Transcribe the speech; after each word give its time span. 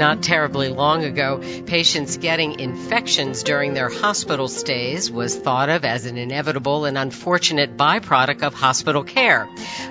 Not 0.00 0.22
terribly 0.22 0.70
long 0.70 1.04
ago, 1.04 1.42
patients 1.66 2.16
getting 2.16 2.58
infections 2.58 3.42
during 3.42 3.74
their 3.74 3.90
hospital 3.90 4.48
stays 4.48 5.10
was 5.10 5.36
thought 5.36 5.68
of 5.68 5.84
as 5.84 6.06
an 6.06 6.16
inevitable 6.16 6.86
and 6.86 6.96
unfortunate 6.96 7.76
byproduct 7.76 8.42
of 8.42 8.54
hospital 8.54 9.04
care. 9.04 9.46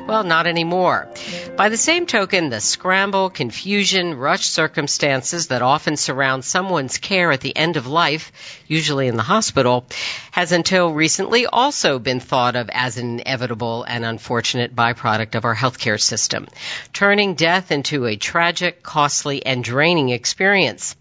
Well, 0.07 0.23
not 0.23 0.47
anymore. 0.47 1.07
By 1.55 1.69
the 1.69 1.77
same 1.77 2.07
token, 2.07 2.49
the 2.49 2.59
scramble, 2.59 3.29
confusion, 3.29 4.15
rush 4.15 4.47
circumstances 4.47 5.49
that 5.49 5.61
often 5.61 5.95
surround 5.95 6.43
someone's 6.43 6.97
care 6.97 7.31
at 7.31 7.41
the 7.41 7.55
end 7.55 7.77
of 7.77 7.85
life, 7.85 8.31
usually 8.65 9.09
in 9.09 9.15
the 9.15 9.21
hospital, 9.21 9.85
has 10.31 10.51
until 10.51 10.91
recently 10.91 11.45
also 11.45 11.99
been 11.99 12.19
thought 12.19 12.55
of 12.55 12.71
as 12.73 12.97
an 12.97 13.19
inevitable 13.19 13.83
and 13.83 14.03
unfortunate 14.03 14.75
byproduct 14.75 15.35
of 15.35 15.45
our 15.45 15.55
healthcare 15.55 16.01
system, 16.01 16.47
turning 16.93 17.35
death 17.35 17.71
into 17.71 18.07
a 18.07 18.15
tragic, 18.15 18.81
costly, 18.81 19.45
and 19.45 19.63
draining 19.63 19.98
experience. 20.07 20.95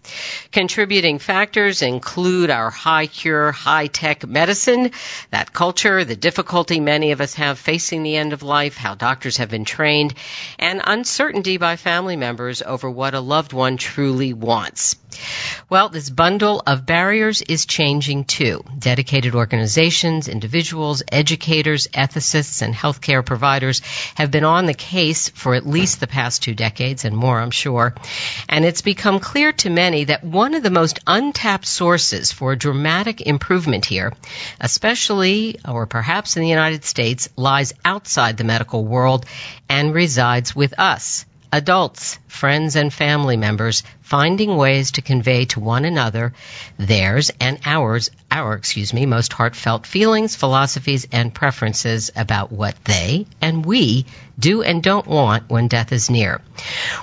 Contributing 0.51 1.19
factors 1.19 1.81
include 1.81 2.49
our 2.49 2.69
high 2.69 3.07
cure, 3.07 3.53
high 3.53 3.87
tech 3.87 4.27
medicine, 4.27 4.91
that 5.31 5.53
culture, 5.53 6.03
the 6.03 6.17
difficulty 6.17 6.81
many 6.81 7.13
of 7.13 7.21
us 7.21 7.35
have 7.35 7.57
facing 7.57 8.03
the 8.03 8.17
end 8.17 8.33
of 8.33 8.43
life, 8.43 8.75
how 8.75 8.95
doctors 8.95 9.37
have 9.37 9.49
been 9.49 9.63
trained, 9.63 10.13
and 10.59 10.81
uncertainty 10.83 11.55
by 11.55 11.77
family 11.77 12.17
members 12.17 12.61
over 12.61 12.91
what 12.91 13.13
a 13.13 13.21
loved 13.21 13.53
one 13.53 13.77
truly 13.77 14.33
wants. 14.33 14.97
Well, 15.69 15.89
this 15.89 16.09
bundle 16.09 16.61
of 16.65 16.85
barriers 16.85 17.41
is 17.41 17.65
changing 17.65 18.25
too. 18.25 18.63
Dedicated 18.77 19.35
organizations, 19.35 20.27
individuals, 20.27 21.03
educators, 21.11 21.87
ethicists, 21.87 22.61
and 22.61 22.73
healthcare 22.73 23.25
providers 23.25 23.81
have 24.15 24.31
been 24.31 24.43
on 24.43 24.65
the 24.65 24.73
case 24.73 25.29
for 25.29 25.55
at 25.55 25.67
least 25.67 25.99
the 25.99 26.07
past 26.07 26.43
two 26.43 26.53
decades 26.53 27.05
and 27.05 27.15
more, 27.15 27.39
I'm 27.39 27.51
sure. 27.51 27.93
And 28.47 28.65
it's 28.65 28.81
become 28.89 29.19
clear 29.19 29.51
to 29.53 29.69
many 29.69 30.05
that 30.05 30.23
one 30.23 30.55
of 30.55 30.63
the 30.63 30.71
most 30.71 30.99
untapped 31.05 31.67
sources 31.67 32.31
for 32.31 32.55
dramatic 32.55 33.21
improvement 33.21 33.85
here, 33.85 34.11
especially 34.59 35.59
or 35.63 35.85
perhaps 35.85 36.35
in 36.35 36.41
the 36.41 36.49
United 36.49 36.83
States, 36.83 37.29
lies 37.35 37.71
outside 37.85 38.35
the 38.35 38.43
medical 38.43 38.83
world 38.83 39.27
and 39.69 39.93
resides 39.93 40.55
with 40.55 40.73
us 40.79 41.27
adults, 41.53 42.17
friends, 42.27 42.75
and 42.75 42.91
family 42.91 43.37
members 43.37 43.83
finding 44.09 44.57
ways 44.57 44.91
to 44.91 45.03
convey 45.03 45.45
to 45.45 45.59
one 45.59 45.85
another 45.85 46.33
theirs 46.79 47.29
and 47.39 47.59
ours, 47.63 48.09
our, 48.31 48.53
excuse 48.53 48.91
me, 48.91 49.05
most 49.05 49.31
heartfelt 49.33 49.85
feelings, 49.85 50.35
philosophies, 50.35 51.07
and 51.11 51.31
preferences 51.31 52.09
about 52.15 52.51
what 52.51 52.75
they 52.85 53.27
and 53.39 53.63
we 53.63 54.05
do 54.39 54.63
and 54.63 54.81
don't 54.81 55.05
want 55.05 55.49
when 55.49 55.67
death 55.67 55.91
is 55.91 56.09
near. 56.09 56.41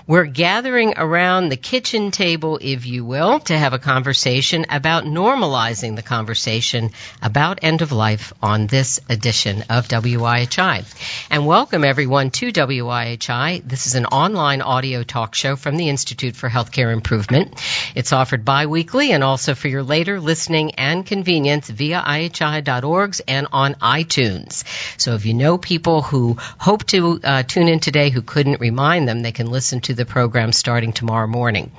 We're 0.07 0.25
gathering 0.25 0.95
around 0.97 1.49
the 1.49 1.57
kitchen 1.57 2.11
table, 2.11 2.59
if 2.61 2.87
you 2.87 3.05
will, 3.05 3.41
to 3.41 3.57
have 3.57 3.73
a 3.73 3.79
conversation 3.79 4.67
about 4.71 5.05
normalizing 5.05 5.97
the 5.97 6.03
conversation 6.03 6.91
about 7.23 7.61
end 7.63 7.83
of 7.83 7.93
life 7.93 8.33
on 8.43 8.67
this 8.67 9.01
edition 9.09 9.65
of 9.69 9.87
WIHI. 9.89 10.85
And 11.31 11.47
welcome 11.47 11.85
everyone 11.85 12.31
to 12.31 12.53
WIHI. 12.53 13.63
This 13.69 13.87
is 13.87 13.95
an 13.95 14.07
online 14.07 14.63
audio 14.63 15.03
talk 15.03 15.35
show 15.35 15.57
from 15.57 15.77
the 15.77 15.89
Institute 15.89 16.37
for 16.37 16.49
Healthcare 16.49 16.96
Improvement. 16.97 17.55
It's 17.95 18.13
offered 18.13 18.45
bi-weekly 18.45 19.13
and 19.13 19.23
also 19.23 19.55
for 19.55 19.69
your 19.69 19.83
later 19.83 20.21
listening 20.21 20.75
and 20.75 21.07
convenience 21.07 21.69
via 21.69 22.01
IHI.org 22.01 23.17
and 23.29 23.47
on 23.53 23.75
iTunes. 23.75 24.65
So 25.01 25.15
if 25.15 25.27
you 25.27 25.35
know 25.35 25.59
people 25.59 26.03
who 26.03 26.37
hope 26.59 26.85
to 26.87 27.21
uh, 27.23 27.43
tune 27.43 27.69
in 27.69 27.81
today 27.81 28.11
who 28.11 28.23
couldn't 28.23 28.61
remind 28.61 29.09
them, 29.09 29.21
they 29.21 29.33
can 29.33 29.51
listen 29.51 29.81
to 29.83 29.95
the 29.95 30.07
program 30.07 30.53
starting 30.53 30.93
tomorrow 30.93 31.27
morning 31.27 31.71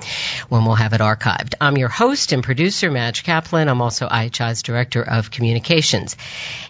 when 0.48 0.64
we'll 0.64 0.74
have 0.74 0.92
it 0.92 1.00
archived. 1.00 1.54
I'm 1.60 1.76
your 1.76 1.88
host 1.88 2.32
and 2.32 2.42
producer, 2.42 2.90
Madge 2.90 3.24
Kaplan. 3.24 3.68
I'm 3.68 3.82
also 3.82 4.08
IHI's 4.08 4.62
Director 4.62 5.02
of 5.02 5.30
Communications. 5.30 6.16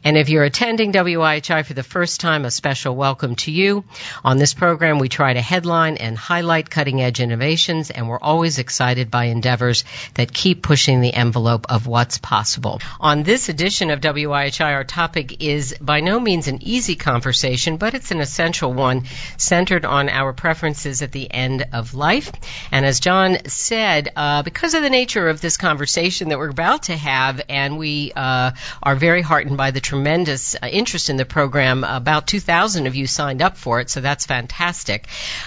And 0.05 0.17
if 0.17 0.29
you're 0.29 0.45
attending 0.45 0.93
WIHI 0.93 1.67
for 1.67 1.75
the 1.75 1.83
first 1.83 2.21
time, 2.21 2.45
a 2.45 2.51
special 2.51 2.97
welcome 2.97 3.35
to 3.37 3.51
you. 3.51 3.85
On 4.25 4.39
this 4.39 4.55
program, 4.55 4.99
we 4.99 5.09
try 5.09 5.35
to 5.35 5.41
headline 5.41 5.97
and 5.97 6.17
highlight 6.17 6.71
cutting 6.71 7.03
edge 7.03 7.21
innovations, 7.21 7.91
and 7.91 8.09
we're 8.09 8.19
always 8.19 8.38
excited 8.45 9.11
by 9.11 9.25
endeavors 9.25 9.85
that 10.15 10.33
keep 10.33 10.63
pushing 10.63 11.01
the 11.01 11.13
envelope 11.13 11.67
of 11.69 11.87
what's 11.87 12.19
possible. 12.19 12.81
On 13.01 13.23
this 13.23 13.49
edition 13.49 13.91
of 13.91 14.01
WIHI, 14.01 14.73
our 14.73 14.85
topic 14.85 15.43
is 15.43 15.75
by 15.81 16.01
no 16.01 16.21
means 16.21 16.47
an 16.47 16.63
easy 16.63 16.95
conversation, 16.95 17.77
but 17.77 17.95
it's 17.95 18.11
an 18.11 18.21
essential 18.21 18.73
one 18.73 19.05
centered 19.37 19.85
on 19.85 20.09
our 20.09 20.33
preferences 20.33 21.03
at 21.03 21.13
the 21.13 21.33
end 21.33 21.67
of 21.73 21.95
life. 21.95 22.31
And 22.71 22.85
as 22.85 23.01
John 23.01 23.39
said, 23.47 24.11
uh, 24.15 24.43
because 24.43 24.75
of 24.75 24.83
the 24.83 24.91
nature 24.91 25.29
of 25.29 25.41
this 25.41 25.57
conversation 25.57 26.29
that 26.29 26.39
we're 26.39 26.51
about 26.51 26.85
to 26.85 26.97
have, 26.97 27.41
and 27.49 27.79
we 27.79 28.13
uh, 28.15 28.53
are 28.83 28.97
very 28.97 29.23
heartened 29.23 29.57
by 29.57 29.71
the 29.71 29.81
tremendous 29.81 30.55
uh, 30.55 30.67
interest 30.71 31.11
in 31.11 31.17
the 31.17 31.25
program, 31.25 31.85
about 31.85 32.27
2,000 32.27 32.87
of 32.87 32.95
you 32.95 33.07
signed 33.07 33.43
up 33.43 33.57
for 33.57 33.81
it, 33.81 33.91
so 33.91 34.01
that's 34.01 34.27
fantastic. 34.27 35.07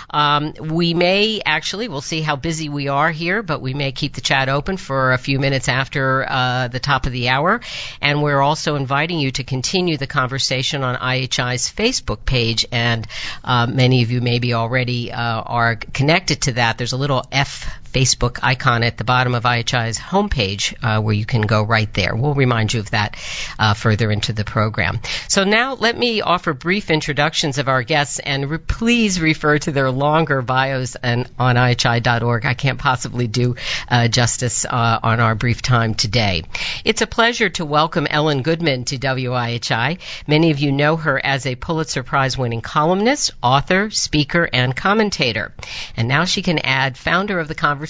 Um, 0.09 0.53
we 0.59 0.93
may 0.93 1.41
actually, 1.45 1.87
we'll 1.87 2.01
see 2.01 2.21
how 2.21 2.35
busy 2.35 2.69
we 2.71 2.87
are 2.87 3.11
here, 3.11 3.43
but 3.43 3.61
we 3.61 3.73
may 3.73 3.91
keep 3.91 4.13
the 4.13 4.21
chat 4.21 4.49
open 4.49 4.77
for 4.77 5.13
a 5.13 5.17
few 5.17 5.39
minutes 5.39 5.67
after 5.67 6.25
uh, 6.27 6.67
the 6.67 6.79
top 6.79 7.05
of 7.05 7.11
the 7.11 7.29
hour. 7.29 7.61
And 8.01 8.21
we're 8.21 8.41
also 8.41 8.75
inviting 8.75 9.19
you 9.19 9.31
to 9.31 9.43
continue 9.43 9.97
the 9.97 10.07
conversation 10.07 10.83
on 10.83 10.95
IHI's 10.95 11.71
Facebook 11.71 12.25
page. 12.25 12.65
And 12.71 13.07
uh, 13.43 13.67
many 13.67 14.03
of 14.03 14.11
you 14.11 14.21
maybe 14.21 14.53
already 14.53 15.11
uh, 15.11 15.41
are 15.41 15.75
connected 15.75 16.43
to 16.43 16.53
that. 16.53 16.77
There's 16.77 16.93
a 16.93 16.97
little 16.97 17.25
F 17.31 17.80
Facebook 17.91 18.39
icon 18.41 18.83
at 18.83 18.97
the 18.97 19.03
bottom 19.03 19.35
of 19.35 19.43
IHI's 19.43 19.99
homepage 19.99 20.73
uh, 20.81 21.01
where 21.01 21.13
you 21.13 21.25
can 21.25 21.41
go 21.41 21.63
right 21.63 21.93
there. 21.93 22.15
We'll 22.15 22.33
remind 22.33 22.73
you 22.73 22.79
of 22.79 22.91
that 22.91 23.17
uh, 23.59 23.73
further 23.73 24.09
into 24.11 24.33
the 24.33 24.45
program. 24.45 25.01
So 25.27 25.43
now 25.43 25.73
let 25.73 25.97
me 25.97 26.21
offer 26.21 26.53
brief 26.53 26.89
introductions 26.89 27.57
of 27.57 27.67
our 27.67 27.83
guests 27.83 28.19
and 28.19 28.49
re- 28.49 28.57
please 28.57 29.19
refer 29.19 29.57
to 29.59 29.71
their 29.71 29.91
longer 29.91 30.41
bios 30.41 30.95
and 30.95 31.29
on 31.37 31.55
IHI.org. 31.55 32.45
I 32.45 32.53
can't 32.53 32.79
possibly 32.79 33.27
do 33.27 33.55
uh, 33.89 34.07
justice 34.07 34.65
uh, 34.65 34.99
on 35.03 35.19
our 35.19 35.35
brief 35.35 35.61
time 35.61 35.93
today. 35.93 36.43
It's 36.85 37.01
a 37.01 37.07
pleasure 37.07 37.49
to 37.49 37.65
welcome 37.65 38.07
Ellen 38.09 38.41
Goodman 38.41 38.85
to 38.85 38.97
WIHI. 38.97 39.99
Many 40.27 40.51
of 40.51 40.59
you 40.59 40.71
know 40.71 40.95
her 40.95 41.23
as 41.23 41.45
a 41.45 41.55
Pulitzer 41.55 42.03
Prize 42.03 42.37
winning 42.37 42.61
columnist, 42.61 43.31
author, 43.43 43.89
speaker, 43.89 44.49
and 44.51 44.75
commentator. 44.75 45.53
And 45.97 46.07
now 46.07 46.25
she 46.25 46.41
can 46.41 46.59
add 46.59 46.97
founder 46.97 47.39
of 47.39 47.47
the 47.47 47.55
Conversation 47.55 47.80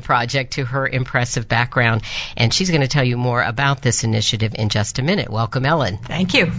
Project 0.00 0.54
to 0.54 0.64
her 0.64 0.86
impressive 0.86 1.48
background. 1.48 2.02
And 2.36 2.52
she's 2.52 2.70
going 2.70 2.82
to 2.82 2.88
tell 2.88 3.04
you 3.04 3.16
more 3.16 3.42
about 3.42 3.82
this 3.82 4.04
initiative 4.04 4.54
in 4.54 4.68
just 4.68 4.98
a 4.98 5.02
minute. 5.02 5.30
Welcome, 5.30 5.66
Ellen. 5.66 5.98
Thank 5.98 6.34
you. 6.34 6.52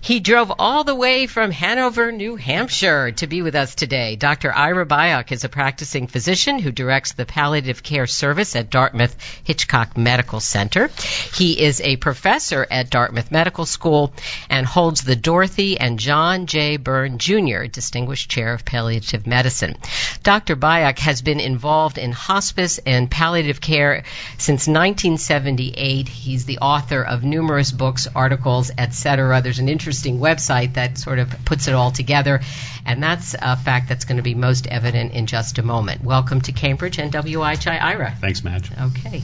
He 0.00 0.20
drove 0.20 0.52
all 0.58 0.84
the 0.84 0.94
way 0.94 1.26
from 1.26 1.50
Hanover, 1.50 2.12
New 2.12 2.36
Hampshire 2.36 3.12
to 3.12 3.26
be 3.26 3.42
with 3.42 3.54
us 3.54 3.74
today. 3.74 4.16
Dr. 4.16 4.52
Ira 4.52 4.86
Byock 4.86 5.32
is 5.32 5.44
a 5.44 5.48
practicing 5.48 6.06
physician 6.06 6.58
who 6.58 6.72
directs 6.72 7.12
the 7.12 7.26
palliative 7.26 7.82
care 7.82 8.06
service 8.06 8.56
at 8.56 8.70
Dartmouth 8.70 9.16
Hitchcock 9.44 9.98
Medical 9.98 10.40
Center. 10.40 10.88
He 11.34 11.60
is 11.60 11.80
a 11.80 11.96
professor 11.96 12.66
at 12.70 12.90
Dartmouth 12.90 13.30
Medical 13.30 13.66
School 13.66 14.14
and 14.48 14.64
holds 14.64 15.02
the 15.02 15.16
Dorothy 15.16 15.78
and 15.78 15.98
John 15.98 16.46
J. 16.46 16.76
Byrne 16.76 17.18
Jr. 17.18 17.64
Distinguished 17.64 18.30
Chair 18.30 18.54
of 18.54 18.64
Palliative 18.64 19.26
Medicine. 19.26 19.76
Dr. 20.22 20.56
Byock 20.56 20.98
has 21.00 21.22
been 21.22 21.40
involved 21.40 21.98
in 21.98 22.12
hospice 22.18 22.78
and 22.84 23.10
palliative 23.10 23.60
care 23.60 24.02
since 24.36 24.66
1978. 24.66 26.08
He's 26.08 26.44
the 26.44 26.58
author 26.58 27.02
of 27.02 27.24
numerous 27.24 27.72
books, 27.72 28.08
articles, 28.14 28.70
etc. 28.76 29.40
There's 29.40 29.60
an 29.60 29.68
interesting 29.68 30.18
website 30.18 30.74
that 30.74 30.98
sort 30.98 31.20
of 31.20 31.30
puts 31.44 31.68
it 31.68 31.74
all 31.74 31.92
together, 31.92 32.40
and 32.84 33.02
that's 33.02 33.34
a 33.40 33.56
fact 33.56 33.88
that's 33.88 34.04
going 34.04 34.16
to 34.16 34.22
be 34.22 34.34
most 34.34 34.66
evident 34.66 35.12
in 35.12 35.26
just 35.26 35.58
a 35.58 35.62
moment. 35.62 36.02
Welcome 36.02 36.40
to 36.42 36.52
Cambridge 36.52 36.98
and 36.98 37.12
WIHI 37.12 37.80
Ira. 37.80 38.14
Thanks, 38.20 38.42
Madge. 38.42 38.70
Okay. 38.78 39.22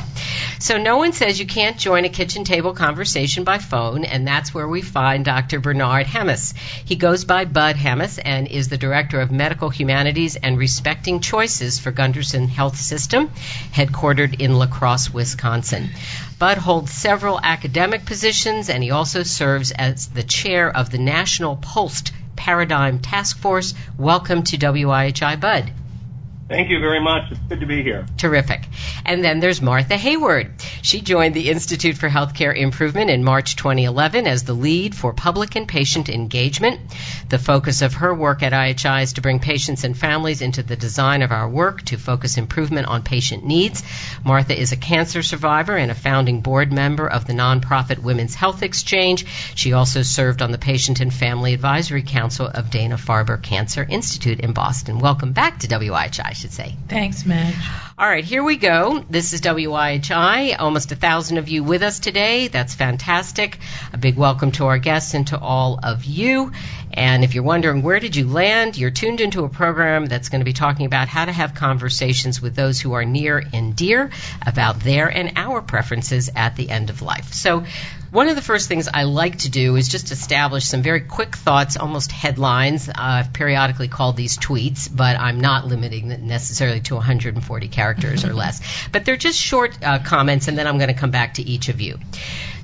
So 0.60 0.78
no 0.78 0.98
one 0.98 1.12
says 1.12 1.40
you 1.40 1.46
can't 1.46 1.76
join 1.76 2.04
a 2.04 2.08
kitchen 2.08 2.44
table 2.44 2.74
conversation 2.74 3.44
by 3.44 3.58
phone, 3.58 4.04
and 4.04 4.26
that's 4.26 4.54
where 4.54 4.68
we 4.68 4.82
find 4.82 5.24
Dr. 5.24 5.60
Bernard 5.60 6.06
Hammes. 6.06 6.54
He 6.84 6.96
goes 6.96 7.24
by 7.24 7.44
Bud 7.44 7.76
Hammes 7.76 8.18
and 8.18 8.46
is 8.46 8.68
the 8.68 8.78
Director 8.78 9.20
of 9.20 9.30
Medical 9.32 9.68
Humanities 9.68 10.36
and 10.36 10.56
Respecting 10.56 11.20
Choices 11.20 11.78
for 11.78 11.90
Gundersen 11.90 12.48
Health 12.48 12.76
System, 12.84 13.30
headquartered 13.72 14.40
in 14.40 14.58
La 14.58 14.66
Crosse, 14.66 15.12
Wisconsin. 15.12 15.90
Bud 16.38 16.58
holds 16.58 16.92
several 16.92 17.40
academic 17.42 18.04
positions, 18.04 18.68
and 18.68 18.82
he 18.82 18.90
also 18.90 19.22
serves 19.22 19.70
as 19.70 20.06
the 20.08 20.22
chair 20.22 20.70
of 20.70 20.90
the 20.90 20.98
National 20.98 21.56
POLST 21.56 22.12
Paradigm 22.36 22.98
Task 22.98 23.38
Force. 23.38 23.74
Welcome 23.96 24.42
to 24.44 24.58
WIHI, 24.58 25.40
Bud. 25.40 25.72
Thank 26.46 26.68
you 26.68 26.78
very 26.78 27.00
much. 27.00 27.30
It's 27.30 27.40
good 27.48 27.60
to 27.60 27.66
be 27.66 27.82
here. 27.82 28.04
Terrific. 28.18 28.68
And 29.06 29.24
then 29.24 29.40
there's 29.40 29.62
Martha 29.62 29.96
Hayward. 29.96 30.52
She 30.82 31.00
joined 31.00 31.34
the 31.34 31.48
Institute 31.48 31.96
for 31.96 32.10
Healthcare 32.10 32.54
Improvement 32.54 33.08
in 33.08 33.24
March 33.24 33.56
2011 33.56 34.26
as 34.26 34.44
the 34.44 34.52
lead 34.52 34.94
for 34.94 35.14
public 35.14 35.56
and 35.56 35.66
patient 35.66 36.10
engagement. 36.10 36.80
The 37.30 37.38
focus 37.38 37.80
of 37.80 37.94
her 37.94 38.14
work 38.14 38.42
at 38.42 38.52
IHI 38.52 39.04
is 39.04 39.14
to 39.14 39.22
bring 39.22 39.40
patients 39.40 39.84
and 39.84 39.96
families 39.96 40.42
into 40.42 40.62
the 40.62 40.76
design 40.76 41.22
of 41.22 41.32
our 41.32 41.48
work 41.48 41.82
to 41.86 41.96
focus 41.96 42.36
improvement 42.36 42.88
on 42.88 43.02
patient 43.02 43.46
needs. 43.46 43.82
Martha 44.22 44.58
is 44.58 44.72
a 44.72 44.76
cancer 44.76 45.22
survivor 45.22 45.76
and 45.76 45.90
a 45.90 45.94
founding 45.94 46.42
board 46.42 46.70
member 46.70 47.06
of 47.06 47.26
the 47.26 47.32
nonprofit 47.32 48.00
Women's 48.00 48.34
Health 48.34 48.62
Exchange. 48.62 49.24
She 49.54 49.72
also 49.72 50.02
served 50.02 50.42
on 50.42 50.52
the 50.52 50.58
Patient 50.58 51.00
and 51.00 51.12
Family 51.12 51.54
Advisory 51.54 52.02
Council 52.02 52.46
of 52.46 52.70
Dana 52.70 52.96
Farber 52.96 53.42
Cancer 53.42 53.86
Institute 53.88 54.40
in 54.40 54.52
Boston. 54.52 54.98
Welcome 54.98 55.32
back 55.32 55.60
to 55.60 55.68
WIHI 55.68 56.33
should 56.34 56.52
say. 56.52 56.76
Thanks, 56.88 57.24
Madge. 57.24 57.54
All 57.98 58.06
right, 58.06 58.24
here 58.24 58.42
we 58.42 58.56
go. 58.56 59.04
This 59.08 59.32
is 59.32 59.40
WIHI. 59.40 60.56
Almost 60.58 60.92
a 60.92 60.96
thousand 60.96 61.38
of 61.38 61.48
you 61.48 61.64
with 61.64 61.82
us 61.82 61.98
today. 61.98 62.48
That's 62.48 62.74
fantastic. 62.74 63.58
A 63.92 63.96
big 63.96 64.16
welcome 64.16 64.52
to 64.52 64.66
our 64.66 64.78
guests 64.78 65.14
and 65.14 65.26
to 65.28 65.38
all 65.38 65.80
of 65.82 66.04
you. 66.04 66.52
And 66.92 67.24
if 67.24 67.34
you're 67.34 67.44
wondering 67.44 67.82
where 67.82 67.98
did 67.98 68.14
you 68.14 68.28
land, 68.28 68.76
you're 68.76 68.90
tuned 68.90 69.20
into 69.20 69.44
a 69.44 69.48
program 69.48 70.06
that's 70.06 70.28
going 70.28 70.40
to 70.40 70.44
be 70.44 70.52
talking 70.52 70.86
about 70.86 71.08
how 71.08 71.24
to 71.24 71.32
have 71.32 71.54
conversations 71.54 72.40
with 72.40 72.54
those 72.54 72.80
who 72.80 72.92
are 72.92 73.04
near 73.04 73.42
and 73.52 73.74
dear 73.74 74.10
about 74.46 74.80
their 74.80 75.08
and 75.08 75.32
our 75.36 75.60
preferences 75.62 76.30
at 76.36 76.56
the 76.56 76.70
end 76.70 76.90
of 76.90 77.02
life. 77.02 77.32
So 77.32 77.64
one 78.14 78.28
of 78.28 78.36
the 78.36 78.42
first 78.42 78.68
things 78.68 78.86
I 78.86 79.02
like 79.02 79.38
to 79.38 79.50
do 79.50 79.74
is 79.74 79.88
just 79.88 80.12
establish 80.12 80.66
some 80.66 80.82
very 80.82 81.00
quick 81.00 81.34
thoughts, 81.34 81.76
almost 81.76 82.12
headlines. 82.12 82.88
Uh, 82.88 82.92
I've 82.96 83.32
periodically 83.32 83.88
called 83.88 84.16
these 84.16 84.38
tweets, 84.38 84.88
but 84.88 85.18
I'm 85.18 85.40
not 85.40 85.66
limiting 85.66 86.12
it 86.12 86.22
necessarily 86.22 86.80
to 86.82 86.94
140 86.94 87.68
characters 87.68 88.24
or 88.24 88.32
less. 88.32 88.60
But 88.92 89.04
they're 89.04 89.16
just 89.16 89.40
short 89.40 89.76
uh, 89.82 89.98
comments, 89.98 90.46
and 90.46 90.56
then 90.56 90.68
I'm 90.68 90.78
going 90.78 90.94
to 90.94 91.00
come 91.00 91.10
back 91.10 91.34
to 91.34 91.42
each 91.42 91.68
of 91.68 91.80
you. 91.80 91.98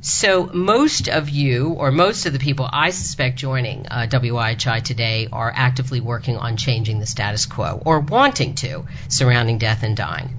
So 0.02 0.46
most 0.46 1.08
of 1.08 1.28
you, 1.28 1.70
or 1.70 1.90
most 1.90 2.26
of 2.26 2.32
the 2.32 2.38
people 2.38 2.68
I 2.72 2.90
suspect 2.90 3.36
joining 3.36 3.88
uh, 3.88 4.06
WIHI 4.08 4.84
today, 4.84 5.26
are 5.32 5.52
actively 5.52 6.00
working 6.00 6.36
on 6.36 6.56
changing 6.56 7.00
the 7.00 7.06
status 7.06 7.46
quo 7.46 7.82
or 7.84 7.98
wanting 7.98 8.54
to 8.56 8.84
surrounding 9.08 9.58
death 9.58 9.82
and 9.82 9.96
dying. 9.96 10.30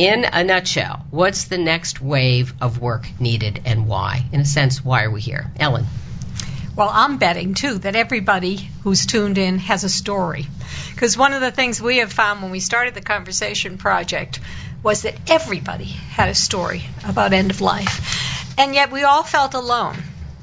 In 0.00 0.24
a 0.24 0.42
nutshell, 0.42 1.04
what's 1.10 1.44
the 1.44 1.58
next 1.58 2.00
wave 2.00 2.54
of 2.62 2.80
work 2.80 3.06
needed 3.20 3.60
and 3.66 3.86
why? 3.86 4.24
In 4.32 4.40
a 4.40 4.46
sense, 4.46 4.82
why 4.82 5.02
are 5.04 5.10
we 5.10 5.20
here? 5.20 5.52
Ellen. 5.60 5.84
Well, 6.74 6.88
I'm 6.90 7.18
betting 7.18 7.52
too 7.52 7.76
that 7.80 7.94
everybody 7.94 8.56
who's 8.82 9.04
tuned 9.04 9.36
in 9.36 9.58
has 9.58 9.84
a 9.84 9.90
story. 9.90 10.46
Because 10.94 11.18
one 11.18 11.34
of 11.34 11.42
the 11.42 11.50
things 11.50 11.82
we 11.82 11.98
have 11.98 12.10
found 12.10 12.40
when 12.40 12.50
we 12.50 12.60
started 12.60 12.94
the 12.94 13.02
Conversation 13.02 13.76
Project 13.76 14.40
was 14.82 15.02
that 15.02 15.16
everybody 15.30 15.84
had 15.84 16.30
a 16.30 16.34
story 16.34 16.82
about 17.06 17.34
end 17.34 17.50
of 17.50 17.60
life. 17.60 18.56
And 18.56 18.74
yet 18.74 18.90
we 18.90 19.02
all 19.02 19.22
felt 19.22 19.52
alone. 19.52 19.98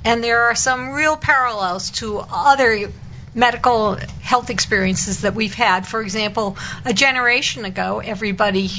And 0.05 0.23
there 0.23 0.43
are 0.43 0.55
some 0.55 0.91
real 0.91 1.17
parallels 1.17 1.89
to 1.93 2.19
other 2.19 2.91
medical 3.33 3.97
health 4.21 4.51
experiences 4.51 5.21
that 5.21 5.33
we've 5.33 5.55
had. 5.55 5.87
For 5.87 5.99
example, 6.01 6.57
a 6.85 6.93
generation 6.93 7.65
ago, 7.65 8.01
everybody 8.05 8.69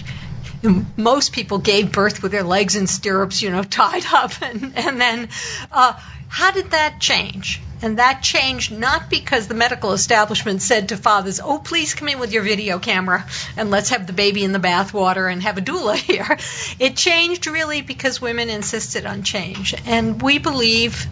most 0.97 1.33
people 1.33 1.59
gave 1.59 1.93
birth 1.93 2.23
with 2.23 2.33
their 2.33 2.43
legs 2.43 2.77
in 2.77 2.87
stirrups, 2.87 3.43
you 3.43 3.51
know, 3.51 3.63
tied 3.63 4.05
up. 4.13 4.33
And, 4.43 4.77
and 4.77 5.01
then, 5.01 5.29
uh, 5.71 5.99
how 6.29 6.51
did 6.51 6.71
that 6.71 7.01
change? 7.01 7.61
And 7.81 7.99
that 7.99 8.23
changed 8.23 8.73
not 8.73 9.09
because 9.09 9.47
the 9.47 9.55
medical 9.55 9.93
establishment 9.93 10.63
said 10.63 10.89
to 10.89 10.97
fathers, 10.97 11.41
oh, 11.41 11.59
please 11.59 11.95
come 11.95 12.09
in 12.09 12.19
with 12.19 12.33
your 12.33 12.43
video 12.43 12.79
camera 12.79 13.27
and 13.57 13.71
let's 13.71 13.91
have 13.91 14.07
the 14.07 14.13
baby 14.13 14.43
in 14.43 14.53
the 14.53 14.59
bathwater 14.59 15.31
and 15.31 15.43
have 15.43 15.59
a 15.59 15.61
doula 15.61 15.95
here. 15.97 16.39
It 16.79 16.97
changed 16.97 17.47
really 17.47 17.83
because 17.83 18.21
women 18.21 18.51
insisted 18.51 19.07
on 19.07 19.23
change. 19.23 19.75
And 19.87 20.21
we 20.21 20.39
believe 20.39 21.07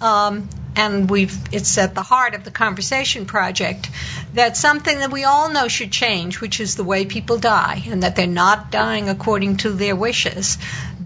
um, 0.00 0.48
and 0.76 1.10
we've 1.10 1.36
it's 1.52 1.76
at 1.78 1.94
the 1.94 2.02
heart 2.02 2.34
of 2.34 2.44
the 2.44 2.50
conversation 2.50 3.26
project 3.26 3.90
that 4.34 4.56
something 4.56 4.98
that 4.98 5.10
we 5.10 5.24
all 5.24 5.50
know 5.50 5.68
should 5.68 5.90
change 5.90 6.40
which 6.40 6.60
is 6.60 6.76
the 6.76 6.84
way 6.84 7.04
people 7.04 7.38
die 7.38 7.82
and 7.86 8.02
that 8.02 8.16
they're 8.16 8.26
not 8.26 8.70
dying 8.70 9.08
according 9.08 9.56
to 9.56 9.70
their 9.70 9.96
wishes 9.96 10.58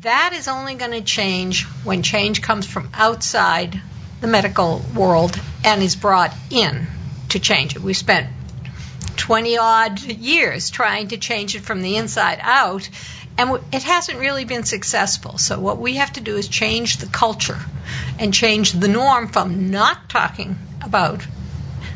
that 0.02 0.32
is 0.34 0.48
only 0.48 0.74
going 0.74 0.90
to 0.90 1.00
change 1.00 1.64
when 1.82 2.02
change 2.02 2.42
comes 2.42 2.66
from 2.66 2.90
outside 2.92 3.80
the 4.20 4.26
medical 4.26 4.82
world 4.94 5.38
and 5.64 5.82
is 5.82 5.96
brought 5.96 6.34
in 6.50 6.86
to 7.28 7.38
change 7.38 7.76
it. 7.76 7.82
We 7.82 7.94
spent 7.94 8.28
20 9.16 9.58
odd 9.58 10.00
years 10.02 10.70
trying 10.70 11.08
to 11.08 11.18
change 11.18 11.54
it 11.54 11.62
from 11.62 11.82
the 11.82 11.96
inside 11.96 12.38
out 12.40 12.88
and 13.36 13.58
it 13.72 13.82
hasn't 13.82 14.18
really 14.18 14.44
been 14.44 14.64
successful. 14.64 15.38
So 15.38 15.58
what 15.58 15.78
we 15.78 15.96
have 15.96 16.12
to 16.14 16.20
do 16.20 16.36
is 16.36 16.48
change 16.48 16.98
the 16.98 17.06
culture 17.06 17.58
and 18.18 18.32
change 18.32 18.72
the 18.72 18.88
norm 18.88 19.28
from 19.28 19.70
not 19.70 20.08
talking 20.08 20.56
about 20.82 21.26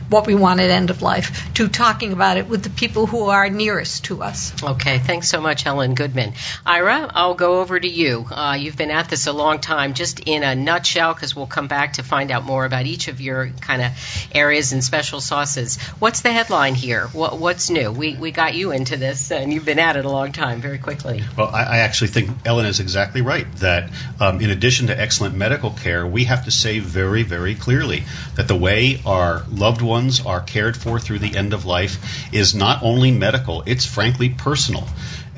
what 0.09 0.27
we 0.27 0.35
want 0.35 0.61
at 0.61 0.71
end 0.71 0.91
of 0.91 1.03
life 1.03 1.53
to 1.55 1.69
talking 1.69 2.13
about 2.13 2.37
it 2.37 2.49
with 2.49 2.63
the 2.63 2.71
people 2.71 3.07
who 3.07 3.25
are 3.25 3.49
nearest 3.51 4.05
to 4.07 4.23
us. 4.23 4.63
Okay, 4.63 4.99
thanks 4.99 5.29
so 5.29 5.41
much, 5.41 5.67
Ellen 5.67 5.95
Goodman. 5.95 6.33
Ira, 6.65 7.11
I'll 7.15 7.35
go 7.35 7.61
over 7.61 7.79
to 7.79 7.89
you. 7.89 8.27
Uh, 8.31 8.57
you've 8.59 8.77
been 8.77 8.91
at 8.91 9.11
this 9.11 9.27
a 9.27 9.33
long 9.33 9.61
time. 9.61 9.95
Just 9.95 10.21
in 10.21 10.43
a 10.43 10.55
nutshell, 10.55 11.15
because 11.15 11.37
we'll 11.37 11.47
come 11.47 11.69
back 11.69 11.95
to 11.95 12.03
find 12.03 12.31
out 12.31 12.45
more 12.45 12.65
about 12.65 12.87
each 12.87 13.09
of 13.09 13.21
your 13.21 13.51
kind 13.61 13.83
of 13.83 13.93
areas 14.35 14.73
and 14.73 14.83
special 14.83 15.21
sauces. 15.21 15.79
What's 15.99 16.23
the 16.23 16.33
headline 16.33 16.75
here? 16.75 17.07
What, 17.09 17.39
what's 17.39 17.71
new? 17.71 17.93
We, 17.93 18.15
we 18.15 18.31
got 18.31 18.55
you 18.55 18.73
into 18.73 18.97
this, 18.97 19.31
and 19.31 19.53
you've 19.53 19.65
been 19.65 19.79
at 19.79 19.97
it 19.97 20.05
a 20.05 20.11
long 20.11 20.33
time, 20.33 20.61
very 20.61 20.79
quickly. 20.79 21.23
Well, 21.37 21.49
I, 21.49 21.65
I 21.65 21.79
actually 21.79 22.09
think 22.09 22.31
Ellen 22.45 22.67
is 22.67 22.81
exactly 22.81 23.23
right 23.23 23.47
that 23.57 23.91
um, 24.21 24.41
in 24.41 24.51
addition 24.51 24.87
to 24.87 24.99
excellent 24.99 25.35
medical 25.35 25.71
care, 25.71 26.07
we 26.07 26.25
have 26.25 26.47
to 26.47 26.51
say 26.51 26.79
very, 26.79 27.25
very 27.25 27.55
clearly 27.55 28.05
that 28.37 28.49
the 28.49 28.57
way 28.57 29.01
our 29.05 29.45
loved 29.51 29.83
ones 29.83 29.98
ones 29.99 30.25
are 30.25 30.41
cared 30.41 30.77
for 30.77 31.01
through 31.01 31.19
the 31.19 31.37
end 31.37 31.53
of 31.53 31.65
life 31.65 32.33
is 32.33 32.55
not 32.55 32.85
only 32.85 33.11
medical, 33.11 33.65
it's 33.67 33.85
frankly 33.85 34.29
personal. 34.29 34.87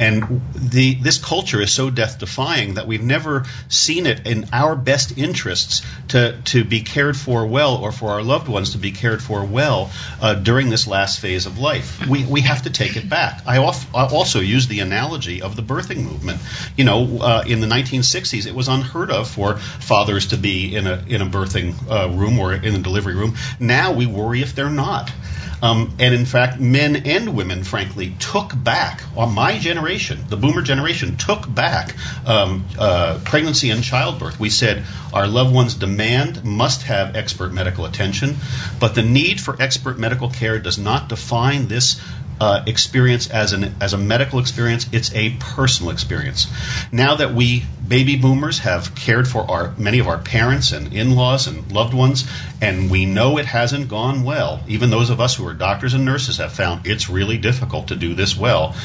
And 0.00 0.41
the, 0.55 0.94
this 0.94 1.19
culture 1.19 1.61
is 1.61 1.70
so 1.73 1.91
death 1.91 2.19
defying 2.19 2.75
that 2.75 2.87
we've 2.87 3.02
never 3.02 3.44
seen 3.69 4.06
it 4.06 4.26
in 4.26 4.49
our 4.50 4.75
best 4.75 5.19
interests 5.19 5.82
to, 6.08 6.41
to 6.47 6.64
be 6.64 6.81
cared 6.81 7.19
for 7.19 7.47
well 7.47 7.76
or 7.76 7.93
for 7.93 8.08
our 8.08 8.23
loved 8.23 8.49
ones 8.49 8.70
to 8.70 8.79
be 8.79 8.93
cared 8.93 9.23
for 9.23 9.44
well 9.44 9.91
uh, 10.23 10.35
during 10.35 10.70
this 10.70 10.87
last 10.87 11.20
phase 11.20 11.44
of 11.44 11.58
life. 11.58 12.06
We, 12.06 12.25
we 12.25 12.41
have 12.41 12.62
to 12.62 12.70
take 12.70 12.97
it 12.97 13.11
back. 13.11 13.43
I, 13.47 13.58
off, 13.58 13.94
I 13.94 14.06
also 14.06 14.41
use 14.41 14.69
the 14.69 14.81
analogy 14.81 15.43
of 15.43 15.55
the 15.55 15.62
birthing 15.62 16.02
movement. 16.05 16.41
You 16.79 16.85
know, 16.85 17.19
uh, 17.20 17.44
in 17.47 17.61
the 17.61 17.67
1960s, 17.67 18.47
it 18.47 18.55
was 18.55 18.69
unheard 18.69 19.11
of 19.11 19.29
for 19.29 19.58
fathers 19.58 20.29
to 20.29 20.38
be 20.38 20.75
in 20.75 20.87
a, 20.87 21.05
in 21.08 21.20
a 21.20 21.26
birthing 21.26 21.75
uh, 21.91 22.08
room 22.08 22.38
or 22.38 22.55
in 22.55 22.75
a 22.75 22.79
delivery 22.79 23.14
room. 23.14 23.37
Now 23.58 23.93
we 23.93 24.06
worry 24.06 24.41
if 24.41 24.55
they're 24.55 24.70
not. 24.70 25.12
Um, 25.62 25.94
and 25.99 26.14
in 26.14 26.25
fact, 26.25 26.58
men 26.58 26.97
and 26.97 27.37
women, 27.37 27.64
frankly, 27.64 28.14
took 28.19 28.52
back, 28.57 29.02
on 29.16 29.35
my 29.35 29.59
generation, 29.59 29.89
the 29.99 30.37
boomer 30.37 30.62
generation, 30.62 31.16
took 31.16 31.52
back 31.52 31.97
um, 32.26 32.64
uh, 32.78 33.18
pregnancy 33.25 33.70
and 33.70 33.82
childbirth. 33.82 34.38
We 34.38 34.50
said 34.50 34.85
our 35.12 35.26
loved 35.26 35.54
ones 35.54 35.75
demand, 35.75 36.44
must 36.44 36.85
have 36.85 37.16
expert 37.16 37.52
medical 37.52 37.85
attention, 37.85 38.37
but 38.78 38.94
the 38.94 39.02
need 39.02 39.40
for 39.40 39.61
expert 39.61 39.99
medical 39.99 40.30
care 40.30 40.59
does 40.59 40.78
not 40.78 41.09
define 41.09 41.66
this 41.68 42.00
uh, 42.40 42.64
experience 42.66 43.28
as 43.28 43.52
an 43.52 43.75
as 43.80 43.92
a 43.92 43.99
medical 43.99 44.38
experience. 44.38 44.88
It's 44.92 45.14
a 45.14 45.30
personal 45.38 45.92
experience. 45.92 46.47
Now 46.90 47.16
that 47.16 47.35
we 47.35 47.64
baby 47.90 48.16
boomers 48.16 48.61
have 48.61 48.94
cared 48.94 49.26
for 49.26 49.50
our 49.50 49.75
many 49.76 49.99
of 49.99 50.06
our 50.06 50.16
parents 50.16 50.70
and 50.70 50.94
in-laws 50.94 51.49
and 51.49 51.73
loved 51.73 51.92
ones, 51.92 52.30
and 52.62 52.88
we 52.88 53.04
know 53.04 53.37
it 53.38 53.47
hasn't 53.47 53.88
gone 53.88 54.23
well. 54.23 54.62
Even 54.68 54.90
those 54.90 55.11
of 55.11 55.20
us 55.20 55.35
who 55.35 55.47
are 55.49 55.54
doctors 55.54 55.92
and 55.92 56.04
nurses 56.04 56.37
have 56.37 56.52
found 56.52 56.87
it's 56.87 57.11
really 57.11 57.37
difficult 57.37 57.88
to 57.88 57.97
do 57.97 58.14
this 58.14 58.37
well 58.37 58.76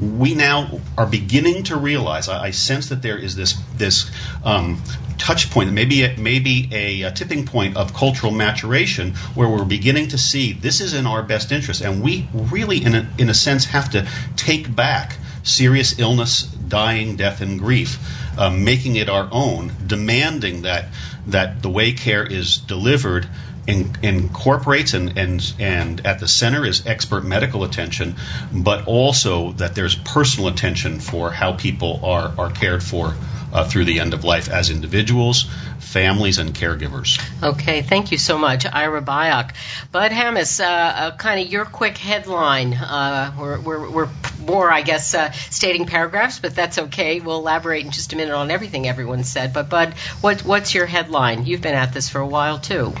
we 0.00 0.34
now 0.34 0.80
are 0.96 1.06
beginning 1.06 1.64
to 1.64 1.76
realize. 1.76 2.28
I, 2.28 2.44
I 2.44 2.50
sense 2.50 2.88
that 2.88 3.02
there 3.02 3.18
is 3.18 3.36
this 3.36 3.54
this 3.76 4.10
um, 4.44 4.82
touch 5.18 5.50
point, 5.50 5.72
maybe 5.72 6.14
maybe 6.16 6.68
a, 6.72 7.02
a, 7.02 7.12
tipping 7.12 7.46
point 7.46 7.76
of 7.76 7.94
cultural 7.94 8.32
maturation, 8.32 9.14
where 9.34 9.48
we're 9.48 9.64
beginning 9.64 10.08
to 10.08 10.18
see 10.18 10.52
this 10.52 10.80
is 10.80 10.94
in 10.94 11.06
our 11.06 11.22
best 11.22 11.52
interest, 11.52 11.82
and 11.82 12.02
we 12.02 12.28
really, 12.34 12.82
in 12.82 12.94
a, 12.94 13.08
in 13.18 13.28
a 13.28 13.34
sense, 13.34 13.66
have 13.66 13.90
to 13.90 14.08
take 14.36 14.74
back 14.74 15.16
serious 15.42 15.98
illness, 15.98 16.42
dying, 16.42 17.16
death, 17.16 17.40
and 17.40 17.58
grief, 17.58 18.38
um, 18.38 18.64
making 18.64 18.96
it 18.96 19.08
our 19.08 19.28
own, 19.30 19.72
demanding 19.86 20.62
that 20.62 20.86
that 21.26 21.62
the 21.62 21.70
way 21.70 21.92
care 21.92 22.24
is 22.24 22.58
delivered 22.58 23.28
in, 23.66 23.92
incorporates 24.02 24.94
and, 24.94 25.16
and 25.16 25.54
and 25.58 26.04
at 26.06 26.18
the 26.18 26.28
center 26.28 26.64
is 26.64 26.86
expert 26.86 27.24
medical 27.24 27.64
attention, 27.64 28.16
but 28.52 28.86
also 28.86 29.52
that 29.52 29.74
there's 29.74 29.94
personal 29.94 30.48
attention 30.48 31.00
for 31.00 31.30
how 31.30 31.52
people 31.52 32.00
are 32.04 32.32
are 32.38 32.50
cared 32.50 32.82
for 32.82 33.14
uh, 33.52 33.64
through 33.64 33.84
the 33.84 34.00
end 34.00 34.14
of 34.14 34.24
life 34.24 34.48
as 34.48 34.70
individuals, 34.70 35.44
families, 35.78 36.38
and 36.38 36.54
caregivers. 36.54 37.20
Okay, 37.42 37.82
thank 37.82 38.10
you 38.10 38.18
so 38.18 38.38
much, 38.38 38.64
Ira 38.66 39.02
Byock. 39.02 39.52
Bud 39.92 40.10
Hammes, 40.10 40.60
uh, 40.60 40.64
uh, 40.64 41.16
kind 41.16 41.40
of 41.40 41.52
your 41.52 41.64
quick 41.64 41.98
headline. 41.98 42.72
Uh, 42.72 43.34
we're, 43.38 43.60
we're, 43.60 43.90
we're, 43.90 44.08
more, 44.46 44.70
I 44.72 44.82
guess, 44.82 45.14
uh, 45.14 45.30
stating 45.30 45.86
paragraphs, 45.86 46.40
but 46.40 46.54
that's 46.54 46.78
okay. 46.78 47.20
We'll 47.20 47.38
elaborate 47.38 47.84
in 47.84 47.92
just 47.92 48.12
a 48.12 48.16
minute 48.16 48.34
on 48.34 48.50
everything 48.50 48.88
everyone 48.88 49.22
said. 49.22 49.52
But 49.52 49.68
Bud, 49.68 49.94
what, 50.20 50.40
what's 50.40 50.74
your 50.74 50.86
headline? 50.86 51.46
You've 51.46 51.60
been 51.60 51.74
at 51.74 51.92
this 51.92 52.08
for 52.08 52.18
a 52.18 52.26
while 52.26 52.58
too. 52.58 52.92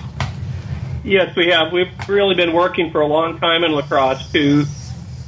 Yes, 1.04 1.34
we 1.36 1.48
have. 1.48 1.72
We've 1.72 1.86
really 2.06 2.36
been 2.36 2.52
working 2.52 2.90
for 2.92 3.00
a 3.00 3.06
long 3.06 3.38
time 3.40 3.64
in 3.64 3.72
La 3.72 3.82
Crosse 3.82 4.22
to 4.34 4.66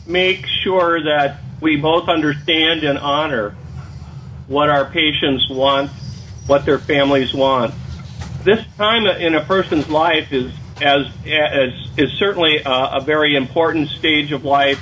make 0.07 0.45
sure 0.63 1.03
that 1.03 1.43
we 1.61 1.77
both 1.77 2.09
understand 2.09 2.85
and 2.85 2.99
honor 2.99 3.57
what 4.47 4.69
our 4.69 4.91
patients 4.93 5.47
want, 5.51 5.91
what 6.47 6.63
their 6.67 6.79
families 6.81 7.35
want. 7.35 7.75
This 8.45 8.61
time 8.79 9.05
in 9.07 9.35
a 9.35 9.45
person's 9.47 9.89
life 9.89 10.29
is 10.31 10.53
as, 10.81 11.07
as 11.25 11.71
is 11.97 12.11
certainly 12.19 12.59
a, 12.65 13.01
a 13.01 13.05
very 13.05 13.35
important 13.35 13.89
stage 13.99 14.33
of 14.33 14.45
life. 14.45 14.79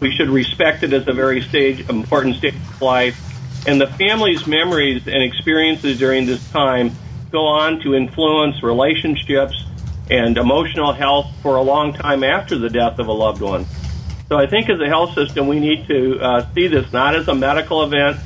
We 0.00 0.12
should 0.16 0.28
respect 0.30 0.82
it 0.82 0.92
as 0.92 1.04
a 1.06 1.14
very 1.14 1.44
stage 1.48 1.84
important 1.88 2.36
stage 2.36 2.54
of 2.54 2.86
life. 2.86 3.14
And 3.64 3.80
the 3.80 3.94
family's 3.98 4.46
memories 4.46 5.02
and 5.06 5.22
experiences 5.22 5.98
during 5.98 6.26
this 6.26 6.40
time 6.52 6.98
go 7.32 7.46
on 7.46 7.80
to 7.84 7.94
influence 7.94 8.62
relationships 8.62 9.56
and 10.10 10.36
emotional 10.36 10.94
health 10.94 11.26
for 11.42 11.56
a 11.56 11.62
long 11.62 11.92
time 11.92 12.24
after 12.24 12.58
the 12.58 12.70
death 12.70 12.98
of 12.98 13.08
a 13.08 13.12
loved 13.12 13.42
one. 13.42 13.66
So 14.28 14.36
I 14.36 14.46
think 14.46 14.68
as 14.68 14.80
a 14.80 14.88
health 14.88 15.10
system, 15.16 15.48
we 15.48 15.58
need 15.60 15.86
to 15.88 16.18
uh, 16.20 16.42
see 16.54 16.68
this 16.68 16.84
not 16.92 17.14
as 17.16 17.28
a 17.28 17.34
medical 17.34 17.84
event, 17.84 18.20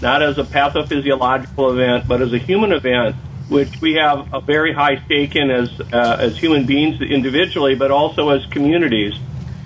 not 0.00 0.22
as 0.22 0.38
a 0.38 0.44
pathophysiological 0.44 1.74
event, 1.74 2.08
but 2.08 2.22
as 2.22 2.32
a 2.32 2.38
human 2.38 2.72
event, 2.72 3.16
which 3.48 3.72
we 3.80 3.94
have 3.94 4.28
a 4.32 4.40
very 4.40 4.72
high 4.72 5.02
stake 5.06 5.34
in 5.34 5.50
as 5.50 5.68
uh, 5.92 6.16
as 6.20 6.38
human 6.38 6.66
beings 6.66 7.00
individually, 7.00 7.74
but 7.74 7.90
also 7.90 8.28
as 8.30 8.40
communities, 8.52 9.14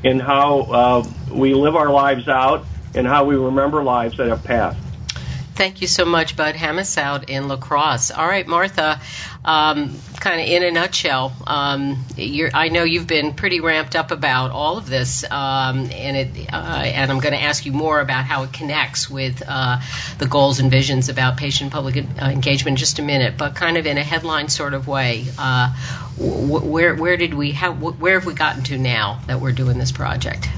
in 0.02 0.18
how 0.20 0.60
uh, 0.62 1.34
we 1.34 1.54
live 1.54 1.76
our 1.76 1.90
lives 1.90 2.26
out 2.28 2.66
and 2.94 3.06
how 3.06 3.24
we 3.24 3.34
remember 3.34 3.82
lives 3.82 4.16
that 4.18 4.28
have 4.28 4.44
passed. 4.44 4.78
Thank 5.54 5.82
you 5.82 5.86
so 5.86 6.06
much, 6.06 6.34
Bud 6.34 6.56
Hammes 6.56 6.96
out 6.96 7.28
in 7.28 7.46
La 7.46 7.56
Crosse. 7.56 8.10
All 8.10 8.26
right, 8.26 8.46
Martha, 8.46 8.98
um, 9.44 9.94
kind 10.18 10.40
of 10.40 10.46
in 10.46 10.62
a 10.62 10.70
nutshell, 10.70 11.34
um, 11.46 12.04
I 12.18 12.70
know 12.70 12.84
you've 12.84 13.06
been 13.06 13.34
pretty 13.34 13.60
ramped 13.60 13.94
up 13.94 14.12
about 14.12 14.50
all 14.50 14.78
of 14.78 14.88
this, 14.88 15.24
um, 15.30 15.90
and 15.90 16.16
it, 16.16 16.52
uh, 16.52 16.56
and 16.56 17.10
I'm 17.12 17.20
going 17.20 17.34
to 17.34 17.42
ask 17.42 17.66
you 17.66 17.72
more 17.72 18.00
about 18.00 18.24
how 18.24 18.44
it 18.44 18.52
connects 18.54 19.10
with 19.10 19.42
uh, 19.46 19.80
the 20.18 20.26
goals 20.26 20.58
and 20.58 20.70
visions 20.70 21.10
about 21.10 21.36
patient 21.36 21.70
public 21.70 21.96
uh, 21.98 22.24
engagement 22.24 22.74
in 22.74 22.76
just 22.76 22.98
a 22.98 23.02
minute. 23.02 23.34
But 23.36 23.54
kind 23.54 23.76
of 23.76 23.84
in 23.86 23.98
a 23.98 24.04
headline 24.04 24.48
sort 24.48 24.72
of 24.72 24.88
way, 24.88 25.26
uh, 25.38 25.74
where 26.18 26.94
where 26.94 27.18
did 27.18 27.34
we 27.34 27.52
how 27.52 27.72
where 27.74 28.18
have 28.18 28.26
we 28.26 28.32
gotten 28.32 28.62
to 28.64 28.78
now 28.78 29.20
that 29.26 29.40
we're 29.40 29.52
doing 29.52 29.76
this 29.76 29.92
project? 29.92 30.48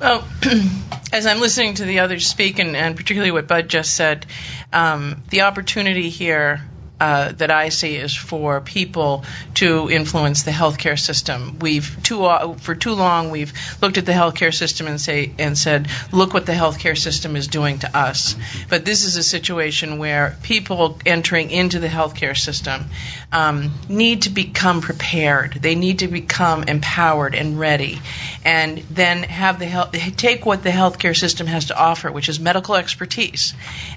Well, 0.00 0.26
as 1.12 1.26
I'm 1.26 1.40
listening 1.40 1.74
to 1.74 1.84
the 1.84 1.98
others 1.98 2.26
speak, 2.26 2.58
and, 2.58 2.74
and 2.74 2.96
particularly 2.96 3.32
what 3.32 3.46
Bud 3.46 3.68
just 3.68 3.94
said, 3.94 4.24
um, 4.72 5.22
the 5.28 5.42
opportunity 5.42 6.08
here 6.08 6.62
uh, 7.00 7.32
that 7.32 7.50
I 7.50 7.70
see 7.70 7.96
is 7.96 8.14
for 8.14 8.60
people 8.60 9.24
to 9.54 9.90
influence 9.90 10.42
the 10.42 10.50
healthcare 10.50 10.98
system. 10.98 11.58
We've 11.58 11.96
too 12.02 12.24
uh, 12.24 12.54
for 12.54 12.74
too 12.74 12.92
long 12.92 13.30
we've 13.30 13.54
looked 13.80 13.96
at 13.96 14.04
the 14.04 14.12
healthcare 14.12 14.54
system 14.54 14.86
and 14.86 15.00
say 15.00 15.32
and 15.38 15.56
said, 15.56 15.88
look 16.12 16.34
what 16.34 16.44
the 16.44 16.52
healthcare 16.52 16.96
system 16.96 17.36
is 17.36 17.48
doing 17.48 17.78
to 17.78 17.96
us. 17.96 18.36
But 18.68 18.84
this 18.84 19.04
is 19.04 19.16
a 19.16 19.22
situation 19.22 19.98
where 19.98 20.36
people 20.42 20.98
entering 21.06 21.50
into 21.50 21.78
the 21.78 21.88
healthcare 21.88 22.36
system 22.36 22.84
um, 23.32 23.72
need 23.88 24.22
to 24.22 24.30
become 24.30 24.82
prepared. 24.82 25.54
They 25.54 25.74
need 25.74 26.00
to 26.00 26.08
become 26.08 26.64
empowered 26.64 27.34
and 27.34 27.58
ready, 27.58 27.98
and 28.44 28.78
then 28.90 29.22
have 29.22 29.58
the 29.58 29.66
health, 29.66 29.92
take 30.16 30.44
what 30.44 30.62
the 30.62 30.70
healthcare 30.70 31.16
system 31.16 31.46
has 31.46 31.66
to 31.66 31.78
offer, 31.78 32.12
which 32.12 32.28
is 32.28 32.38
medical 32.38 32.74
expertise, 32.74 33.54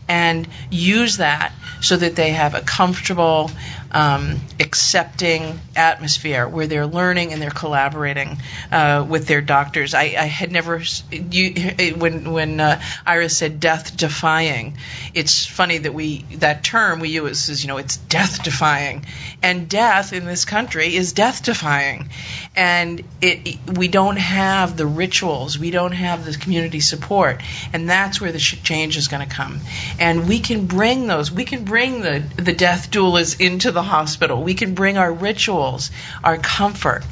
and 0.08 0.48
use 0.72 1.18
that 1.18 1.52
so 1.82 1.98
that 1.98 2.16
they 2.16 2.30
have 2.32 2.56
a 2.56 2.62
comfort 2.62 2.93
comfortable, 2.94 3.50
um, 3.94 4.40
accepting 4.60 5.60
atmosphere 5.76 6.48
where 6.48 6.68
they're 6.68 6.88
learning 6.88 7.32
and 7.32 7.42
they're 7.42 7.52
collaborating 7.52 8.38
uh, 8.72 9.06
with 9.08 9.28
their 9.28 9.42
doctors. 9.42 9.94
I, 9.94 10.02
I 10.02 10.26
had 10.26 10.52
never 10.52 10.82
you, 11.12 11.94
when 11.98 12.32
when 12.32 12.60
uh, 12.60 12.82
Iris 13.06 13.38
said 13.38 13.60
death 13.60 13.96
defying. 13.96 14.78
It's 15.14 15.46
funny 15.46 15.78
that 15.80 15.94
we 15.94 16.24
that 16.38 16.64
term 16.64 17.00
we 17.00 17.10
use 17.10 17.50
is 17.50 17.64
you 17.64 17.68
know 17.68 17.78
it's 17.78 17.98
death 17.98 18.44
defying, 18.44 19.06
and 19.42 19.70
death 19.70 20.14
in 20.14 20.26
this 20.26 20.46
country 20.46 20.96
is 20.96 21.14
death 21.14 21.44
defying, 21.44 22.10
and 22.56 23.04
it, 23.22 23.60
we 23.78 23.88
don't 23.88 24.18
have 24.18 24.76
the 24.76 24.88
rituals, 24.88 25.60
we 25.60 25.70
don't 25.70 25.92
have 25.92 26.26
the 26.26 26.36
community 26.36 26.80
support, 26.80 27.42
and 27.74 27.90
that's 27.90 28.20
where 28.20 28.32
the 28.32 28.40
change 28.40 28.98
is 28.98 29.08
going 29.08 29.28
to 29.28 29.34
come. 29.34 29.60
And 30.00 30.28
we 30.28 30.40
can 30.40 30.66
bring 30.66 31.06
those, 31.06 31.32
we 31.32 31.46
can 31.46 31.64
bring 31.64 32.02
the 32.02 32.24
the 32.38 32.54
death 32.54 32.90
doulas 32.90 33.40
into 33.40 33.72
the 33.72 33.83
hospital. 33.84 34.42
We 34.42 34.54
can 34.54 34.74
bring 34.74 34.98
our 34.98 35.12
rituals, 35.12 35.92
our 36.24 36.38
comfort, 36.38 37.04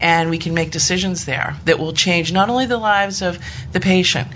and 0.00 0.30
we 0.30 0.38
can 0.38 0.54
make 0.54 0.70
decisions 0.70 1.24
there 1.24 1.56
that 1.64 1.78
will 1.78 1.92
change 1.92 2.32
not 2.32 2.50
only 2.50 2.66
the 2.66 2.78
lives 2.78 3.22
of 3.22 3.38
the 3.72 3.80
patient, 3.80 4.28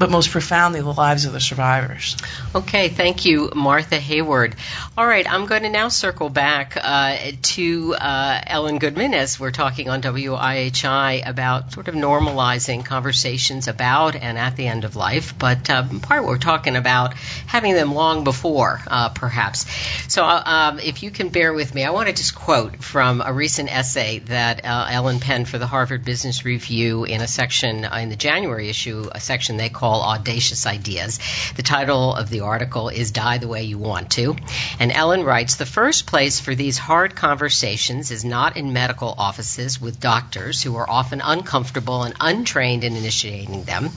but 0.00 0.10
most 0.10 0.30
profoundly 0.30 0.80
the 0.80 0.90
lives 0.94 1.26
of 1.26 1.34
the 1.34 1.40
survivors. 1.40 2.16
Okay, 2.54 2.88
thank 2.88 3.26
you, 3.26 3.50
Martha 3.54 4.00
Hayward. 4.00 4.56
All 4.96 5.06
right, 5.06 5.30
I'm 5.30 5.44
going 5.44 5.64
to 5.64 5.68
now 5.68 5.88
circle 5.88 6.30
back 6.30 6.74
uh, 6.82 7.32
to 7.42 7.94
uh, 7.96 8.40
Ellen 8.46 8.78
Goodman 8.78 9.12
as 9.12 9.38
we're 9.38 9.50
talking 9.50 9.90
on 9.90 10.00
WIHI 10.00 11.28
about 11.28 11.72
sort 11.74 11.88
of 11.88 11.94
normalizing 11.94 12.82
conversations 12.82 13.68
about 13.68 14.16
and 14.16 14.38
at 14.38 14.56
the 14.56 14.66
end 14.66 14.86
of 14.86 14.96
life, 14.96 15.38
but 15.38 15.68
um, 15.68 16.00
part 16.00 16.24
we're 16.24 16.38
talking 16.38 16.76
about 16.76 17.12
having 17.46 17.74
them 17.74 17.92
long 17.92 18.24
before, 18.24 18.80
uh, 18.86 19.10
perhaps. 19.10 19.66
So 20.10 20.24
uh, 20.24 20.42
um, 20.46 20.78
if 20.78 21.02
you 21.02 21.10
can 21.10 21.28
bear 21.28 21.52
with 21.52 21.74
me, 21.74 21.84
I 21.84 21.90
want 21.90 22.08
to 22.08 22.14
just 22.14 22.34
quote 22.34 22.82
from 22.82 23.20
a 23.20 23.34
recent 23.34 23.70
essay 23.70 24.20
that 24.20 24.64
uh, 24.64 24.86
Ellen 24.88 25.20
penned 25.20 25.46
for 25.46 25.58
the 25.58 25.66
Harvard 25.66 26.06
Business 26.06 26.46
Review 26.46 27.04
in 27.04 27.20
a 27.20 27.28
section 27.28 27.84
in 27.84 28.08
the 28.08 28.16
January 28.16 28.70
issue, 28.70 29.06
a 29.12 29.20
section 29.20 29.58
they 29.58 29.68
call 29.68 29.89
call 29.90 30.02
Audacious 30.02 30.68
Ideas. 30.68 31.18
The 31.56 31.64
title 31.64 32.14
of 32.14 32.30
the 32.30 32.40
article 32.40 32.90
is 32.90 33.10
Die 33.10 33.38
the 33.38 33.48
Way 33.48 33.64
You 33.64 33.76
Want 33.76 34.10
to. 34.12 34.36
And 34.78 34.92
Ellen 34.92 35.24
writes 35.24 35.56
The 35.56 35.66
first 35.66 36.06
place 36.06 36.38
for 36.38 36.54
these 36.54 36.78
hard 36.78 37.16
conversations 37.16 38.12
is 38.12 38.24
not 38.24 38.56
in 38.56 38.72
medical 38.72 39.12
offices 39.18 39.80
with 39.80 39.98
doctors 39.98 40.62
who 40.62 40.76
are 40.76 40.88
often 40.88 41.20
uncomfortable 41.20 42.04
and 42.04 42.14
untrained 42.20 42.84
in 42.84 42.94
initiating 42.94 43.64
them. 43.64 43.90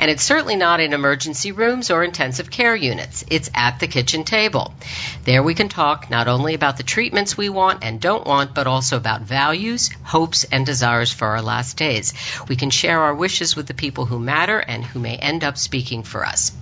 And 0.00 0.10
it's 0.10 0.24
certainly 0.24 0.56
not 0.56 0.80
in 0.80 0.92
emergency 0.92 1.52
rooms 1.52 1.92
or 1.92 2.02
intensive 2.02 2.50
care 2.50 2.74
units. 2.74 3.24
It's 3.28 3.48
at 3.54 3.78
the 3.78 3.86
kitchen 3.86 4.24
table. 4.24 4.74
There 5.24 5.44
we 5.44 5.54
can 5.54 5.68
talk 5.68 6.10
not 6.10 6.26
only 6.26 6.54
about 6.54 6.76
the 6.76 6.82
treatments 6.82 7.36
we 7.36 7.50
want 7.50 7.84
and 7.84 8.00
don't 8.00 8.26
want, 8.26 8.52
but 8.52 8.66
also 8.66 8.96
about 8.96 9.22
values, 9.22 9.90
hopes, 10.02 10.42
and 10.42 10.66
desires 10.66 11.12
for 11.12 11.28
our 11.28 11.42
last 11.42 11.76
days. 11.76 12.14
We 12.48 12.56
can 12.56 12.70
share 12.70 13.00
our 13.00 13.14
wishes 13.14 13.54
with 13.54 13.68
the 13.68 13.74
people 13.74 14.06
who 14.06 14.18
matter 14.18 14.58
and 14.58 14.84
who 14.84 14.98
may 14.98 15.16
end 15.16 15.35
end 15.36 15.44
up 15.44 15.58
speaking 15.58 16.02
for 16.02 16.24
us. 16.24 16.52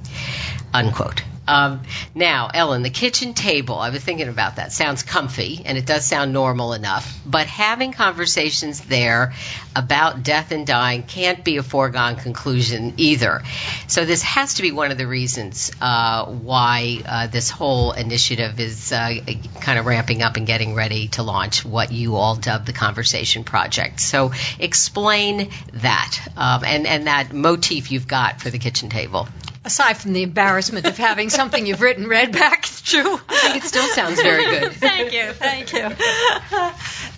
Unquote. 0.73 1.23
Um, 1.47 1.83
now, 2.15 2.49
Ellen, 2.53 2.83
the 2.83 2.91
kitchen 2.91 3.35
table, 3.35 3.79
I 3.79 3.91
was 3.91 4.03
thinking 4.03 4.29
about 4.29 4.57
that. 4.57 4.73
Sounds 4.73 5.03
comfy, 5.03 5.63
and 5.65 5.77
it 5.77 5.87
does 5.87 6.07
sound 6.07 6.33
normal 6.33 6.73
enough. 6.73 7.19
But 7.27 7.47
having 7.47 7.93
conversations 7.93 8.81
there 8.81 9.35
about 9.77 10.23
death 10.23 10.53
and 10.53 10.67
dying 10.67 11.03
can't 11.03 11.45
be 11.45 11.59
a 11.59 11.63
foregone 11.63 12.17
conclusion 12.17 12.95
either. 12.97 13.43
So, 13.89 14.05
this 14.05 14.23
has 14.23 14.55
to 14.55 14.63
be 14.63 14.73
one 14.73 14.91
of 14.91 14.99
the 14.99 15.07
reasons 15.07 15.71
uh, 15.81 16.27
why 16.27 17.03
uh, 17.05 17.27
this 17.27 17.51
whole 17.51 17.93
initiative 17.93 18.59
is 18.61 18.93
uh, 18.93 19.15
kind 19.61 19.79
of 19.79 19.87
ramping 19.87 20.23
up 20.23 20.37
and 20.37 20.47
getting 20.47 20.75
ready 20.75 21.09
to 21.09 21.23
launch 21.23 21.65
what 21.65 21.93
you 21.93 22.17
all 22.17 22.37
dubbed 22.37 22.67
the 22.67 22.73
Conversation 22.73 23.45
Project. 23.45 24.01
So, 24.01 24.33
explain 24.59 25.51
that 25.75 26.19
um, 26.37 26.65
and, 26.65 26.87
and 26.87 27.07
that 27.07 27.33
motif 27.33 27.91
you've 27.91 28.09
got 28.09 28.41
for 28.41 28.51
the 28.51 28.59
kitchen 28.59 28.89
table 28.89 29.29
aside 29.65 29.97
from 29.97 30.13
the 30.13 30.23
embarrassment 30.23 30.87
of 30.87 30.97
having 30.99 31.31
something 31.31 31.67
you've 31.67 31.81
written 31.81 32.07
read 32.07 32.33
back, 32.33 32.67
it's 32.67 32.83
true. 32.83 33.21
I 33.29 33.39
think 33.39 33.57
it 33.57 33.65
still 33.65 33.87
sounds 33.89 34.21
very 34.21 34.45
good. 34.45 34.73
thank 34.75 35.13
you, 35.13 35.33
thank 35.33 35.73
you. 35.73 35.91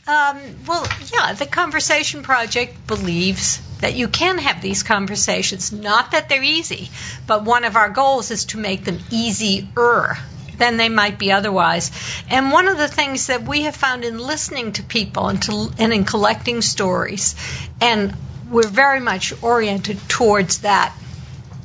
Um, 0.08 0.38
well, 0.68 0.86
yeah, 1.12 1.32
the 1.32 1.46
Conversation 1.46 2.22
Project 2.22 2.86
believes 2.86 3.60
that 3.80 3.96
you 3.96 4.06
can 4.06 4.38
have 4.38 4.62
these 4.62 4.84
conversations. 4.84 5.72
Not 5.72 6.12
that 6.12 6.28
they're 6.28 6.44
easy, 6.44 6.90
but 7.26 7.44
one 7.44 7.64
of 7.64 7.74
our 7.74 7.90
goals 7.90 8.30
is 8.30 8.44
to 8.46 8.58
make 8.58 8.84
them 8.84 9.00
easier 9.10 10.16
than 10.58 10.76
they 10.76 10.88
might 10.88 11.18
be 11.18 11.32
otherwise. 11.32 11.90
And 12.30 12.52
one 12.52 12.68
of 12.68 12.78
the 12.78 12.86
things 12.86 13.26
that 13.26 13.42
we 13.42 13.62
have 13.62 13.74
found 13.74 14.04
in 14.04 14.16
listening 14.16 14.74
to 14.74 14.84
people 14.84 15.26
and, 15.26 15.42
to, 15.42 15.72
and 15.76 15.92
in 15.92 16.04
collecting 16.04 16.62
stories, 16.62 17.34
and 17.80 18.14
we're 18.48 18.68
very 18.68 19.00
much 19.00 19.42
oriented 19.42 19.98
towards 20.08 20.60
that 20.60 20.94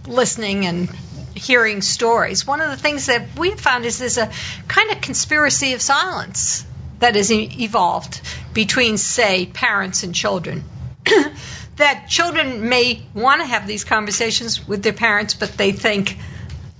listening 0.07 0.65
and 0.65 0.89
hearing 1.35 1.81
stories. 1.81 2.45
One 2.45 2.61
of 2.61 2.69
the 2.69 2.77
things 2.77 3.07
that 3.07 3.37
we've 3.37 3.59
found 3.59 3.85
is 3.85 3.99
there's 3.99 4.17
a 4.17 4.29
kind 4.67 4.91
of 4.91 5.01
conspiracy 5.01 5.73
of 5.73 5.81
silence 5.81 6.65
that 6.99 7.15
has 7.15 7.31
evolved 7.31 8.21
between, 8.53 8.97
say, 8.97 9.45
parents 9.45 10.03
and 10.03 10.13
children. 10.13 10.63
that 11.77 12.07
children 12.09 12.69
may 12.69 13.01
want 13.13 13.41
to 13.41 13.47
have 13.47 13.65
these 13.65 13.83
conversations 13.83 14.67
with 14.67 14.83
their 14.83 14.93
parents, 14.93 15.33
but 15.33 15.57
they 15.57 15.71
think, 15.71 16.17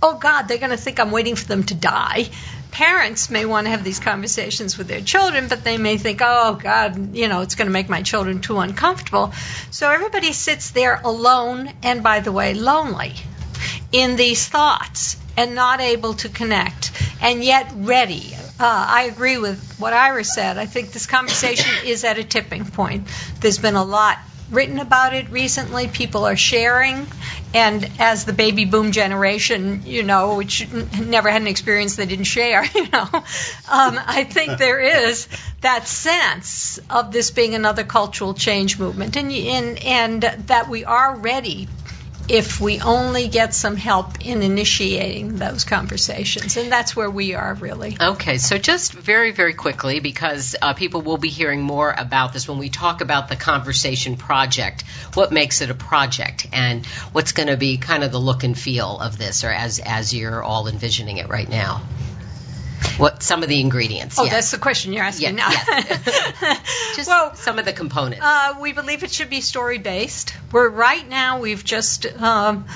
oh 0.01 0.17
God, 0.17 0.43
they're 0.43 0.57
going 0.57 0.71
to 0.71 0.77
think 0.77 0.99
I'm 0.99 1.11
waiting 1.11 1.35
for 1.35 1.47
them 1.47 1.63
to 1.63 1.73
die. 1.73 2.29
Parents 2.71 3.29
may 3.29 3.45
want 3.45 3.67
to 3.67 3.71
have 3.71 3.83
these 3.83 3.99
conversations 3.99 4.77
with 4.77 4.87
their 4.87 5.01
children, 5.01 5.47
but 5.49 5.63
they 5.63 5.77
may 5.77 5.97
think, 5.97 6.21
oh 6.23 6.55
God, 6.55 7.15
you 7.15 7.27
know, 7.27 7.41
it's 7.41 7.55
going 7.55 7.67
to 7.67 7.71
make 7.71 7.89
my 7.89 8.01
children 8.01 8.39
too 8.39 8.59
uncomfortable. 8.59 9.33
So 9.71 9.89
everybody 9.89 10.31
sits 10.31 10.71
there 10.71 10.99
alone 11.03 11.69
and, 11.83 12.01
by 12.01 12.21
the 12.21 12.31
way, 12.31 12.53
lonely 12.53 13.13
in 13.91 14.15
these 14.15 14.47
thoughts 14.47 15.17
and 15.37 15.55
not 15.55 15.81
able 15.81 16.13
to 16.15 16.29
connect 16.29 16.91
and 17.21 17.43
yet 17.43 17.71
ready. 17.75 18.33
Uh, 18.59 18.85
I 18.89 19.03
agree 19.03 19.37
with 19.37 19.75
what 19.79 19.93
Ira 19.93 20.23
said. 20.23 20.57
I 20.57 20.65
think 20.65 20.91
this 20.91 21.07
conversation 21.07 21.71
is 21.85 22.03
at 22.03 22.17
a 22.17 22.23
tipping 22.23 22.65
point. 22.65 23.07
There's 23.39 23.57
been 23.57 23.75
a 23.75 23.83
lot 23.83 24.17
written 24.49 24.79
about 24.79 25.13
it 25.13 25.29
recently. 25.29 25.87
People 25.87 26.25
are 26.25 26.35
sharing, 26.35 27.07
and 27.53 27.89
as 27.99 28.25
the 28.25 28.33
baby 28.33 28.65
boom 28.65 28.91
generation, 28.91 29.83
you 29.85 30.03
know, 30.03 30.35
which 30.35 30.67
never 30.99 31.29
had 31.29 31.41
an 31.41 31.47
experience 31.47 31.95
they 31.95 32.05
didn't 32.05 32.25
share, 32.25 32.63
you 32.75 32.87
know, 32.89 33.07
um, 33.11 33.99
I 34.05 34.27
think 34.29 34.57
there 34.57 34.79
is 34.79 35.27
that 35.61 35.87
sense 35.87 36.79
of 36.89 37.11
this 37.11 37.31
being 37.31 37.55
another 37.55 37.83
cultural 37.83 38.33
change 38.33 38.79
movement, 38.79 39.15
and 39.17 39.31
and 39.31 39.83
and 39.83 40.21
that 40.47 40.69
we 40.69 40.85
are 40.85 41.15
ready 41.15 41.67
if 42.31 42.61
we 42.61 42.79
only 42.79 43.27
get 43.27 43.53
some 43.53 43.75
help 43.75 44.25
in 44.25 44.41
initiating 44.41 45.35
those 45.35 45.65
conversations. 45.65 46.55
And 46.55 46.71
that's 46.71 46.95
where 46.95 47.09
we 47.09 47.33
are 47.33 47.55
really. 47.55 47.97
Okay, 47.99 48.37
so 48.37 48.57
just 48.57 48.93
very, 48.93 49.31
very 49.31 49.53
quickly, 49.53 49.99
because 49.99 50.55
uh, 50.61 50.73
people 50.73 51.01
will 51.01 51.17
be 51.17 51.27
hearing 51.27 51.61
more 51.61 51.93
about 51.95 52.31
this 52.31 52.47
when 52.47 52.57
we 52.57 52.69
talk 52.69 53.01
about 53.01 53.27
the 53.27 53.35
conversation 53.35 54.15
project, 54.15 54.85
what 55.13 55.33
makes 55.33 55.61
it 55.61 55.69
a 55.69 55.73
project 55.73 56.47
and 56.53 56.85
what's 57.11 57.33
going 57.33 57.49
to 57.49 57.57
be 57.57 57.77
kind 57.77 58.01
of 58.01 58.13
the 58.13 58.19
look 58.19 58.45
and 58.45 58.57
feel 58.57 58.97
of 58.97 59.17
this, 59.17 59.43
or 59.43 59.49
as, 59.49 59.79
as 59.79 60.13
you're 60.13 60.41
all 60.41 60.69
envisioning 60.69 61.17
it 61.17 61.27
right 61.27 61.49
now? 61.49 61.81
What 63.01 63.23
some 63.23 63.41
of 63.41 63.49
the 63.49 63.59
ingredients? 63.59 64.19
Oh, 64.19 64.27
that's 64.27 64.51
the 64.51 64.59
question 64.59 64.93
you're 64.93 65.03
asking 65.03 65.35
yeah, 65.35 65.49
now. 65.49 65.49
Yeah. 65.49 66.57
just 66.95 67.07
well, 67.07 67.33
some 67.33 67.57
of 67.57 67.65
the 67.65 67.73
components. 67.73 68.23
Uh, 68.23 68.57
we 68.61 68.73
believe 68.73 69.01
it 69.01 69.09
should 69.09 69.31
be 69.31 69.41
story 69.41 69.79
based. 69.79 70.35
We're 70.51 70.69
right 70.69 71.09
now 71.09 71.39
we've 71.39 71.63
just 71.63 72.05
um, 72.05 72.67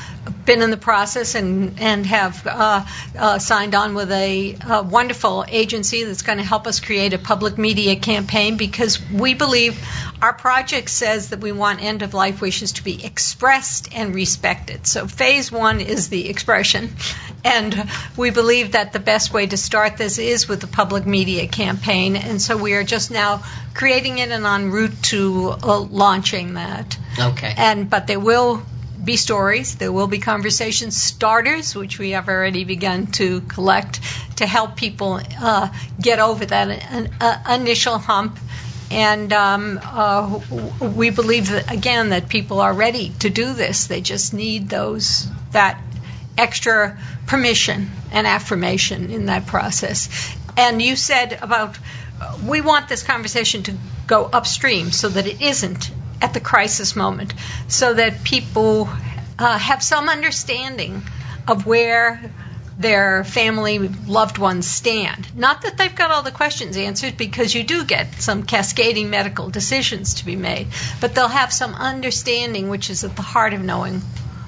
been 0.46 0.62
in 0.62 0.72
the 0.72 0.78
process 0.78 1.36
and 1.36 1.80
and 1.80 2.06
have 2.06 2.46
uh, 2.46 2.86
uh, 3.18 3.40
signed 3.40 3.76
on 3.76 3.96
with 3.96 4.12
a, 4.12 4.58
a 4.70 4.84
wonderful 4.84 5.46
agency 5.48 6.04
that's 6.04 6.22
going 6.22 6.38
to 6.38 6.44
help 6.44 6.68
us 6.68 6.80
create 6.80 7.14
a 7.14 7.18
public 7.18 7.58
media 7.58 7.96
campaign 7.96 8.58
because 8.58 9.00
we 9.12 9.34
believe 9.34 9.84
our 10.22 10.34
project 10.34 10.90
says 10.90 11.30
that 11.30 11.40
we 11.40 11.52
want 11.52 11.84
end 11.84 12.02
of 12.02 12.14
life 12.14 12.42
wishes 12.42 12.74
to 12.74 12.84
be 12.84 13.04
expressed 13.04 13.94
and 13.94 14.16
respected. 14.16 14.88
So 14.88 15.08
phase 15.08 15.52
one 15.52 15.82
is 15.82 16.10
the 16.10 16.30
expression, 16.30 16.90
and 17.44 17.90
we 18.16 18.30
believe 18.30 18.74
that 18.74 18.94
the 18.94 19.00
best 19.00 19.34
way 19.34 19.48
to 19.48 19.58
start 19.58 19.98
this 19.98 20.18
is 20.20 20.48
with 20.48 20.62
the 20.62 20.68
public 20.68 21.06
media 21.06 21.48
campaign. 21.48 22.16
And 22.16 22.42
so 22.42 22.58
we 22.58 22.74
are 22.74 22.84
just 22.84 23.12
now 23.12 23.44
creating 23.74 24.20
it 24.20 24.32
and 24.32 24.46
en 24.46 24.72
route 24.72 25.04
to 25.04 25.56
uh, 25.62 25.80
launching 25.80 26.54
that. 26.56 26.98
Okay. 27.20 27.54
And 27.58 27.90
but 27.90 28.08
there 28.08 28.20
will 28.20 28.64
be 29.06 29.16
stories. 29.18 29.76
There 29.76 29.92
will 29.92 30.08
be 30.08 30.20
conversation 30.20 30.92
starters, 30.92 31.76
which 31.76 32.00
we 32.00 32.12
have 32.12 32.28
already 32.28 32.64
begun 32.64 33.08
to 33.14 33.42
collect 33.42 34.00
to 34.38 34.46
help 34.46 34.76
people 34.76 35.20
uh, 35.40 35.70
get 36.02 36.20
over 36.20 36.46
that 36.46 37.12
uh, 37.22 37.56
initial 37.60 37.98
hump. 37.98 38.38
And 38.92 39.34
um, 39.34 39.80
uh, 39.84 40.40
we 40.82 41.10
believe 41.10 41.50
that, 41.50 41.72
again 41.72 42.10
that 42.10 42.30
people 42.30 42.62
are 42.62 42.74
ready 42.74 43.14
to 43.20 43.30
do 43.30 43.54
this. 43.54 43.88
They 43.88 44.02
just 44.02 44.34
need 44.34 44.70
those 44.70 45.28
that 45.52 45.82
extra 46.38 46.98
permission 47.28 47.90
and 48.12 48.28
affirmation 48.28 49.10
in 49.10 49.28
that 49.28 49.48
process. 49.48 50.36
And 50.58 50.82
you 50.82 50.96
said 50.96 51.38
about 51.42 51.78
we 52.46 52.62
want 52.62 52.88
this 52.88 53.04
conversation 53.04 53.64
to 53.64 53.74
go 54.08 54.26
upstream 54.26 54.92
so 54.92 55.10
that 55.10 55.28
it 55.28 55.42
isn't 55.42 55.92
at 56.22 56.34
the 56.34 56.40
crisis 56.40 56.96
moment, 56.96 57.34
so 57.68 57.94
that 57.94 58.24
people 58.24 58.90
uh, 59.38 59.58
have 59.58 59.84
some 59.84 60.10
understanding 60.10 61.04
of 61.48 61.66
where 61.66 62.32
their 62.78 63.24
family 63.24 63.78
loved 63.80 64.38
ones 64.38 64.68
stand. 64.68 65.28
Not 65.36 65.62
that 65.62 65.78
they've 65.78 65.96
got 65.96 66.12
all 66.12 66.24
the 66.24 66.32
questions 66.32 66.76
answered, 66.78 67.18
because 67.18 67.54
you 67.56 67.64
do 67.64 67.86
get 67.86 68.16
some 68.16 68.44
cascading 68.44 69.10
medical 69.10 69.50
decisions 69.50 70.16
to 70.16 70.26
be 70.26 70.36
made, 70.36 70.68
but 71.00 71.16
they'll 71.16 71.28
have 71.28 71.54
some 71.54 71.74
understanding, 71.74 72.70
which 72.70 72.90
is 72.90 73.04
at 73.04 73.16
the 73.16 73.22
heart 73.22 73.54
of 73.54 73.62
knowing 73.62 74.02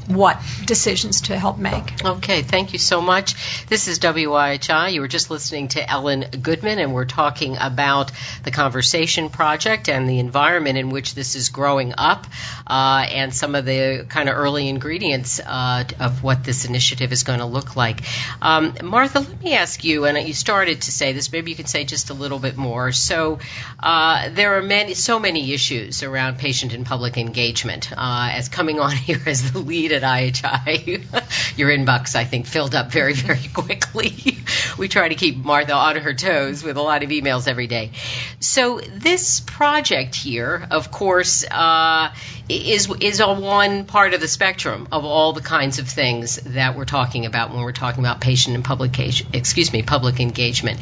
what 0.07 0.41
decisions 0.65 1.21
to 1.21 1.37
help 1.37 1.57
make. 1.57 2.05
Okay, 2.05 2.41
thank 2.41 2.73
you 2.73 2.79
so 2.79 3.01
much. 3.01 3.65
This 3.67 3.87
is 3.87 3.99
WIHI. 3.99 4.93
You 4.93 5.01
were 5.01 5.07
just 5.07 5.29
listening 5.29 5.67
to 5.69 5.89
Ellen 5.89 6.25
Goodman, 6.41 6.79
and 6.79 6.93
we're 6.93 7.05
talking 7.05 7.57
about 7.59 8.11
the 8.43 8.51
Conversation 8.51 9.29
Project 9.29 9.89
and 9.89 10.07
the 10.07 10.19
environment 10.19 10.77
in 10.77 10.89
which 10.89 11.13
this 11.13 11.35
is 11.35 11.49
growing 11.49 11.93
up 11.97 12.25
uh, 12.65 13.05
and 13.09 13.33
some 13.33 13.55
of 13.55 13.65
the 13.65 14.05
kind 14.07 14.29
of 14.29 14.37
early 14.37 14.69
ingredients 14.69 15.39
uh, 15.39 15.83
of 15.99 16.23
what 16.23 16.43
this 16.43 16.65
initiative 16.65 17.11
is 17.11 17.23
going 17.23 17.39
to 17.39 17.45
look 17.45 17.75
like. 17.75 18.01
Um, 18.41 18.75
Martha, 18.83 19.19
let 19.19 19.43
me 19.43 19.53
ask 19.53 19.83
you, 19.83 20.05
and 20.05 20.17
you 20.25 20.33
started 20.33 20.81
to 20.83 20.91
say 20.91 21.11
this, 21.11 21.31
maybe 21.31 21.51
you 21.51 21.57
can 21.57 21.65
say 21.65 21.83
just 21.83 22.09
a 22.09 22.13
little 22.13 22.39
bit 22.39 22.55
more. 22.55 22.91
So 22.93 23.39
uh, 23.79 24.29
there 24.29 24.57
are 24.57 24.61
many, 24.61 24.93
so 24.93 25.19
many 25.19 25.53
issues 25.53 26.03
around 26.03 26.37
patient 26.37 26.73
and 26.73 26.85
public 26.85 27.17
engagement. 27.17 27.91
Uh, 27.91 28.29
as 28.31 28.47
coming 28.47 28.79
on 28.79 28.91
here 28.95 29.21
as 29.25 29.51
the 29.51 29.59
lead 29.59 29.91
at 29.97 30.03
IHI, 30.03 31.57
your 31.57 31.69
inbox, 31.69 32.15
I 32.15 32.23
think, 32.23 32.45
filled 32.47 32.75
up 32.75 32.91
very, 32.91 33.13
very 33.13 33.47
quickly. 33.53 34.37
we 34.77 34.87
try 34.87 35.09
to 35.09 35.15
keep 35.15 35.37
Martha 35.37 35.73
on 35.73 35.95
her 35.97 36.13
toes 36.13 36.63
with 36.63 36.77
a 36.77 36.81
lot 36.81 37.03
of 37.03 37.09
emails 37.09 37.47
every 37.47 37.67
day. 37.67 37.91
So 38.39 38.79
this 38.79 39.39
project 39.39 40.15
here, 40.15 40.67
of 40.71 40.91
course, 40.91 41.45
uh, 41.49 42.13
is 42.49 42.89
is 43.01 43.19
on 43.19 43.41
one 43.41 43.85
part 43.85 44.13
of 44.13 44.21
the 44.21 44.27
spectrum 44.27 44.87
of 44.91 45.03
all 45.03 45.33
the 45.33 45.41
kinds 45.41 45.79
of 45.79 45.87
things 45.87 46.37
that 46.37 46.77
we're 46.77 46.85
talking 46.85 47.25
about 47.25 47.51
when 47.51 47.61
we're 47.61 47.71
talking 47.71 48.03
about 48.03 48.21
patient 48.21 48.55
and 48.55 48.63
publication, 48.63 49.27
excuse 49.33 49.73
me, 49.73 49.83
public 49.83 50.19
engagement. 50.19 50.79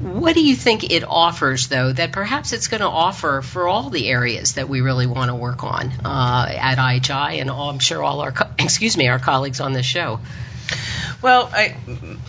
What 0.00 0.34
do 0.34 0.44
you 0.44 0.56
think 0.56 0.90
it 0.90 1.04
offers, 1.04 1.68
though, 1.68 1.92
that 1.92 2.12
perhaps 2.12 2.52
it's 2.52 2.68
going 2.68 2.80
to 2.80 2.88
offer 2.88 3.42
for 3.42 3.68
all 3.68 3.90
the 3.90 4.08
areas 4.08 4.54
that 4.54 4.68
we 4.68 4.80
really 4.80 5.06
want 5.06 5.30
to 5.30 5.34
work 5.34 5.64
on 5.64 5.92
uh, 6.04 6.46
at 6.48 6.78
IHI 6.78 7.40
and 7.40 7.50
all, 7.50 7.70
I'm 7.70 7.78
sure 7.78 8.02
all 8.02 8.20
our, 8.20 8.32
co- 8.32 8.50
excuse 8.58 8.96
me, 8.96 9.08
our 9.08 9.18
colleagues 9.18 9.60
on 9.60 9.72
this 9.72 9.86
show? 9.86 10.20
Well, 11.22 11.50
I, 11.52 11.76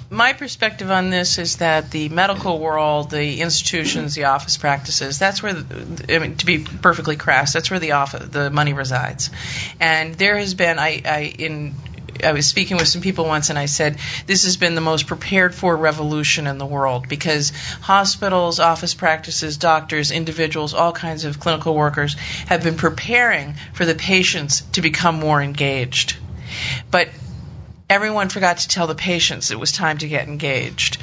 my 0.10 0.34
perspective 0.34 0.92
on 0.92 1.10
this 1.10 1.40
is 1.40 1.58
that 1.58 1.90
the 1.90 2.10
medical 2.10 2.60
world, 2.60 3.10
the 3.10 3.42
institutions, 3.42 4.14
the 4.14 4.26
office 4.26 4.58
practices, 4.58 5.18
that's 5.18 5.42
where, 5.42 5.54
the, 5.54 6.16
I 6.16 6.20
mean, 6.20 6.36
to 6.38 6.46
be 6.46 6.60
perfectly 6.60 7.16
crass, 7.16 7.54
that's 7.54 7.72
where 7.72 7.80
the 7.80 7.94
office, 7.94 8.28
the 8.30 8.52
money 8.52 8.74
resides. 8.74 9.32
And 9.80 10.14
there 10.16 10.38
has 10.38 10.54
been, 10.54 10.78
I, 10.78 11.02
I 11.06 11.20
in 11.40 11.74
I 12.24 12.32
was 12.32 12.46
speaking 12.46 12.78
with 12.78 12.88
some 12.88 13.02
people 13.02 13.26
once 13.26 13.50
and 13.50 13.58
I 13.58 13.66
said, 13.66 13.98
this 14.28 14.44
has 14.44 14.58
been 14.58 14.76
the 14.76 14.82
most 14.82 15.08
prepared 15.08 15.56
for 15.56 15.76
revolution 15.76 16.48
in 16.48 16.58
the 16.58 16.66
world 16.66 17.10
because 17.10 17.52
hospitals, 17.82 18.60
office 18.60 18.94
practices, 18.94 19.58
doctors, 19.58 20.12
individuals, 20.12 20.74
all 20.74 20.92
kinds 20.92 21.26
of 21.26 21.40
clinical 21.40 21.76
workers 21.76 22.14
have 22.48 22.64
been 22.64 22.76
preparing 22.76 23.56
for 23.74 23.86
the 23.86 23.96
patients 23.96 24.62
to 24.74 24.82
become 24.82 25.20
more 25.20 25.42
engaged. 25.42 26.18
But 26.92 27.10
everyone 27.90 28.30
forgot 28.30 28.58
to 28.60 28.68
tell 28.68 28.88
the 28.88 28.96
patients 28.96 29.52
it 29.52 29.60
was 29.60 29.72
time 29.72 29.98
to 30.00 30.08
get 30.08 30.28
engaged. 30.28 30.98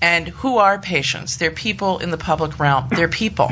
And 0.00 0.28
who 0.28 0.58
are 0.58 0.78
patients? 0.78 1.36
They're 1.36 1.50
people 1.50 1.98
in 1.98 2.10
the 2.10 2.18
public 2.18 2.58
realm. 2.58 2.88
They're 2.90 3.08
people. 3.08 3.50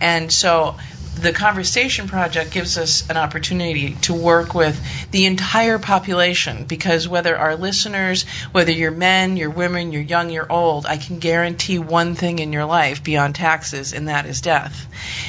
And 0.00 0.32
so 0.32 0.76
the 1.20 1.32
Conversation 1.32 2.08
Project 2.08 2.50
gives 2.50 2.78
us 2.78 3.08
an 3.10 3.16
opportunity 3.16 3.94
to 4.02 4.14
work 4.14 4.54
with 4.54 4.80
the 5.10 5.26
entire 5.26 5.78
population 5.78 6.64
because 6.64 7.06
whether 7.06 7.36
our 7.36 7.56
listeners, 7.56 8.24
whether 8.52 8.72
you're 8.72 8.90
men, 8.90 9.36
you're 9.36 9.50
women, 9.50 9.92
you're 9.92 10.02
young, 10.02 10.30
you're 10.30 10.50
old, 10.50 10.86
I 10.86 10.96
can 10.96 11.18
guarantee 11.18 11.78
one 11.78 12.14
thing 12.14 12.38
in 12.38 12.52
your 12.52 12.64
life 12.64 13.04
beyond 13.04 13.34
taxes, 13.34 13.92
and 13.92 14.08
that 14.08 14.26
is 14.26 14.40
death. 14.40 14.86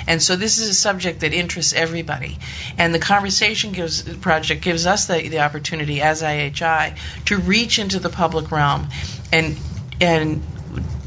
And 0.08 0.22
so 0.22 0.36
this 0.36 0.60
is 0.60 0.70
a 0.70 0.74
subject 0.74 1.22
that 1.22 1.34
interests 1.34 1.74
everybody. 1.74 2.38
And 2.78 2.94
the 2.94 3.00
Conversation 3.00 3.72
gives, 3.72 4.02
Project 4.18 4.62
gives 4.62 4.86
us 4.86 5.08
the, 5.08 5.28
the 5.28 5.40
opportunity 5.40 6.02
as 6.02 6.22
IHI 6.22 6.96
to 7.26 7.38
reach 7.38 7.80
into 7.80 8.00
the 8.00 8.10
public 8.10 8.52
realm 8.52 8.88
and 9.32 9.58
and 10.00 10.42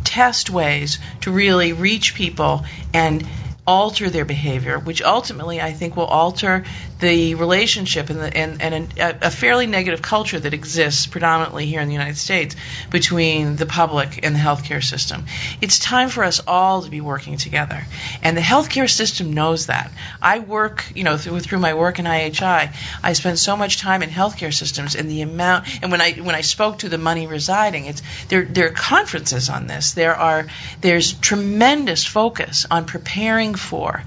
test 0.05 0.51
ways 0.51 0.99
to 1.23 1.33
really 1.33 1.73
reach 1.73 2.15
people 2.15 2.65
and 2.93 3.27
alter 3.67 4.11
their 4.11 4.25
behavior, 4.25 4.79
which 4.79 5.03
ultimately 5.03 5.61
I 5.61 5.73
think 5.73 5.97
will 5.97 6.07
alter 6.07 6.65
the 7.05 7.35
relationship 7.35 8.09
and, 8.09 8.19
the, 8.19 8.35
and, 8.35 8.63
and 8.63 8.99
a, 8.99 9.27
a, 9.27 9.31
fairly 9.31 9.67
negative 9.67 10.01
culture 10.01 10.41
that 10.41 10.55
exists 10.55 11.07
predominantly 11.07 11.67
here 11.67 11.83
in 11.83 11.89
the 11.89 11.93
United 11.93 12.17
States 12.17 12.57
between 12.91 13.57
the 13.57 13.67
public 13.67 14.25
and 14.25 14.35
the 14.35 14.39
healthcare 14.39 14.83
system. 14.83 15.27
It's 15.61 15.79
time 15.79 16.09
for 16.09 16.25
us 16.25 16.41
all 16.47 16.81
to 16.81 16.91
be 16.91 17.03
working 17.03 17.37
together, 17.37 17.85
and 18.23 18.35
the 18.35 18.41
healthcare 18.41 18.89
system 18.89 19.35
knows 19.35 19.67
that. 19.67 19.93
I 20.23 20.39
work, 20.39 20.91
you 20.95 21.05
know, 21.05 21.19
through, 21.19 21.41
through 21.41 21.59
my 21.59 21.75
work 21.75 21.99
in 21.99 22.07
IHI, 22.07 22.75
I 23.03 23.13
spend 23.13 23.39
so 23.39 23.55
much 23.55 23.79
time 23.79 24.03
in 24.03 24.09
healthcare 24.09 24.55
systems, 24.55 24.97
and 24.97 25.11
the 25.11 25.21
amount, 25.21 25.67
and 25.83 25.93
when 25.93 26.01
I 26.01 26.13
when 26.13 26.35
I 26.35 26.41
spoke 26.41 26.79
to 26.79 26.89
the 26.89 26.97
money 26.97 27.27
residing, 27.27 27.85
it's 27.85 28.03
there. 28.29 28.47
There 28.47 28.69
are 28.69 28.71
conferences 28.73 29.51
on 29.51 29.67
this. 29.67 29.93
There 29.93 30.17
are 30.17 30.47
there's 30.81 31.13
tremendous 31.13 32.07
focus 32.07 32.67
on 32.71 32.87
preparing 32.87 33.55
for, 33.55 34.03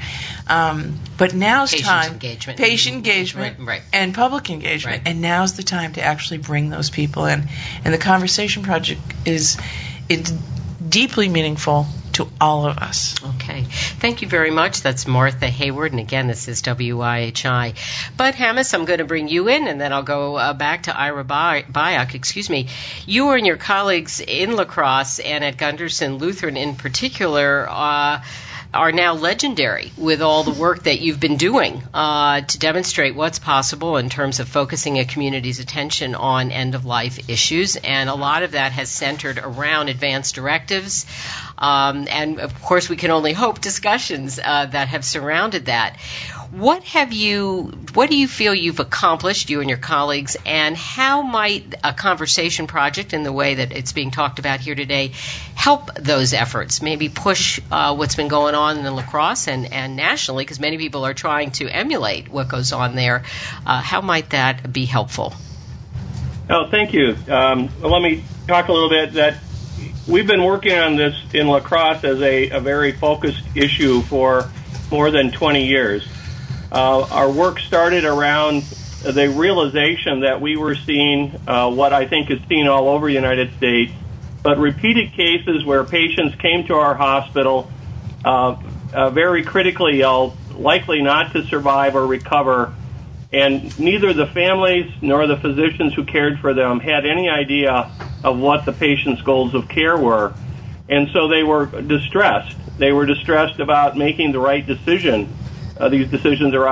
um, 0.48 0.98
but 1.18 1.36
now's 1.36 1.70
patient 1.72 1.88
time 1.88 2.14
engagement. 2.14 2.58
patient 2.58 2.87
engagement 2.88 3.60
Right, 3.60 3.68
right. 3.68 3.82
and 3.94 4.14
public 4.14 4.50
engagement 4.50 4.98
Right. 5.00 5.08
and 5.08 5.22
now's 5.22 5.54
the 5.58 5.64
time 5.64 5.94
to 5.94 6.02
actually 6.02 6.40
bring 6.40 6.70
those 6.70 6.90
people 6.90 7.26
in 7.26 7.44
and 7.86 7.94
the 7.94 7.98
conversation 7.98 8.64
project 8.64 9.02
is 9.26 9.58
it's 10.10 10.32
deeply 10.88 11.28
meaningful 11.30 11.86
to 12.14 12.28
all 12.42 12.66
of 12.66 12.78
us 12.80 13.16
Okay. 13.36 13.64
Thank 13.64 14.22
you 14.22 14.28
very 14.28 14.50
much. 14.52 14.82
That's 14.82 15.06
Martha 15.08 15.48
Hayward. 15.48 15.92
And 15.92 16.00
again, 16.00 16.28
this 16.28 16.48
is 16.48 16.62
WIHI. 16.62 17.76
Bud 18.18 18.36
Hammes, 18.36 18.74
I'm 18.74 18.86
going 18.86 19.00
to 19.00 19.06
bring 19.06 19.28
you 19.28 19.48
in 19.48 19.68
and 19.68 19.80
then 19.80 19.94
I'll 19.94 20.04
go 20.04 20.36
uh, 20.36 20.54
back 20.54 20.84
to 20.84 20.98
Ira 20.98 21.24
Byock. 21.24 22.14
Excuse 22.16 22.50
me. 22.50 22.68
You 23.06 23.30
and 23.32 23.46
your 23.46 23.58
colleagues 23.58 24.20
in 24.20 24.56
La 24.56 24.66
Crosse 24.66 25.20
and 25.20 25.44
at 25.44 25.58
Gundersen 25.58 26.20
Lutheran 26.20 26.58
in 26.58 26.76
particular, 26.76 27.68
uh, 27.70 28.22
are 28.78 28.92
now 28.92 29.16
legendary 29.16 29.92
with 29.98 30.22
all 30.22 30.44
the 30.44 30.52
work 30.52 30.84
that 30.84 31.02
you've 31.02 31.20
been 31.20 31.38
doing 31.38 31.82
uh, 31.94 32.42
to 32.42 32.60
demonstrate 32.60 33.16
what's 33.16 33.40
possible 33.40 33.98
in 33.98 34.08
terms 34.08 34.40
of 34.40 34.48
focusing 34.48 35.00
a 35.00 35.06
community's 35.06 35.60
attention 35.60 36.14
on 36.14 36.52
end 36.52 36.76
of 36.76 36.86
life 36.86 37.28
issues. 37.28 37.76
And 37.76 38.08
a 38.08 38.14
lot 38.14 38.44
of 38.44 38.52
that 38.52 38.72
has 38.74 38.90
centered 38.90 39.40
around 39.40 39.90
advanced 39.90 40.36
directives. 40.36 41.08
Um, 41.58 42.08
and 42.10 42.40
of 42.40 42.62
course, 42.62 42.88
we 42.88 42.98
can 42.98 43.10
only 43.10 43.34
hope 43.34 43.62
discussions 43.62 44.40
uh, 44.44 44.68
that 44.68 44.90
have 44.90 45.04
surrounded 45.04 45.66
that. 45.66 45.98
What 46.52 46.84
have 46.86 47.12
you, 47.12 47.74
what 47.94 48.10
do 48.10 48.18
you 48.18 48.28
feel 48.28 48.56
you've 48.56 48.80
accomplished, 48.80 49.50
you 49.50 49.60
and 49.60 49.70
your 49.70 49.78
colleagues, 49.78 50.38
and 50.46 50.78
how 50.78 51.22
might 51.22 51.76
a 51.84 51.92
conversation 51.92 52.68
project 52.68 53.14
in 53.14 53.24
the 53.24 53.34
way 53.34 53.56
that 53.56 53.74
it's 53.74 53.92
being 53.92 54.12
talked 54.12 54.40
about 54.40 54.62
here 54.62 54.74
today 54.74 55.12
help 55.56 55.94
those 55.96 56.34
efforts? 56.34 56.82
Maybe 56.82 57.10
push 57.10 57.60
uh, 57.70 57.96
what's 57.96 58.16
been 58.16 58.30
going 58.30 58.56
on 58.56 58.78
in 58.78 58.96
La 58.96 59.02
Crosse 59.02 59.50
and, 59.50 59.74
and 59.74 59.98
nationally, 59.98 60.46
because 60.46 60.60
many 60.60 60.78
people 60.78 61.06
are 61.06 61.14
trying 61.14 61.52
to 61.52 61.68
emulate 61.68 62.30
what 62.30 62.48
goes 62.48 62.72
on 62.72 62.96
there. 62.96 63.24
Uh, 63.66 63.82
how 63.82 64.00
might 64.00 64.30
that 64.30 64.72
be 64.72 64.86
helpful? 64.86 65.34
Oh, 66.50 66.70
thank 66.72 66.94
you. 66.94 67.18
Um, 67.28 67.70
well, 67.82 67.92
let 67.92 68.02
me 68.02 68.24
talk 68.48 68.70
a 68.70 68.72
little 68.72 68.90
bit 68.90 69.14
that 69.14 69.38
we've 70.08 70.28
been 70.28 70.44
working 70.44 70.78
on 70.78 70.96
this 70.96 71.14
in 71.34 71.48
La 71.48 71.60
Crosse 71.60 72.06
as 72.06 72.22
a, 72.22 72.52
a 72.52 72.62
very 72.62 72.94
focused 72.94 73.44
issue 73.54 74.02
for 74.04 74.50
more 74.90 75.12
than 75.12 75.32
20 75.32 75.68
years. 75.68 76.08
Uh, 76.72 77.02
our 77.02 77.32
work 77.32 77.60
started 77.68 78.04
around 78.04 78.64
the 79.02 79.30
realization 79.30 80.22
that 80.22 80.42
we 80.42 80.58
were 80.58 80.76
seeing 80.86 81.38
uh, 81.48 81.70
what 81.70 81.94
I 81.94 82.08
think 82.08 82.30
is 82.30 82.40
seen 82.50 82.68
all 82.68 82.90
over 82.90 83.08
the 83.08 83.14
United 83.14 83.56
States, 83.58 83.94
but 84.44 84.58
repeated 84.58 85.14
cases 85.14 85.66
where 85.66 85.84
patients 85.86 86.36
came 86.42 86.66
to 86.68 86.74
our 86.74 86.96
hospital 86.96 87.72
uh, 88.26 88.56
uh, 88.94 89.10
very 89.12 89.44
critically 89.44 90.02
ill, 90.02 90.36
likely 90.50 91.02
not 91.02 91.34
to 91.34 91.46
survive 91.48 91.96
or 91.96 92.06
recover, 92.06 92.74
and 93.32 93.78
neither 93.78 94.14
the 94.14 94.28
families 94.28 94.92
nor 95.02 95.28
the 95.28 95.38
physicians 95.38 95.94
who 95.94 96.04
cared 96.06 96.40
for 96.40 96.54
them 96.54 96.80
had 96.80 97.06
any 97.06 97.30
idea 97.30 97.92
of 98.24 98.38
what 98.38 98.66
the 98.66 98.74
patient's 98.74 99.22
goals 99.22 99.54
of 99.54 99.68
care 99.70 99.98
were. 99.98 100.34
And 100.90 101.10
so 101.14 101.28
they 101.28 101.44
were 101.44 101.66
distressed. 101.82 102.56
They 102.78 102.92
were 102.92 103.06
distressed 103.06 103.60
about 103.60 103.98
making 103.98 104.32
the 104.32 104.40
right 104.40 104.66
decision. 104.66 105.36
Uh, 105.80 105.90
these 105.90 106.10
decisions 106.10 106.54
are 106.56 106.68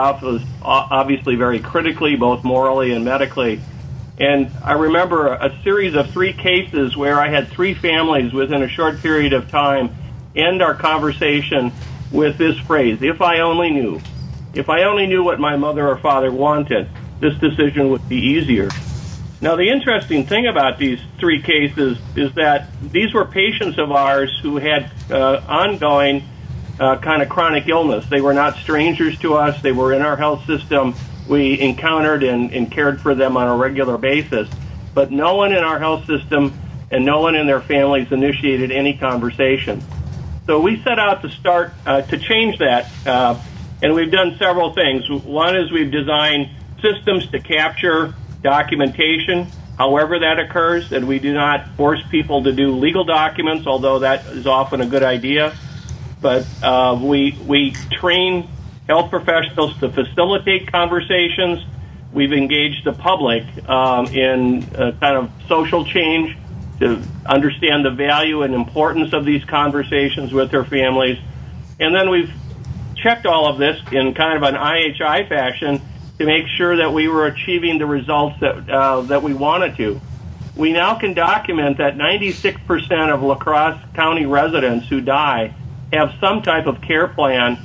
obviously 0.62 1.36
very 1.36 1.60
critically, 1.60 2.16
both 2.16 2.44
morally 2.44 2.92
and 2.92 3.06
medically. 3.06 3.62
And 4.18 4.52
I 4.62 4.74
remember 4.74 5.28
a 5.28 5.52
series 5.64 5.96
of 5.96 6.12
three 6.12 6.34
cases 6.34 6.96
where 6.96 7.20
I 7.20 7.30
had 7.30 7.52
three 7.52 7.74
families 7.74 8.34
within 8.34 8.64
a 8.64 8.70
short 8.70 9.02
period 9.02 9.34
of 9.34 9.50
time 9.52 9.96
end 10.36 10.62
our 10.62 10.76
conversation 10.76 11.74
with 12.12 12.38
this 12.38 12.58
phrase, 12.66 13.00
if 13.02 13.22
I 13.22 13.42
only 13.42 13.72
knew. 13.72 14.02
If 14.54 14.70
I 14.70 14.84
only 14.84 15.06
knew 15.08 15.24
what 15.24 15.40
my 15.40 15.58
mother 15.58 15.88
or 15.88 15.98
father 15.98 16.32
wanted, 16.32 16.90
this 17.20 17.34
decision 17.40 17.90
would 17.90 18.08
be 18.08 18.16
easier. 18.16 18.70
Now, 19.42 19.58
the 19.58 19.70
interesting 19.70 20.26
thing 20.26 20.48
about 20.48 20.80
these 20.80 21.00
three 21.20 21.42
cases 21.42 21.98
is 22.16 22.34
that 22.36 22.70
these 22.82 23.14
were 23.14 23.26
patients 23.26 23.78
of 23.78 23.92
ours 23.92 24.32
who 24.42 24.58
had 24.58 24.90
uh, 25.10 25.42
ongoing 25.48 26.24
uh, 26.80 26.98
kind 26.98 27.22
of 27.22 27.30
chronic 27.30 27.68
illness. 27.68 28.06
They 28.10 28.22
were 28.22 28.34
not 28.34 28.58
strangers 28.64 29.18
to 29.20 29.36
us. 29.36 29.62
They 29.62 29.72
were 29.72 29.94
in 29.94 30.02
our 30.02 30.18
health 30.18 30.46
system. 30.46 30.96
We 31.26 31.60
encountered 31.60 32.24
and, 32.24 32.52
and 32.52 32.72
cared 32.72 33.02
for 33.02 33.16
them 33.16 33.38
on 33.38 33.48
a 33.48 33.56
regular 33.56 33.98
basis. 33.98 34.48
But 34.94 35.12
no 35.12 35.36
one 35.36 35.52
in 35.52 35.64
our 35.64 35.80
health 35.80 36.06
system 36.06 36.60
and 36.92 37.06
no 37.06 37.22
one 37.22 37.36
in 37.36 37.48
their 37.48 37.62
families 37.62 38.08
initiated 38.12 38.72
any 38.72 38.98
conversation. 38.98 39.84
So 40.46 40.60
we 40.60 40.82
set 40.84 41.00
out 41.00 41.24
to 41.24 41.30
start 41.30 41.74
uh, 41.86 42.02
to 42.04 42.18
change 42.20 42.60
that, 42.60 42.92
uh, 43.06 43.42
and 43.82 43.96
we've 43.96 44.12
done 44.12 44.36
several 44.38 44.76
things. 44.76 45.04
One 45.10 45.56
is 45.58 45.72
we've 45.72 45.92
designed 45.92 46.52
systems 46.82 47.28
to 47.32 47.40
capture 47.40 48.14
documentation, 48.44 49.52
however 49.76 50.20
that 50.20 50.38
occurs, 50.40 50.92
and 50.92 51.08
we 51.08 51.18
do 51.18 51.34
not 51.34 51.76
force 51.76 52.00
people 52.12 52.44
to 52.44 52.54
do 52.54 52.78
legal 52.78 53.06
documents, 53.06 53.66
although 53.66 54.00
that 54.00 54.28
is 54.28 54.46
often 54.46 54.82
a 54.82 54.86
good 54.86 55.04
idea. 55.04 55.58
But 56.22 56.48
uh, 56.62 57.00
we 57.02 57.38
we 57.46 57.76
train 58.00 58.50
health 58.88 59.10
professionals 59.10 59.78
to 59.80 59.92
facilitate 59.92 60.72
conversations. 60.72 61.66
We've 62.12 62.32
engaged 62.32 62.86
the 62.86 62.94
public 62.94 63.44
um, 63.68 64.08
in 64.08 64.70
kind 64.72 65.18
of 65.18 65.32
social 65.48 65.86
change 65.86 66.38
to 66.80 67.08
understand 67.26 67.86
the 67.86 67.92
value 67.92 68.44
and 68.44 68.54
importance 68.54 69.14
of 69.14 69.26
these 69.26 69.44
conversations 69.46 70.32
with 70.34 70.52
their 70.52 70.66
families. 70.66 71.18
And 71.80 71.96
then 71.96 72.10
we've 72.10 72.32
checked 72.96 73.26
all 73.26 73.52
of 73.52 73.60
this 73.60 73.76
in 73.92 74.14
kind 74.14 74.38
of 74.38 74.44
an 74.44 74.56
IHI 74.56 75.28
fashion 75.28 75.82
to 76.20 76.26
make 76.26 76.46
sure 76.58 76.78
that 76.78 76.94
we 76.94 77.08
were 77.08 77.28
achieving 77.28 77.78
the 77.78 77.86
results 77.86 78.38
that 78.40 78.70
uh, 78.70 79.02
that 79.04 79.24
we 79.24 79.34
wanted 79.34 79.76
to. 79.78 80.02
We 80.56 80.72
now 80.72 80.98
can 80.98 81.14
document 81.14 81.80
that 81.80 81.98
96% 81.98 83.14
of 83.14 83.22
La 83.22 83.36
Crosse 83.36 83.82
County 83.94 84.26
residents 84.26 84.88
who 84.88 85.02
die 85.02 85.54
have 85.92 86.16
some 86.20 86.42
type 86.42 86.68
of 86.68 86.82
care 86.82 87.08
plan. 87.08 87.60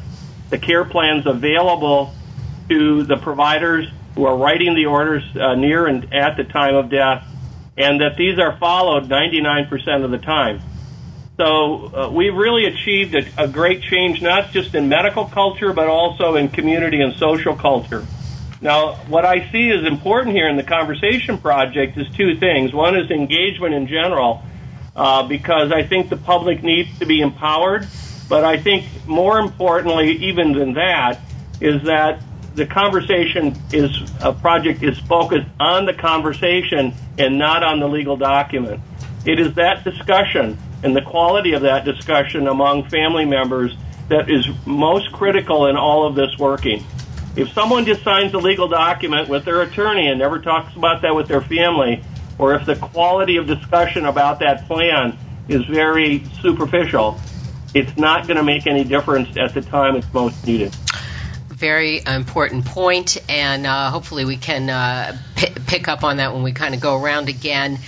The 0.51 0.59
care 0.59 0.85
plan's 0.85 1.27
available 1.27 2.15
to 2.69 3.05
the 3.05 3.17
providers 3.17 3.89
who 4.15 4.25
are 4.25 4.37
writing 4.37 4.75
the 4.75 4.87
orders 4.87 5.25
uh, 5.37 5.55
near 5.55 5.87
and 5.87 6.13
at 6.13 6.37
the 6.37 6.45
time 6.45 6.75
of 6.75 6.91
death, 6.91 7.25
and 7.77 8.01
that 8.01 8.17
these 8.17 8.39
are 8.39 8.57
followed 8.59 9.09
99% 9.09 10.05
of 10.05 10.11
the 10.11 10.19
time. 10.19 10.61
So 11.37 11.87
uh, 11.95 12.11
we've 12.11 12.35
really 12.35 12.67
achieved 12.67 13.15
a, 13.15 13.45
a 13.45 13.49
great 13.49 13.83
change, 13.83 14.21
not 14.21 14.53
just 14.53 14.75
in 14.75 14.89
medical 14.89 15.25
culture, 15.25 15.73
but 15.73 15.89
also 15.89 16.37
in 16.37 16.49
community 16.49 17.01
and 17.01 17.15
social 17.15 17.57
culture. 17.57 18.07
Now, 18.61 18.97
what 19.09 19.25
I 19.25 19.51
see 19.51 19.71
is 19.71 19.87
important 19.87 20.37
here 20.37 20.49
in 20.49 20.57
the 20.57 20.63
conversation 20.63 21.39
project 21.39 21.97
is 21.97 22.07
two 22.15 22.37
things. 22.37 22.75
One 22.75 22.95
is 22.95 23.11
engagement 23.11 23.73
in 23.73 23.87
general, 23.87 24.43
uh, 24.95 25.27
because 25.27 25.73
I 25.73 25.83
think 25.83 26.11
the 26.11 26.19
public 26.19 26.63
needs 26.63 26.99
to 26.99 27.07
be 27.07 27.23
empowered. 27.23 27.89
But 28.31 28.45
I 28.45 28.63
think 28.63 29.09
more 29.09 29.41
importantly, 29.41 30.31
even 30.31 30.53
than 30.53 30.75
that, 30.75 31.25
is 31.61 31.83
that 31.83 32.23
the 32.55 32.65
conversation 32.65 33.61
is 33.73 33.91
a 34.21 34.33
project 34.33 34.85
is 34.85 34.95
focused 35.09 35.49
on 35.59 35.85
the 35.85 35.95
conversation 35.95 36.95
and 37.19 37.39
not 37.39 37.65
on 37.65 37.81
the 37.81 37.89
legal 37.89 38.17
document. 38.17 38.81
It 39.25 39.41
is 39.41 39.57
that 39.57 39.83
discussion 39.83 40.61
and 40.81 40.95
the 40.95 41.03
quality 41.03 41.55
of 41.55 41.63
that 41.63 41.85
discussion 41.85 42.47
among 42.47 42.85
family 42.85 43.25
members 43.25 43.77
that 44.09 44.31
is 44.31 44.47
most 44.65 45.11
critical 45.13 45.67
in 45.67 45.77
all 45.77 46.07
of 46.07 46.15
this 46.15 46.31
working. 46.39 46.87
If 47.35 47.49
someone 47.53 47.85
just 47.85 48.05
signs 48.05 48.33
a 48.33 48.39
legal 48.39 48.69
document 48.69 49.29
with 49.29 49.45
their 49.45 49.63
attorney 49.63 50.07
and 50.07 50.21
never 50.21 50.39
talks 50.39 50.75
about 50.77 51.03
that 51.03 51.15
with 51.17 51.27
their 51.27 51.43
family, 51.43 52.05
or 52.39 52.55
if 52.55 52.65
the 52.65 52.77
quality 52.77 53.39
of 53.39 53.49
discussion 53.49 54.07
about 54.07 54.39
that 54.39 54.69
plan 54.69 55.19
is 55.49 55.63
very 55.67 56.31
superficial, 56.43 57.23
it's 57.75 57.97
not 57.97 58.27
going 58.27 58.37
to 58.37 58.43
make 58.43 58.67
any 58.67 58.85
difference 58.85 59.37
at 59.37 59.55
the 59.55 59.63
time 59.63 59.97
it's 59.97 60.13
most 60.13 60.47
needed. 60.47 60.75
Very 61.49 62.01
important 62.07 62.65
point, 62.65 63.19
and 63.29 63.67
uh, 63.67 63.91
hopefully 63.91 64.25
we 64.25 64.37
can 64.37 64.71
uh, 64.71 65.19
p- 65.37 65.53
pick 65.67 65.89
up 65.89 66.05
on 66.05 66.17
that 66.17 66.33
when 66.33 66.43
we 66.43 66.53
kind 66.53 66.75
of 66.75 66.81
go 66.81 66.97
around 66.97 67.29
again. 67.29 67.79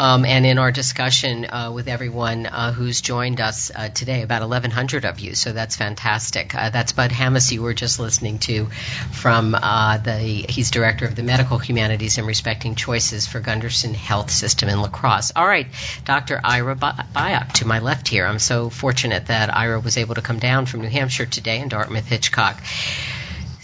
Um, 0.00 0.24
and 0.24 0.46
in 0.46 0.56
our 0.56 0.72
discussion 0.72 1.44
uh, 1.44 1.72
with 1.74 1.86
everyone 1.86 2.46
uh, 2.46 2.72
who's 2.72 3.02
joined 3.02 3.38
us 3.38 3.70
uh, 3.74 3.90
today, 3.90 4.22
about 4.22 4.40
1,100 4.40 5.04
of 5.04 5.20
you. 5.20 5.34
So 5.34 5.52
that's 5.52 5.76
fantastic. 5.76 6.54
Uh, 6.54 6.70
that's 6.70 6.92
Bud 6.92 7.12
Hammes 7.12 7.52
you 7.52 7.60
were 7.60 7.74
just 7.74 8.00
listening 8.00 8.38
to 8.38 8.68
from 9.12 9.54
uh, 9.54 9.98
the. 9.98 10.16
He's 10.16 10.70
director 10.70 11.04
of 11.04 11.16
the 11.16 11.22
Medical 11.22 11.58
Humanities 11.58 12.16
and 12.16 12.26
Respecting 12.26 12.76
Choices 12.76 13.26
for 13.26 13.42
Gundersen 13.42 13.92
Health 13.92 14.30
System 14.30 14.70
in 14.70 14.80
La 14.80 14.88
Crosse. 14.88 15.32
All 15.36 15.46
right, 15.46 15.66
Dr. 16.06 16.40
Ira 16.42 16.76
Byock 16.76 17.52
to 17.52 17.66
my 17.66 17.80
left 17.80 18.08
here. 18.08 18.24
I'm 18.24 18.38
so 18.38 18.70
fortunate 18.70 19.26
that 19.26 19.54
Ira 19.54 19.80
was 19.80 19.98
able 19.98 20.14
to 20.14 20.22
come 20.22 20.38
down 20.38 20.64
from 20.64 20.80
New 20.80 20.88
Hampshire 20.88 21.26
today 21.26 21.58
in 21.58 21.68
Dartmouth 21.68 22.06
Hitchcock. 22.06 22.58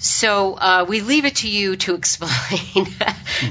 So 0.08 0.54
uh, 0.54 0.86
we 0.88 1.00
leave 1.00 1.24
it 1.24 1.36
to 1.36 1.48
you 1.48 1.76
to 1.76 1.94
explain 2.00 2.86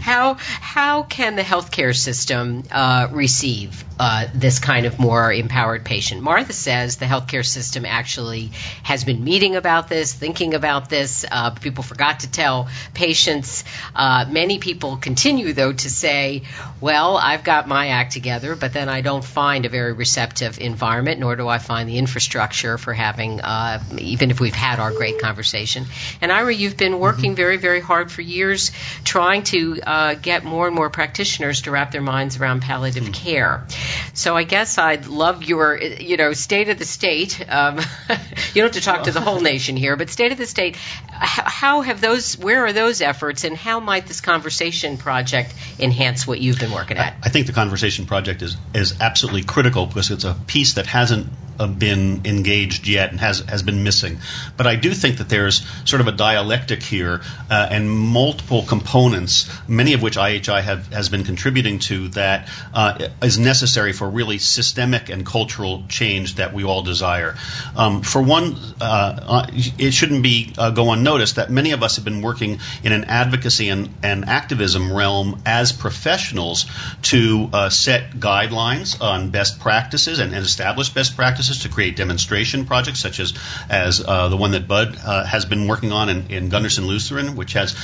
how 0.02 0.36
how 0.40 1.04
can 1.04 1.36
the 1.36 1.42
healthcare 1.44 1.96
system 1.96 2.64
uh, 2.72 3.08
receive 3.12 3.84
uh, 4.00 4.28
this 4.34 4.60
kind 4.60 4.86
of 4.86 5.00
more 5.00 5.32
empowered 5.32 5.86
patient. 5.86 6.22
Martha 6.22 6.54
says 6.54 6.98
the 6.98 7.06
healthcare 7.06 7.46
system 7.46 7.86
actually 7.86 8.52
has 8.84 9.04
been 9.04 9.24
meeting 9.24 9.56
about 9.56 9.88
this, 9.88 10.14
thinking 10.14 10.54
about 10.54 10.90
this. 10.90 11.26
Uh, 11.30 11.52
people 11.52 11.84
forgot 11.84 12.22
to 12.22 12.32
tell 12.32 12.68
patients. 12.94 13.64
Uh, 13.96 14.26
many 14.30 14.60
people 14.60 14.98
continue 14.98 15.54
though 15.54 15.74
to 15.74 15.90
say, 15.90 16.44
"Well, 16.82 17.18
I've 17.18 17.44
got 17.44 17.68
my 17.68 17.90
act 17.90 18.12
together, 18.12 18.56
but 18.56 18.74
then 18.74 18.90
I 18.90 19.02
don't 19.02 19.24
find 19.24 19.66
a 19.66 19.70
very 19.70 19.94
receptive 19.94 20.60
environment, 20.60 21.20
nor 21.20 21.36
do 21.36 21.48
I 21.48 21.58
find 21.58 21.88
the 21.88 21.98
infrastructure 21.98 22.78
for 22.78 22.94
having, 22.94 23.42
uh, 23.42 23.82
even 23.98 24.32
if 24.32 24.40
we've 24.40 24.56
had 24.56 24.80
our 24.80 24.92
great 24.92 25.20
conversation." 25.20 25.86
And 26.22 26.32
Ira, 26.32 26.54
you've 26.54 26.78
been 26.78 27.00
working 27.00 27.32
mm-hmm. 27.32 27.36
very, 27.36 27.58
very 27.58 27.80
hard 27.80 28.12
for 28.12 28.22
years 28.22 28.72
trying 29.04 29.44
to 29.44 29.80
uh, 29.82 30.14
get 30.16 30.44
more 30.44 30.68
and 30.68 30.76
more 30.76 30.90
practitioners 30.90 31.62
to 31.62 31.72
wrap 31.72 31.92
their 31.92 32.02
minds 32.02 32.38
around 32.38 32.62
palliative 32.62 33.04
mm-hmm. 33.04 33.14
care. 33.14 33.66
So 34.14 34.36
I 34.36 34.44
guess 34.44 34.78
I'd 34.78 35.08
love 35.08 35.44
your, 35.44 35.78
you 35.78 36.18
know, 36.18 36.34
state 36.34 36.70
of 36.70 36.78
the 36.78 36.86
state. 36.86 37.44
Um, 37.48 37.78
you 38.54 38.62
don't 38.62 38.66
have 38.66 38.72
to 38.74 38.82
talk 38.82 39.04
to 39.04 39.12
the 39.12 39.22
whole 39.22 39.40
nation 39.42 39.76
here, 39.76 39.96
but 39.96 40.10
state 40.10 40.32
of 40.32 40.38
the 40.38 40.46
state. 40.46 40.78
How 41.10 41.82
have 41.82 42.02
those? 42.02 42.38
Where 42.38 42.66
are 42.66 42.74
those 42.74 43.02
efforts, 43.02 43.44
and 43.44 43.56
how 43.56 43.80
might 43.80 44.06
this 44.06 44.22
conversation 44.22 44.98
project 44.98 45.54
enhance 45.80 46.26
what 46.28 46.40
you've 46.40 46.60
been 46.60 46.72
working 46.72 46.98
at? 46.98 47.16
I 47.24 47.30
think 47.30 47.48
the 47.48 47.54
conversation 47.54 48.06
project 48.06 48.42
is 48.42 48.58
is 48.74 49.00
absolutely 49.00 49.44
critical 49.44 49.86
because 49.86 50.12
it's 50.12 50.24
a 50.24 50.36
piece 50.48 50.74
that 50.74 50.88
hasn't 50.88 51.28
been 51.58 52.22
engaged 52.26 52.88
yet 52.88 53.12
and 53.12 53.20
has 53.20 53.40
has 53.40 53.64
been 53.64 53.84
missing. 53.84 54.20
But 54.58 54.68
I 54.68 54.76
do 54.76 54.92
think 54.92 55.18
that 55.18 55.30
there's 55.30 55.66
sort 55.86 56.02
of 56.02 56.08
a 56.08 56.12
dialectic 56.12 56.84
here 56.84 57.22
uh, 57.50 57.68
and 57.72 57.90
multiple 57.90 58.64
components, 58.64 59.50
many 59.68 59.94
of 59.94 60.02
which 60.02 60.18
IHI 60.18 60.62
have, 60.62 60.88
has 60.94 61.10
been 61.10 61.24
contributing 61.24 61.80
to, 61.80 62.10
that 62.10 62.50
uh, 62.74 63.08
is 63.22 63.38
necessary 63.38 63.94
for 63.94 64.10
really 64.10 64.38
systemic 64.38 65.10
and 65.10 65.26
cultural 65.26 65.84
change 65.88 66.36
that 66.36 66.54
we 66.54 66.64
all 66.64 66.84
desire. 66.84 67.36
Um, 67.76 68.02
for 68.02 68.22
one, 68.22 68.56
uh, 68.82 69.46
uh 69.46 69.48
it 69.78 69.94
shouldn't 69.94 70.24
be 70.24 70.54
uh, 70.58 70.72
go 70.72 70.92
unnoticed 70.92 71.36
that 71.36 71.50
many 71.50 71.72
of 71.72 71.84
us 71.84 71.98
have 71.98 72.06
been 72.06 72.22
working 72.22 72.60
in 72.84 72.92
an 72.92 73.06
advocacy 73.06 73.70
and, 73.70 73.90
and 74.04 74.26
activism 74.26 74.92
realm 74.92 75.42
as 75.46 75.72
professionals 75.72 76.66
to 77.04 77.50
uh, 77.54 77.70
set 77.70 78.12
guidelines 78.12 79.02
on 79.02 79.30
best 79.30 79.60
practices 79.60 80.20
and, 80.20 80.34
and, 80.34 80.46
establish 80.46 80.90
best 80.90 81.16
practices 81.16 81.45
to 81.64 81.70
create 81.70 81.96
demonstration 81.96 82.66
projects 82.66 83.00
such 83.00 83.20
as 83.20 83.34
as 83.70 84.00
the 84.00 84.38
one 84.38 84.52
that 84.52 84.68
Bud 84.68 84.96
has 84.96 85.46
been 85.46 85.68
working 85.68 85.92
on 85.92 86.10
in, 86.10 86.28
in 86.30 86.50
Gundersen 86.50 86.86
Lutheran, 86.88 87.36
which 87.36 87.54
has 87.54 87.76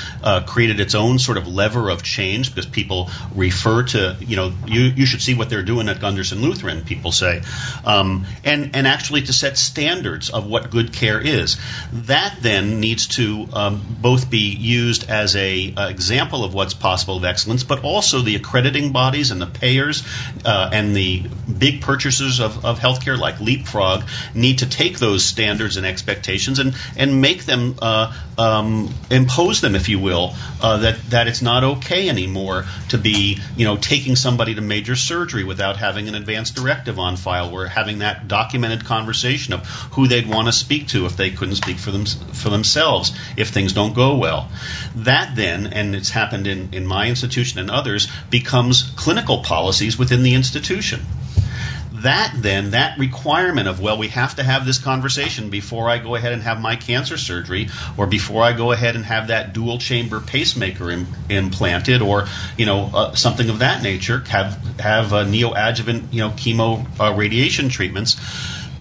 created 0.45 0.79
its 0.79 0.95
own 0.95 1.19
sort 1.19 1.37
of 1.37 1.47
lever 1.47 1.89
of 1.89 2.03
change 2.03 2.49
because 2.49 2.65
people 2.65 3.09
refer 3.35 3.83
to 3.83 4.17
you 4.19 4.35
know 4.35 4.51
you 4.67 4.81
you 4.81 5.05
should 5.05 5.21
see 5.21 5.33
what 5.33 5.49
they're 5.49 5.63
doing 5.63 5.89
at 5.89 5.97
Gundersen 5.97 6.41
Lutheran, 6.41 6.83
people 6.83 7.11
say, 7.11 7.41
um, 7.85 8.25
and 8.43 8.75
and 8.75 8.87
actually 8.87 9.21
to 9.23 9.33
set 9.33 9.57
standards 9.57 10.29
of 10.29 10.47
what 10.47 10.71
good 10.71 10.93
care 10.93 11.19
is. 11.19 11.57
That 11.93 12.37
then 12.41 12.79
needs 12.79 13.07
to 13.07 13.47
um, 13.53 13.81
both 14.01 14.29
be 14.29 14.55
used 14.55 15.09
as 15.09 15.35
a, 15.35 15.73
a, 15.77 15.89
example 15.89 16.43
of 16.43 16.53
what's 16.53 16.73
possible 16.73 17.17
of 17.17 17.25
excellence, 17.25 17.63
but 17.63 17.83
also 17.83 18.21
the 18.21 18.35
accrediting 18.35 18.91
bodies 18.91 19.31
and 19.31 19.41
the 19.41 19.47
payers 19.47 20.03
uh, 20.45 20.69
and 20.73 20.95
the 20.95 21.23
big 21.57 21.81
purchasers 21.81 22.39
of, 22.39 22.65
of 22.65 22.79
healthcare 22.79 23.17
like 23.17 23.39
Leapfrog 23.51 24.03
need 24.33 24.59
to 24.59 24.69
take 24.69 24.99
those 24.99 25.23
standards 25.23 25.77
and 25.77 25.85
expectations 25.85 26.59
and 26.59 26.75
and 26.95 27.21
make 27.21 27.45
them 27.45 27.75
uh, 27.81 28.13
um, 28.37 28.93
impose 29.09 29.61
them, 29.61 29.75
if 29.75 29.89
you 29.89 29.99
will, 29.99 30.33
uh, 30.61 30.77
that 30.77 31.09
that 31.09 31.27
it's 31.27 31.41
not 31.41 31.63
okay 31.63 32.09
anymore 32.09 32.65
to 32.89 32.97
be 32.97 33.39
you 33.55 33.65
know 33.65 33.77
taking 33.77 34.15
somebody 34.15 34.55
to 34.55 34.61
major 34.61 34.95
surgery 34.95 35.43
without 35.43 35.77
having 35.77 36.07
an 36.07 36.15
advance 36.15 36.51
directive 36.51 36.99
on 36.99 37.17
file. 37.17 37.51
We're 37.51 37.67
having 37.67 37.99
that 37.99 38.27
documented 38.27 38.85
conversation 38.85 39.53
of 39.53 39.65
who 39.93 40.07
they'd 40.07 40.27
want 40.27 40.47
to 40.47 40.53
speak 40.53 40.89
to 40.89 41.05
if 41.05 41.17
they 41.17 41.31
couldn't 41.31 41.55
speak 41.55 41.77
for 41.77 41.91
them 41.91 42.05
for 42.05 42.49
themselves 42.49 43.11
if 43.37 43.49
things 43.49 43.73
don't 43.73 43.93
go 43.93 44.17
well. 44.17 44.49
That 44.95 45.35
then, 45.35 45.67
and 45.67 45.95
it's 45.95 46.09
happened 46.09 46.47
in, 46.47 46.73
in 46.73 46.85
my 46.85 47.07
institution 47.07 47.59
and 47.59 47.69
others, 47.69 48.07
becomes 48.29 48.83
clinical 48.95 49.43
policies 49.43 49.97
within 49.97 50.23
the 50.23 50.33
institution 50.33 51.01
that 52.01 52.33
then, 52.35 52.71
that 52.71 52.97
requirement 52.97 53.67
of, 53.67 53.79
well, 53.79 53.97
we 53.97 54.09
have 54.09 54.35
to 54.35 54.43
have 54.43 54.65
this 54.65 54.77
conversation 54.77 55.49
before 55.49 55.89
I 55.89 55.97
go 55.97 56.15
ahead 56.15 56.33
and 56.33 56.41
have 56.43 56.59
my 56.59 56.75
cancer 56.75 57.17
surgery, 57.17 57.69
or 57.97 58.07
before 58.07 58.43
I 58.43 58.53
go 58.53 58.71
ahead 58.71 58.95
and 58.95 59.05
have 59.05 59.27
that 59.27 59.53
dual 59.53 59.77
chamber 59.77 60.19
pacemaker 60.19 60.91
Im- 60.91 61.07
implanted, 61.29 62.01
or 62.01 62.27
you 62.57 62.65
know 62.65 62.89
uh, 62.93 63.15
something 63.15 63.49
of 63.49 63.59
that 63.59 63.83
nature, 63.83 64.19
have 64.27 64.79
have 64.79 65.13
uh, 65.13 65.25
neoadjuvant 65.25 66.11
you 66.11 66.21
know 66.21 66.29
chemo 66.29 66.85
uh, 66.99 67.13
radiation 67.15 67.69
treatments. 67.69 68.17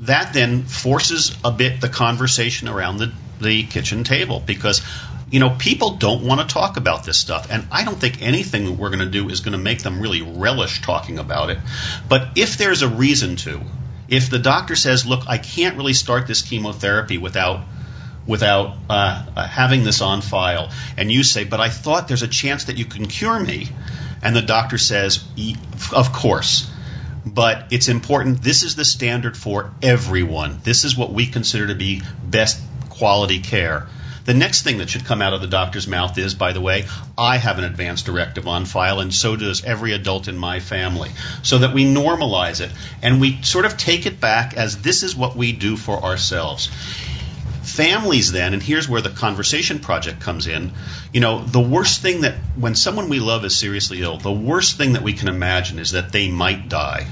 That 0.03 0.33
then 0.33 0.65
forces 0.65 1.37
a 1.45 1.51
bit 1.51 1.81
the 1.81 1.89
conversation 1.89 2.69
around 2.69 2.99
the 2.99 3.13
the 3.41 3.65
kitchen 3.65 4.05
table 4.05 4.43
because 4.45 4.83
you 5.31 5.39
know, 5.39 5.51
people 5.51 5.93
don't 5.93 6.25
want 6.25 6.41
to 6.41 6.53
talk 6.53 6.77
about 6.77 7.05
this 7.05 7.17
stuff. 7.17 7.49
And 7.51 7.67
I 7.71 7.85
don't 7.85 7.99
think 7.99 8.21
anything 8.21 8.77
we're 8.77 8.91
going 8.91 9.01
to 9.01 9.07
do 9.07 9.29
is 9.29 9.41
going 9.41 9.53
to 9.53 9.59
make 9.59 9.83
them 9.83 10.01
really 10.01 10.23
relish 10.23 10.83
talking 10.83 11.19
about 11.19 11.51
it. 11.51 11.59
But 12.09 12.31
if 12.37 12.57
there's 12.59 12.83
a 12.83 12.89
reason 12.89 13.37
to, 13.37 13.61
if 14.09 14.29
the 14.29 14.41
doctor 14.41 14.75
says, 14.75 15.07
look, 15.07 15.29
I 15.29 15.39
can't 15.39 15.77
really 15.77 15.93
start 15.93 16.27
this 16.27 16.43
chemotherapy 16.43 17.19
without 17.19 17.65
without 18.27 18.77
uh 18.89 19.47
having 19.47 19.83
this 19.83 20.03
on 20.03 20.21
file, 20.21 20.71
and 20.97 21.11
you 21.11 21.23
say, 21.23 21.45
but 21.45 21.61
I 21.61 21.69
thought 21.69 22.09
there's 22.09 22.23
a 22.23 22.29
chance 22.29 22.65
that 22.65 22.77
you 22.77 22.85
can 22.85 23.07
cure 23.07 23.39
me, 23.39 23.69
and 24.23 24.35
the 24.35 24.43
doctor 24.43 24.79
says, 24.79 25.25
of 25.95 26.13
course. 26.13 26.71
But 27.25 27.67
it's 27.71 27.89
important. 27.89 28.43
This 28.43 28.63
is 28.63 28.77
the 28.77 28.85
standard 28.85 29.37
for 29.37 29.73
everyone. 29.83 30.61
This 30.65 30.85
is 30.85 30.97
what 30.97 31.13
we 31.13 31.27
consider 31.27 31.69
to 31.69 31.75
be 31.75 32.03
best 32.25 32.61
quality 32.89 33.41
care. 33.41 33.87
The 34.25 34.35
next 34.35 34.63
thing 34.63 34.79
that 34.79 34.91
should 34.91 35.05
come 35.05 35.23
out 35.23 35.33
of 35.33 35.41
the 35.41 35.47
doctor's 35.47 35.87
mouth 35.87 36.17
is, 36.19 36.35
by 36.35 36.53
the 36.53 36.61
way, 36.61 36.87
I 37.17 37.39
have 37.39 37.59
an 37.59 37.65
advance 37.65 38.03
directive 38.03 38.47
on 38.47 38.65
file, 38.65 39.01
and 39.01 39.13
so 39.13 39.37
does 39.37 39.65
every 39.65 39.93
adult 39.93 40.29
in 40.29 40.37
my 40.37 40.61
family. 40.61 41.11
So 41.43 41.59
that 41.59 41.75
we 41.75 41.85
normalize 41.85 42.61
it 42.61 42.71
and 43.03 43.21
we 43.21 43.43
sort 43.43 43.65
of 43.65 43.77
take 43.77 44.07
it 44.07 44.21
back 44.21 44.55
as 44.55 44.83
this 44.83 45.03
is 45.03 45.17
what 45.17 45.37
we 45.37 45.53
do 45.53 45.77
for 45.77 46.03
ourselves. 46.03 46.71
Families, 47.63 48.33
then, 48.33 48.55
and 48.55 48.63
here's 48.63 48.89
where 48.89 49.01
the 49.01 49.11
conversation 49.11 49.79
project 49.79 50.21
comes 50.21 50.47
in. 50.47 50.73
You 51.13 51.21
know, 51.21 51.45
the 51.45 51.61
worst 51.61 52.01
thing 52.01 52.23
that, 52.23 52.35
when 52.57 52.75
someone 52.75 53.09
we 53.09 53.21
love 53.21 53.45
is 53.45 53.57
seriously 53.57 54.03
ill, 54.03 54.17
the 54.17 54.33
worst 54.33 54.77
thing 54.77 54.95
that 54.95 55.03
we 55.03 55.13
can 55.13 55.29
imagine 55.29 55.79
is 55.79 55.93
that 55.93 56.11
they 56.11 56.29
might 56.29 56.69
die. 56.69 57.07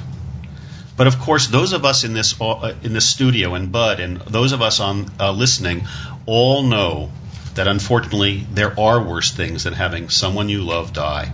But 0.98 1.06
of 1.06 1.20
course, 1.20 1.46
those 1.46 1.72
of 1.72 1.84
us 1.84 2.02
in 2.02 2.12
this 2.12 2.38
uh, 2.40 2.74
in 2.82 2.92
this 2.92 3.08
studio 3.08 3.54
and 3.54 3.70
Bud 3.70 4.00
and 4.00 4.20
those 4.22 4.50
of 4.50 4.61
us 4.61 4.80
on 4.80 5.08
uh, 5.20 5.30
listening 5.30 5.87
all 6.26 6.64
know 6.64 7.12
that 7.54 7.68
unfortunately 7.68 8.44
there 8.52 8.78
are 8.78 9.00
worse 9.00 9.30
things 9.30 9.62
than 9.62 9.74
having 9.74 10.08
someone 10.08 10.48
you 10.48 10.62
love 10.64 10.92
die. 10.92 11.32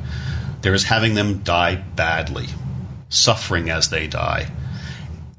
There 0.60 0.74
is 0.74 0.84
having 0.84 1.14
them 1.14 1.38
die 1.38 1.76
badly, 1.76 2.46
suffering 3.08 3.70
as 3.70 3.88
they 3.88 4.06
die. 4.06 4.50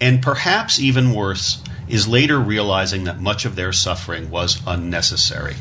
And 0.02 0.24
perhaps 0.24 0.80
even 0.80 1.14
worse 1.14 1.62
is 1.88 2.08
later 2.08 2.40
realizing 2.40 3.04
that 3.04 3.22
much 3.22 3.46
of 3.46 3.56
their 3.56 3.74
suffering 3.74 4.32
was 4.32 4.60
unnecessary. 4.66 5.56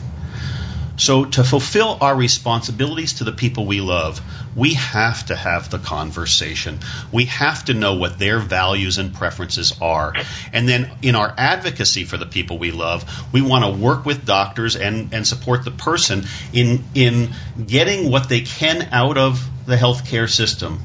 So, 0.96 1.24
to 1.24 1.42
fulfill 1.42 1.98
our 2.00 2.14
responsibilities 2.14 3.14
to 3.14 3.24
the 3.24 3.33
people 3.33 3.66
we 3.66 3.80
love, 3.80 4.20
we 4.54 4.74
have 4.74 5.26
to 5.26 5.35
have 5.35 5.68
the 5.68 5.78
conversation. 5.78 6.78
We 7.11 7.24
have 7.26 7.64
to 7.64 7.74
know 7.74 7.94
what 7.94 8.18
their 8.18 8.38
values 8.38 8.98
and 8.98 9.12
preferences 9.12 9.76
are. 9.80 10.14
And 10.52 10.68
then, 10.68 10.90
in 11.02 11.16
our 11.16 11.35
advocacy 11.37 12.04
for 12.04 12.16
the 12.16 12.26
people 12.26 12.59
we 12.59 12.70
love, 12.70 13.04
we 13.33 13.42
want 13.42 13.64
to 13.64 13.70
work 13.70 14.07
with 14.07 14.24
doctors 14.24 14.76
and, 14.76 15.12
and 15.12 15.26
support 15.26 15.64
the 15.64 15.72
person 15.72 16.24
in, 16.52 16.85
in 16.94 17.30
getting 17.66 18.11
what 18.11 18.28
they 18.28 18.42
can 18.42 18.88
out 18.92 19.18
of 19.18 19.44
the 19.66 19.76
healthcare 19.76 20.30
system 20.30 20.78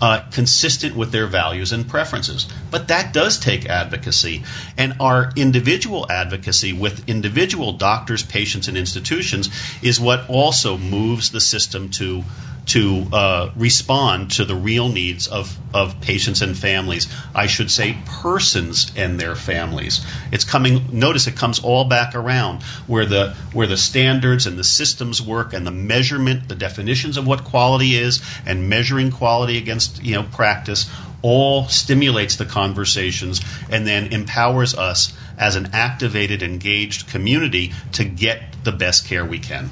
uh, 0.00 0.20
consistent 0.30 0.94
with 0.94 1.12
their 1.12 1.26
values 1.26 1.72
and 1.72 1.88
preferences. 1.88 2.46
But 2.70 2.88
that 2.88 3.12
does 3.12 3.38
take 3.38 3.66
advocacy. 3.66 4.44
And 4.76 4.96
our 5.00 5.32
individual 5.36 6.06
advocacy 6.10 6.72
with 6.72 7.08
individual 7.08 7.74
doctors, 7.74 8.22
patients, 8.22 8.68
and 8.68 8.76
institutions 8.76 9.50
is 9.82 9.98
what 9.98 10.28
also 10.28 10.76
moves 10.76 11.30
the 11.30 11.40
system 11.40 11.90
to 11.90 12.24
to 12.66 13.06
uh, 13.12 13.50
respond 13.54 14.32
to 14.32 14.44
the 14.44 14.54
real 14.54 14.88
needs 14.88 15.28
of, 15.28 15.56
of 15.72 16.00
patients 16.00 16.42
and 16.42 16.56
families. 16.56 17.08
I 17.34 17.46
should 17.46 17.70
say 17.70 17.96
persons 18.06 18.90
and 18.96 19.20
their 19.20 19.36
families. 19.36 20.04
It's 20.32 20.44
coming. 20.44 20.98
Notice 20.98 21.28
it 21.28 21.36
comes 21.36 21.60
all 21.60 21.84
back 21.84 22.14
around 22.14 22.62
where 22.86 23.06
the 23.06 23.34
where 23.52 23.68
the 23.68 23.76
standards 23.76 24.46
and 24.46 24.58
the 24.58 24.64
systems 24.64 25.22
work 25.22 25.52
and 25.52 25.66
the 25.66 25.70
measurement, 25.70 26.48
the 26.48 26.56
definitions 26.56 27.16
of 27.16 27.26
what 27.26 27.44
quality 27.44 27.96
is, 27.96 28.20
and 28.44 28.68
measuring 28.68 29.12
quality 29.12 29.58
against 29.58 30.02
you 30.02 30.16
know 30.16 30.24
practice 30.24 30.90
all 31.22 31.66
stimulates 31.66 32.36
the 32.36 32.44
conversations 32.44 33.40
and 33.70 33.86
then 33.86 34.12
empowers 34.12 34.76
us 34.76 35.16
as 35.38 35.56
an 35.56 35.70
activated, 35.72 36.42
engaged 36.42 37.08
community 37.08 37.72
to 37.92 38.04
get 38.04 38.40
the 38.64 38.72
best 38.72 39.06
care 39.06 39.24
we 39.24 39.38
can. 39.38 39.68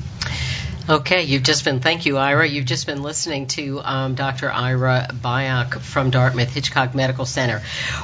Okay, 0.87 1.23
you've 1.23 1.45
just 1.45 1.65
been, 1.65 1.81
thank 1.81 2.05
you, 2.05 2.19
Ira. 2.19 2.47
You've 2.47 2.67
just 2.67 2.87
been 2.87 3.03
listening 3.03 3.47
to 3.47 3.81
um, 3.81 4.15
Dr. 4.17 4.53
Ira 4.53 5.09
Byock 5.15 5.81
from 5.81 6.11
Dartmouth 6.11 6.53
Hitchcock 6.53 6.95
Medical 6.95 7.25
Center. 7.25 7.63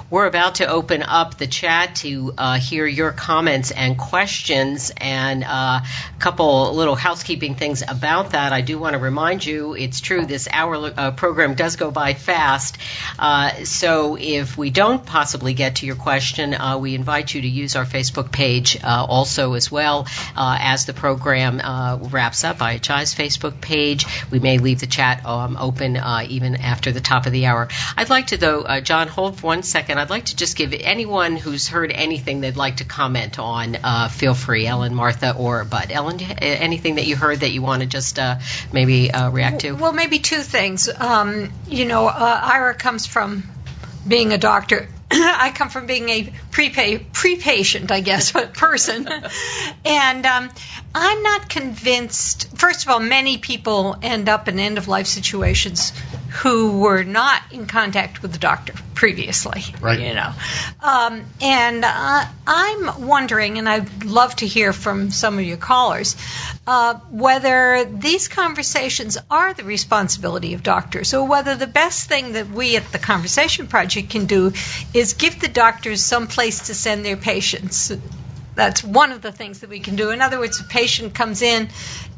We're 0.08 0.24
about 0.24 0.54
to 0.56 0.66
open 0.66 1.02
up 1.02 1.36
the 1.36 1.46
chat 1.46 1.96
to 1.96 2.32
uh, 2.38 2.58
hear 2.58 2.86
your 2.86 3.12
comments 3.12 3.70
and 3.70 3.98
questions, 3.98 4.90
and 4.96 5.44
uh, 5.44 5.80
a 5.82 5.86
couple 6.20 6.74
little 6.74 6.94
housekeeping 6.94 7.54
things 7.54 7.82
about 7.86 8.30
that. 8.30 8.54
I 8.54 8.62
do 8.62 8.78
want 8.78 8.94
to 8.94 8.98
remind 8.98 9.44
you 9.44 9.74
it's 9.74 10.00
true, 10.00 10.24
this 10.24 10.48
hour 10.50 10.76
uh, 10.96 11.10
program 11.10 11.56
does 11.56 11.76
go 11.76 11.90
by 11.90 12.14
fast. 12.14 12.78
Uh, 13.18 13.62
so 13.64 14.16
if 14.18 14.56
we 14.56 14.70
don't 14.70 15.04
possibly 15.04 15.52
get 15.52 15.76
to 15.76 15.86
your 15.86 15.96
question, 15.96 16.54
uh, 16.54 16.78
we 16.78 16.94
invite 16.94 17.34
you 17.34 17.42
to 17.42 17.48
use 17.48 17.76
our 17.76 17.84
Facebook 17.84 18.32
page 18.32 18.82
uh, 18.82 19.04
also 19.06 19.52
as 19.52 19.70
well 19.70 20.06
as 20.34 20.86
the 20.86 20.94
program 20.94 21.60
wraps 22.10 22.42
up. 22.42 22.62
IHI's 22.78 23.14
Facebook 23.14 23.60
page. 23.60 24.06
We 24.30 24.38
may 24.38 24.58
leave 24.58 24.80
the 24.80 24.86
chat 24.86 25.24
um, 25.26 25.56
open 25.56 25.96
uh, 25.96 26.24
even 26.28 26.56
after 26.56 26.92
the 26.92 27.00
top 27.00 27.26
of 27.26 27.32
the 27.32 27.46
hour. 27.46 27.68
I'd 27.96 28.10
like 28.10 28.28
to, 28.28 28.36
though, 28.36 28.62
uh, 28.62 28.80
John, 28.80 29.08
hold 29.08 29.38
for 29.38 29.48
one 29.48 29.62
second. 29.62 29.98
I'd 29.98 30.10
like 30.10 30.26
to 30.26 30.36
just 30.36 30.56
give 30.56 30.72
anyone 30.72 31.36
who's 31.36 31.68
heard 31.68 31.90
anything 31.90 32.40
they'd 32.40 32.56
like 32.56 32.76
to 32.76 32.84
comment 32.84 33.38
on, 33.38 33.76
uh, 33.76 34.08
feel 34.08 34.34
free, 34.34 34.66
Ellen, 34.66 34.94
Martha, 34.94 35.34
or 35.36 35.64
Bud. 35.64 35.90
Ellen, 35.90 36.20
anything 36.20 36.96
that 36.96 37.06
you 37.06 37.16
heard 37.16 37.40
that 37.40 37.50
you 37.50 37.62
want 37.62 37.82
to 37.82 37.88
just 37.88 38.18
uh, 38.18 38.38
maybe 38.72 39.10
uh, 39.10 39.30
react 39.30 39.60
to? 39.60 39.72
Well, 39.72 39.92
maybe 39.92 40.18
two 40.18 40.42
things. 40.42 40.88
Um, 40.88 41.52
you 41.68 41.84
know, 41.84 42.06
uh, 42.06 42.40
Ira 42.42 42.74
comes 42.74 43.06
from 43.06 43.44
being 44.06 44.32
a 44.32 44.38
doctor 44.38 44.88
I 45.12 45.50
come 45.52 45.70
from 45.70 45.86
being 45.86 46.08
a 46.08 46.32
pre 46.52 46.70
pre-patient, 46.70 47.90
I 47.90 48.00
guess, 48.00 48.30
person, 48.54 49.08
and 49.84 50.24
um, 50.24 50.50
I'm 50.92 51.22
not 51.22 51.48
convinced. 51.48 52.58
First 52.58 52.84
of 52.84 52.90
all, 52.90 52.98
many 52.98 53.38
people 53.38 53.96
end 54.02 54.28
up 54.28 54.48
in 54.48 54.58
end-of-life 54.58 55.06
situations 55.06 55.92
who 56.42 56.80
were 56.80 57.04
not 57.04 57.40
in 57.52 57.66
contact 57.66 58.22
with 58.22 58.32
the 58.32 58.38
doctor 58.38 58.72
previously. 58.94 59.62
Right. 59.80 60.00
You 60.00 60.14
know, 60.14 60.32
um, 60.80 61.24
and 61.40 61.84
uh, 61.84 62.24
I'm 62.46 63.06
wondering, 63.06 63.58
and 63.58 63.68
I'd 63.68 64.04
love 64.04 64.34
to 64.36 64.46
hear 64.46 64.72
from 64.72 65.10
some 65.10 65.38
of 65.38 65.44
your 65.44 65.56
callers, 65.56 66.16
uh, 66.66 66.94
whether 67.10 67.84
these 67.84 68.26
conversations 68.26 69.16
are 69.30 69.54
the 69.54 69.64
responsibility 69.64 70.54
of 70.54 70.64
doctors, 70.64 71.14
or 71.14 71.26
whether 71.26 71.54
the 71.54 71.68
best 71.68 72.08
thing 72.08 72.32
that 72.32 72.50
we 72.50 72.76
at 72.76 72.90
the 72.90 72.98
Conversation 72.98 73.68
Project 73.68 74.10
can 74.10 74.26
do 74.26 74.52
is 74.92 75.14
give 75.14 75.40
the 75.40 75.48
doctors 75.48 76.02
some 76.02 76.26
place 76.26 76.66
to 76.66 76.74
send 76.74 77.04
their 77.04 77.16
patients 77.16 77.92
that's 78.60 78.84
one 78.84 79.10
of 79.10 79.22
the 79.22 79.32
things 79.32 79.60
that 79.60 79.70
we 79.70 79.80
can 79.80 79.96
do. 79.96 80.10
In 80.10 80.20
other 80.20 80.38
words, 80.38 80.60
a 80.60 80.64
patient 80.64 81.14
comes 81.14 81.40
in 81.40 81.70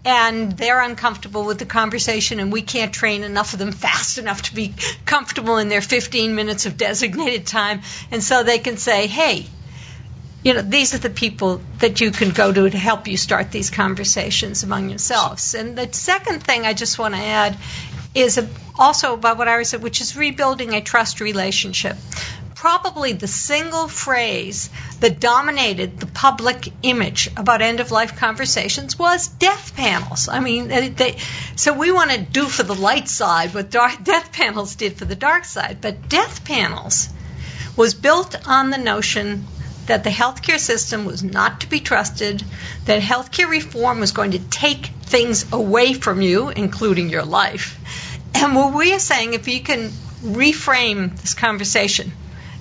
and 0.05 0.51
they're 0.51 0.83
uncomfortable 0.83 1.45
with 1.45 1.61
the 1.61 1.67
conversation, 1.67 2.41
and 2.41 2.51
we 2.51 2.63
can't 2.63 2.93
train 2.93 3.23
enough 3.23 3.53
of 3.53 3.61
them 3.61 3.71
fast 3.71 4.19
enough 4.19 4.43
to 4.43 4.55
be 4.57 4.75
comfortable 5.07 5.59
in 5.59 5.69
their 5.69 5.81
15 5.81 6.35
minutes 6.35 6.67
of 6.67 6.77
designated 6.77 7.47
time. 7.47 7.83
And 8.11 8.25
so 8.25 8.43
they 8.43 8.59
can 8.59 8.77
say, 8.77 9.07
hey, 9.07 9.47
you 10.43 10.55
know, 10.55 10.63
these 10.63 10.95
are 10.95 10.99
the 10.99 11.11
people 11.11 11.61
that 11.79 12.01
you 12.01 12.11
can 12.11 12.31
go 12.31 12.53
to 12.53 12.69
to 12.69 12.79
help 12.79 13.07
you 13.07 13.17
start 13.17 13.53
these 13.53 13.71
conversations 13.71 14.65
among 14.65 14.89
yourselves. 14.89 15.55
And 15.55 15.79
the 15.79 15.93
second 15.93 16.43
thing 16.43 16.67
I 16.67 16.75
just 16.75 16.99
want 16.99 17.15
to 17.15 17.21
add 17.21 17.57
is 18.17 18.45
also 18.77 19.15
about 19.15 19.39
what 19.39 19.47
I 19.47 19.63
said, 19.63 19.81
which 19.81 20.01
is 20.01 20.17
rebuilding 20.17 20.75
a 20.75 20.81
trust 20.81 21.21
relationship 21.21 21.97
probably 22.63 23.13
the 23.13 23.27
single 23.27 23.89
phrase 23.89 24.71
that 25.01 25.19
dominated 25.19 25.99
the 25.99 26.07
public 26.07 26.73
image 26.85 27.29
about 27.37 27.61
end 27.61 27.81
of 27.81 27.91
life 27.91 28.17
conversations 28.17 28.97
was 28.97 29.27
death 29.27 29.75
panels. 29.75 30.29
I 30.29 30.39
mean, 30.39 30.69
they, 30.69 31.17
so 31.57 31.73
we 31.73 31.91
want 31.91 32.13
to 32.13 32.21
do 32.21 32.45
for 32.45 32.63
the 32.63 32.77
light 32.77 33.09
side 33.09 33.53
what 33.53 33.69
dark, 33.69 34.05
death 34.05 34.31
panels 34.31 34.77
did 34.77 34.97
for 34.97 35.05
the 35.05 35.17
dark 35.17 35.45
side, 35.45 35.79
but 35.81 36.09
death 36.09 36.45
panels 36.45 37.09
was 37.77 37.95
built 37.95 38.47
on 38.47 38.71
the 38.71 38.79
notion 38.79 39.45
that 39.87 40.05
the 40.05 40.11
healthcare 40.11 40.61
system 40.61 41.05
was 41.05 41.25
not 41.25 41.63
to 41.63 41.69
be 41.69 41.81
trusted, 41.81 42.45
that 42.85 43.03
healthcare 43.03 43.51
reform 43.51 43.99
was 43.99 44.13
going 44.13 44.31
to 44.31 44.39
take 44.39 44.87
things 44.87 45.53
away 45.53 45.95
from 45.95 46.23
you, 46.23 46.51
including 46.51 47.09
your 47.09 47.25
life. 47.25 47.77
And 48.37 48.55
what 48.55 48.73
we 48.73 48.95
are 48.95 49.01
saying, 49.01 49.35
if 49.35 49.49
you 49.49 49.61
can 49.63 49.89
reframe 50.23 51.21
this 51.21 51.35
conversation 51.35 52.13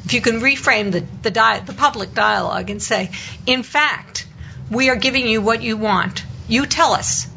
if 0.06 0.14
you 0.14 0.22
can 0.22 0.42
reframe 0.42 0.92
the, 0.92 1.02
the, 1.22 1.32
di- 1.32 1.60
the 1.60 1.74
public 1.74 2.14
dialogue 2.14 2.70
and 2.70 2.82
say, 2.82 3.12
in 3.46 3.64
fact, 3.64 4.28
we 4.70 4.90
are 4.90 4.96
giving 4.96 5.28
you 5.28 5.42
what 5.42 5.62
you 5.62 5.78
want. 5.78 6.24
You 6.48 6.66
tell 6.66 6.94
us 6.94 7.28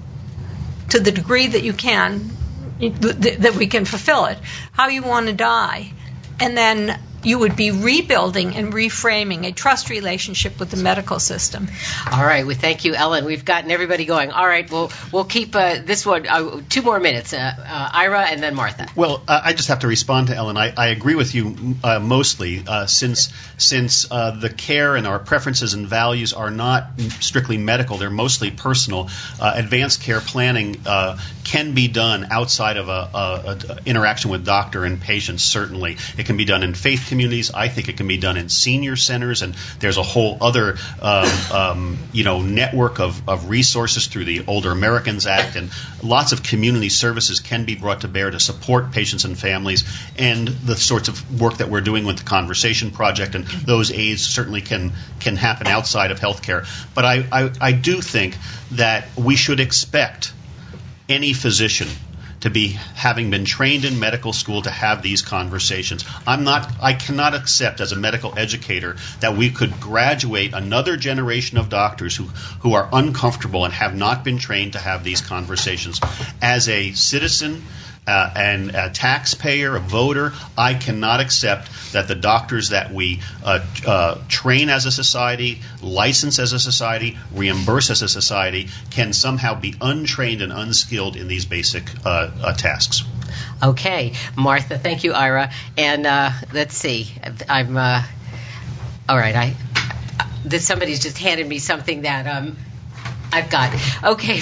to 0.90 1.00
the 1.00 1.12
degree 1.12 1.48
that 1.48 1.62
you 1.62 1.72
can, 1.72 2.30
that 2.80 3.54
we 3.56 3.66
can 3.66 3.84
fulfill 3.84 4.26
it, 4.26 4.38
how 4.72 4.88
you 4.88 5.02
want 5.02 5.26
to 5.26 5.32
die. 5.32 5.92
And 6.40 6.56
then 6.56 7.00
you 7.24 7.38
would 7.38 7.56
be 7.56 7.70
rebuilding 7.70 8.54
and 8.54 8.72
reframing 8.72 9.46
a 9.46 9.52
trust 9.52 9.90
relationship 9.90 10.58
with 10.60 10.70
the 10.70 10.76
medical 10.76 11.18
system. 11.18 11.68
All 12.10 12.24
right, 12.24 12.46
we 12.46 12.54
thank 12.54 12.84
you, 12.84 12.94
Ellen. 12.94 13.24
We've 13.24 13.44
gotten 13.44 13.70
everybody 13.70 14.04
going. 14.04 14.30
All 14.30 14.46
right, 14.46 14.70
we'll 14.70 14.90
we'll 15.12 15.24
keep 15.24 15.54
uh, 15.56 15.78
this 15.84 16.04
one 16.04 16.26
uh, 16.26 16.60
two 16.68 16.82
more 16.82 17.00
minutes. 17.00 17.32
Uh, 17.32 17.38
uh 17.38 17.90
Ira 17.92 18.22
and 18.22 18.42
then 18.42 18.54
Martha. 18.54 18.86
Well, 18.94 19.22
uh, 19.26 19.40
I 19.44 19.52
just 19.52 19.68
have 19.68 19.80
to 19.80 19.86
respond 19.86 20.28
to 20.28 20.36
Ellen. 20.36 20.56
I, 20.56 20.72
I 20.76 20.88
agree 20.88 21.14
with 21.14 21.34
you 21.34 21.76
uh, 21.82 21.98
mostly, 21.98 22.64
since 22.86 23.32
since 23.56 24.04
the 24.04 24.52
care 24.56 24.96
and 24.96 25.06
our 25.06 25.18
preferences 25.18 25.74
and 25.74 25.86
values 25.86 26.32
are 26.32 26.50
not 26.50 27.00
strictly 27.20 27.58
medical; 27.58 27.98
they're 27.98 28.10
mostly 28.10 28.50
personal. 28.50 29.08
advanced 29.40 30.02
care 30.02 30.20
planning 30.20 30.76
can 31.44 31.74
be 31.74 31.88
done 31.88 32.26
outside 32.30 32.76
of 32.76 32.88
a, 32.88 33.10
a, 33.14 33.58
a 33.68 33.78
interaction 33.86 34.30
with 34.30 34.44
doctor 34.44 34.84
and 34.84 35.00
patient. 35.00 35.40
Certainly, 35.40 35.98
it 36.18 36.26
can 36.26 36.36
be 36.36 36.44
done 36.44 36.62
in 36.62 36.74
faith 36.74 37.08
communities. 37.14 37.52
I 37.54 37.68
think 37.68 37.88
it 37.88 37.96
can 37.96 38.08
be 38.08 38.16
done 38.16 38.36
in 38.36 38.48
senior 38.48 38.96
centers, 38.96 39.42
and 39.42 39.54
there's 39.78 39.98
a 39.98 40.02
whole 40.02 40.36
other 40.40 40.76
um, 41.00 41.28
um, 41.52 41.98
you 42.12 42.24
know 42.24 42.42
network 42.42 42.98
of, 42.98 43.28
of 43.28 43.48
resources 43.48 44.08
through 44.08 44.24
the 44.24 44.44
Older 44.48 44.72
Americans 44.72 45.28
Act, 45.28 45.54
and 45.54 45.70
lots 46.02 46.32
of 46.32 46.42
community 46.42 46.88
services 46.88 47.38
can 47.38 47.66
be 47.66 47.76
brought 47.76 48.00
to 48.00 48.08
bear 48.08 48.32
to 48.32 48.40
support 48.40 48.90
patients 48.90 49.24
and 49.24 49.38
families, 49.38 49.84
and 50.18 50.48
the 50.48 50.74
sorts 50.74 51.06
of 51.06 51.40
work 51.40 51.58
that 51.58 51.68
we're 51.68 51.82
doing 51.82 52.04
with 52.04 52.18
the 52.18 52.24
Conversation 52.24 52.90
Project, 52.90 53.36
and 53.36 53.44
those 53.44 53.92
aids 53.92 54.26
certainly 54.26 54.60
can 54.60 54.92
can 55.20 55.36
happen 55.36 55.68
outside 55.68 56.10
of 56.10 56.18
healthcare. 56.18 56.66
But 56.96 57.04
I, 57.04 57.24
I, 57.30 57.50
I 57.60 57.72
do 57.72 58.00
think 58.00 58.36
that 58.72 59.06
we 59.16 59.36
should 59.36 59.60
expect 59.60 60.32
any 61.08 61.32
physician 61.32 61.86
to 62.44 62.50
be 62.50 62.68
having 62.94 63.30
been 63.30 63.46
trained 63.46 63.86
in 63.86 63.98
medical 63.98 64.34
school 64.34 64.60
to 64.60 64.70
have 64.70 65.00
these 65.00 65.22
conversations. 65.22 66.04
I'm 66.26 66.44
not 66.44 66.70
I 66.82 66.92
cannot 66.92 67.34
accept 67.34 67.80
as 67.80 67.92
a 67.92 67.96
medical 67.96 68.38
educator 68.38 68.96
that 69.20 69.34
we 69.34 69.48
could 69.48 69.80
graduate 69.80 70.52
another 70.52 70.98
generation 70.98 71.56
of 71.56 71.70
doctors 71.70 72.14
who 72.14 72.24
who 72.60 72.74
are 72.74 72.86
uncomfortable 72.92 73.64
and 73.64 73.72
have 73.72 73.96
not 73.96 74.24
been 74.24 74.36
trained 74.36 74.74
to 74.74 74.78
have 74.78 75.04
these 75.04 75.22
conversations. 75.22 76.00
As 76.42 76.68
a 76.68 76.92
citizen 76.92 77.62
uh, 78.06 78.30
and 78.36 78.74
a 78.74 78.90
taxpayer, 78.90 79.76
a 79.76 79.80
voter, 79.80 80.32
I 80.56 80.74
cannot 80.74 81.20
accept 81.20 81.70
that 81.92 82.08
the 82.08 82.14
doctors 82.14 82.70
that 82.70 82.92
we 82.92 83.20
uh, 83.44 83.64
uh, 83.86 84.18
train 84.28 84.68
as 84.68 84.86
a 84.86 84.92
society, 84.92 85.60
license 85.82 86.38
as 86.38 86.52
a 86.52 86.58
society, 86.58 87.18
reimburse 87.32 87.90
as 87.90 88.02
a 88.02 88.08
society, 88.08 88.68
can 88.90 89.12
somehow 89.12 89.58
be 89.58 89.74
untrained 89.80 90.42
and 90.42 90.52
unskilled 90.52 91.16
in 91.16 91.28
these 91.28 91.46
basic 91.46 91.84
uh, 92.04 92.30
uh, 92.42 92.52
tasks. 92.52 93.04
Okay, 93.62 94.12
Martha, 94.36 94.78
thank 94.78 95.04
you, 95.04 95.12
Ira. 95.12 95.50
And 95.78 96.06
uh, 96.06 96.30
let's 96.52 96.76
see, 96.76 97.08
I'm 97.48 97.76
all 97.76 99.16
right. 99.16 99.34
I 99.34 99.54
this 100.44 100.66
somebody's 100.66 101.00
just 101.00 101.16
handed 101.18 101.48
me 101.48 101.58
something 101.58 102.02
that 102.02 102.26
um, 102.26 102.56
I've 103.34 103.50
got. 103.50 103.74
Okay. 104.04 104.40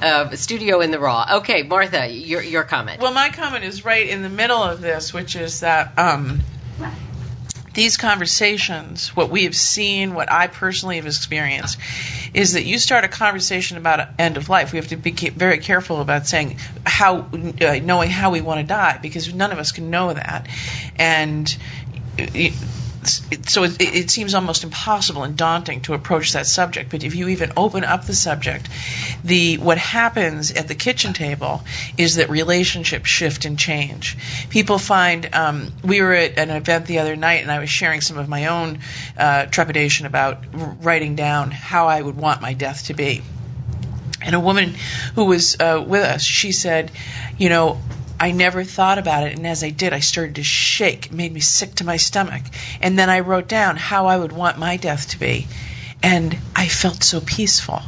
uh, 0.00 0.30
studio 0.36 0.80
in 0.80 0.92
the 0.92 1.00
raw. 1.00 1.38
Okay, 1.38 1.64
Martha, 1.64 2.08
your 2.08 2.40
your 2.40 2.62
comment. 2.62 3.00
Well, 3.00 3.12
my 3.12 3.30
comment 3.30 3.64
is 3.64 3.84
right 3.84 4.08
in 4.08 4.22
the 4.22 4.28
middle 4.28 4.62
of 4.62 4.80
this, 4.80 5.12
which 5.12 5.34
is 5.34 5.60
that 5.60 5.98
um, 5.98 6.40
these 7.74 7.96
conversations, 7.96 9.08
what 9.16 9.28
we 9.28 9.42
have 9.44 9.56
seen, 9.56 10.14
what 10.14 10.30
I 10.30 10.46
personally 10.46 10.96
have 10.96 11.06
experienced, 11.06 11.78
is 12.32 12.52
that 12.52 12.64
you 12.64 12.78
start 12.78 13.04
a 13.04 13.08
conversation 13.08 13.76
about 13.76 14.10
end 14.20 14.36
of 14.36 14.48
life. 14.48 14.72
We 14.72 14.76
have 14.76 14.88
to 14.88 14.96
be 14.96 15.10
very 15.10 15.58
careful 15.58 16.00
about 16.00 16.28
saying 16.28 16.58
how, 16.86 17.28
uh, 17.60 17.80
knowing 17.82 18.10
how 18.10 18.30
we 18.30 18.40
want 18.40 18.60
to 18.60 18.66
die, 18.66 19.00
because 19.02 19.34
none 19.34 19.50
of 19.50 19.58
us 19.58 19.72
can 19.72 19.90
know 19.90 20.12
that, 20.12 20.46
and 20.96 21.56
so 23.04 23.64
it, 23.64 23.80
it, 23.80 24.10
seems 24.10 24.34
almost 24.34 24.64
impossible 24.64 25.24
and 25.24 25.36
daunting 25.36 25.80
to 25.82 25.94
approach 25.94 26.32
that 26.32 26.46
subject. 26.46 26.90
But 26.90 27.02
if 27.04 27.14
you 27.14 27.28
even 27.28 27.52
open 27.56 27.84
up 27.84 28.04
the 28.04 28.14
subject, 28.14 28.68
the 29.24 29.58
what 29.58 29.78
happens 29.78 30.52
at 30.52 30.68
the 30.68 30.74
kitchen 30.74 31.12
table 31.12 31.62
is 31.98 32.16
that 32.16 32.30
relationships 32.30 33.08
shift 33.08 33.44
and 33.44 33.58
change. 33.58 34.16
People 34.50 34.78
find 34.78 35.34
um, 35.34 35.72
we 35.82 36.00
were 36.00 36.12
at 36.12 36.38
an 36.38 36.50
event 36.50 36.86
the 36.86 37.00
other 37.00 37.16
night, 37.16 37.42
and 37.42 37.50
I 37.50 37.58
was 37.58 37.70
sharing 37.70 38.00
some 38.00 38.18
of 38.18 38.28
my 38.28 38.46
own 38.46 38.78
uh, 39.18 39.46
trepidation 39.46 40.06
about 40.06 40.44
writing 40.52 41.16
down 41.16 41.50
how 41.50 41.88
I 41.88 42.00
would 42.00 42.16
want 42.16 42.40
my 42.40 42.52
death 42.52 42.86
to 42.86 42.94
be. 42.94 43.22
And 44.24 44.36
a 44.36 44.40
woman 44.40 44.74
who 45.14 45.24
was 45.24 45.58
uh, 45.58 45.84
with 45.84 46.02
us, 46.02 46.22
she 46.22 46.52
said, 46.52 46.92
you 47.36 47.48
know, 47.48 47.80
I 48.22 48.30
never 48.30 48.62
thought 48.62 48.98
about 48.98 49.26
it, 49.26 49.36
and 49.36 49.44
as 49.48 49.64
I 49.64 49.70
did, 49.70 49.92
I 49.92 49.98
started 49.98 50.36
to 50.36 50.44
shake. 50.44 51.06
It 51.06 51.12
made 51.12 51.32
me 51.32 51.40
sick 51.40 51.74
to 51.76 51.84
my 51.84 51.96
stomach. 51.96 52.42
And 52.80 52.96
then 52.96 53.10
I 53.10 53.18
wrote 53.18 53.48
down 53.48 53.76
how 53.76 54.06
I 54.06 54.16
would 54.16 54.30
want 54.30 54.58
my 54.58 54.76
death 54.76 55.08
to 55.08 55.18
be, 55.18 55.48
and 56.04 56.38
I 56.54 56.68
felt 56.68 57.02
so 57.02 57.20
peaceful. 57.20 57.82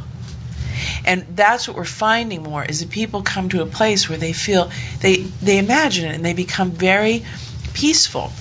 And 1.05 1.25
that's 1.37 1.69
what 1.69 1.77
we're 1.77 1.85
finding 1.85 2.43
more 2.43 2.65
is 2.65 2.81
that 2.81 2.89
people 2.89 3.21
come 3.21 3.47
to 3.47 3.61
a 3.61 3.65
place 3.65 4.09
where 4.09 4.17
they 4.17 4.33
feel 4.33 4.71
they 4.99 5.15
they 5.41 5.57
imagine 5.57 6.09
it 6.09 6.15
and 6.15 6.25
they 6.25 6.33
become 6.33 6.71
very 6.71 7.23
peaceful. 7.73 8.33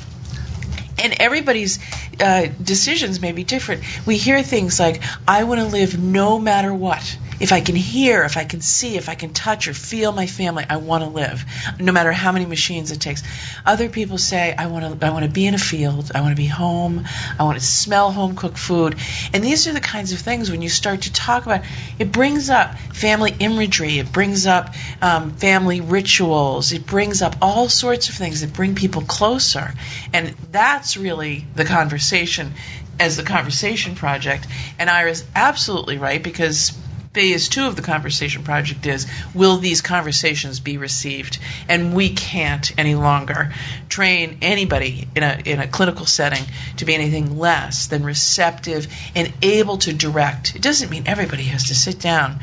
And 0.99 1.15
everybody's 1.21 1.79
uh, 2.19 2.49
decisions 2.61 3.21
may 3.21 3.31
be 3.31 3.45
different. 3.45 3.85
We 4.05 4.17
hear 4.17 4.43
things 4.43 4.81
like, 4.81 5.01
"I 5.29 5.45
want 5.45 5.61
to 5.61 5.67
live 5.67 5.97
no 5.97 6.41
matter 6.41 6.75
what." 6.75 7.19
If 7.41 7.53
I 7.53 7.61
can 7.61 7.77
hear, 7.77 8.25
if 8.25 8.37
I 8.37 8.45
can 8.45 8.61
see, 8.61 8.97
if 8.97 9.09
I 9.09 9.15
can 9.15 9.33
touch 9.33 9.69
or 9.69 9.75
feel 9.75 10.13
my 10.13 10.27
family, 10.27 10.65
I 10.69 10.77
want 10.77 11.05
to 11.05 11.11
live, 11.11 11.45
no 11.79 11.93
matter 11.93 12.13
how 12.13 12.33
many 12.33 12.47
machines 12.47 12.91
it 12.91 13.01
takes. 13.01 13.23
Other 13.65 13.89
people 13.89 14.19
say, 14.19 14.55
I 14.57 14.67
want 14.67 15.01
to, 15.01 15.07
I 15.07 15.11
want 15.11 15.25
to 15.25 15.31
be 15.31 15.47
in 15.47 15.55
a 15.55 15.59
field, 15.59 16.13
I 16.15 16.21
want 16.21 16.33
to 16.33 16.41
be 16.41 16.47
home, 16.47 17.05
I 17.39 17.45
want 17.45 17.59
to 17.59 17.65
smell 17.65 18.11
home 18.11 18.37
cooked 18.37 18.59
food, 18.59 18.97
and 19.33 19.43
these 19.43 19.67
are 19.67 19.73
the 19.73 19.81
kinds 19.81 20.13
of 20.13 20.19
things 20.19 20.51
when 20.51 20.63
you 20.63 20.69
start 20.69 21.03
to 21.03 21.13
talk 21.13 21.47
about. 21.47 21.63
It 21.99 22.13
brings 22.13 22.51
up 22.51 22.77
family 22.93 23.35
imagery, 23.39 23.99
it 23.99 24.13
brings 24.13 24.47
up 24.47 24.75
um, 25.03 25.33
family 25.33 25.81
rituals, 25.81 26.73
it 26.73 26.87
brings 26.87 27.23
up 27.23 27.37
all 27.43 27.69
sorts 27.69 28.09
of 28.09 28.15
things 28.15 28.41
that 28.41 28.53
bring 28.53 28.75
people 28.75 29.03
closer, 29.03 29.75
and 30.13 30.35
that's 30.51 30.97
really 30.97 31.45
the 31.55 31.65
conversation 31.65 32.53
as 33.01 33.17
the 33.17 33.23
conversation 33.23 33.95
project. 33.95 34.47
And 34.79 34.89
Ira's 34.89 35.25
absolutely 35.35 35.99
right 35.99 36.23
because 36.23 36.79
phase 37.15 37.49
two 37.49 37.67
of 37.67 37.77
the 37.77 37.83
conversation 37.83 38.43
project 38.43 38.85
is 38.87 39.07
will 39.33 39.59
these 39.59 39.81
conversations 39.81 40.59
be 40.59 40.77
received? 40.79 41.39
And 41.69 41.95
we 41.95 42.11
can't 42.11 42.77
any 42.77 42.97
longer 42.97 43.53
train 43.89 44.39
anybody 44.43 45.07
in 45.15 45.23
a, 45.23 45.41
in 45.45 45.61
a 45.61 45.69
clinical 45.69 46.07
setting 46.07 46.45
to 46.79 46.85
be 46.85 46.95
anything 46.95 47.39
less 47.39 47.87
than 47.87 48.05
receptive 48.05 48.89
and 49.15 49.33
able 49.43 49.79
to 49.79 49.93
direct. 49.93 50.57
It 50.57 50.63
doesn't 50.63 50.91
mean 50.91 51.05
everybody 51.07 51.45
has 51.45 51.69
to 51.69 51.75
sit 51.75 52.01
down 52.01 52.41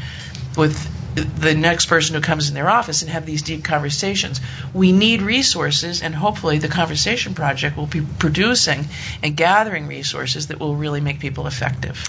with 0.55 1.00
the 1.15 1.53
next 1.55 1.87
person 1.87 2.15
who 2.15 2.21
comes 2.21 2.49
in 2.49 2.55
their 2.55 2.69
office 2.69 3.01
and 3.01 3.11
have 3.11 3.25
these 3.25 3.41
deep 3.41 3.63
conversations. 3.63 4.39
We 4.73 4.91
need 4.91 5.21
resources, 5.21 6.01
and 6.01 6.15
hopefully, 6.15 6.59
the 6.59 6.67
Conversation 6.67 7.33
Project 7.33 7.77
will 7.77 7.87
be 7.87 8.01
producing 8.01 8.85
and 9.23 9.35
gathering 9.35 9.87
resources 9.87 10.47
that 10.47 10.59
will 10.59 10.75
really 10.75 11.01
make 11.01 11.19
people 11.19 11.47
effective. 11.47 12.07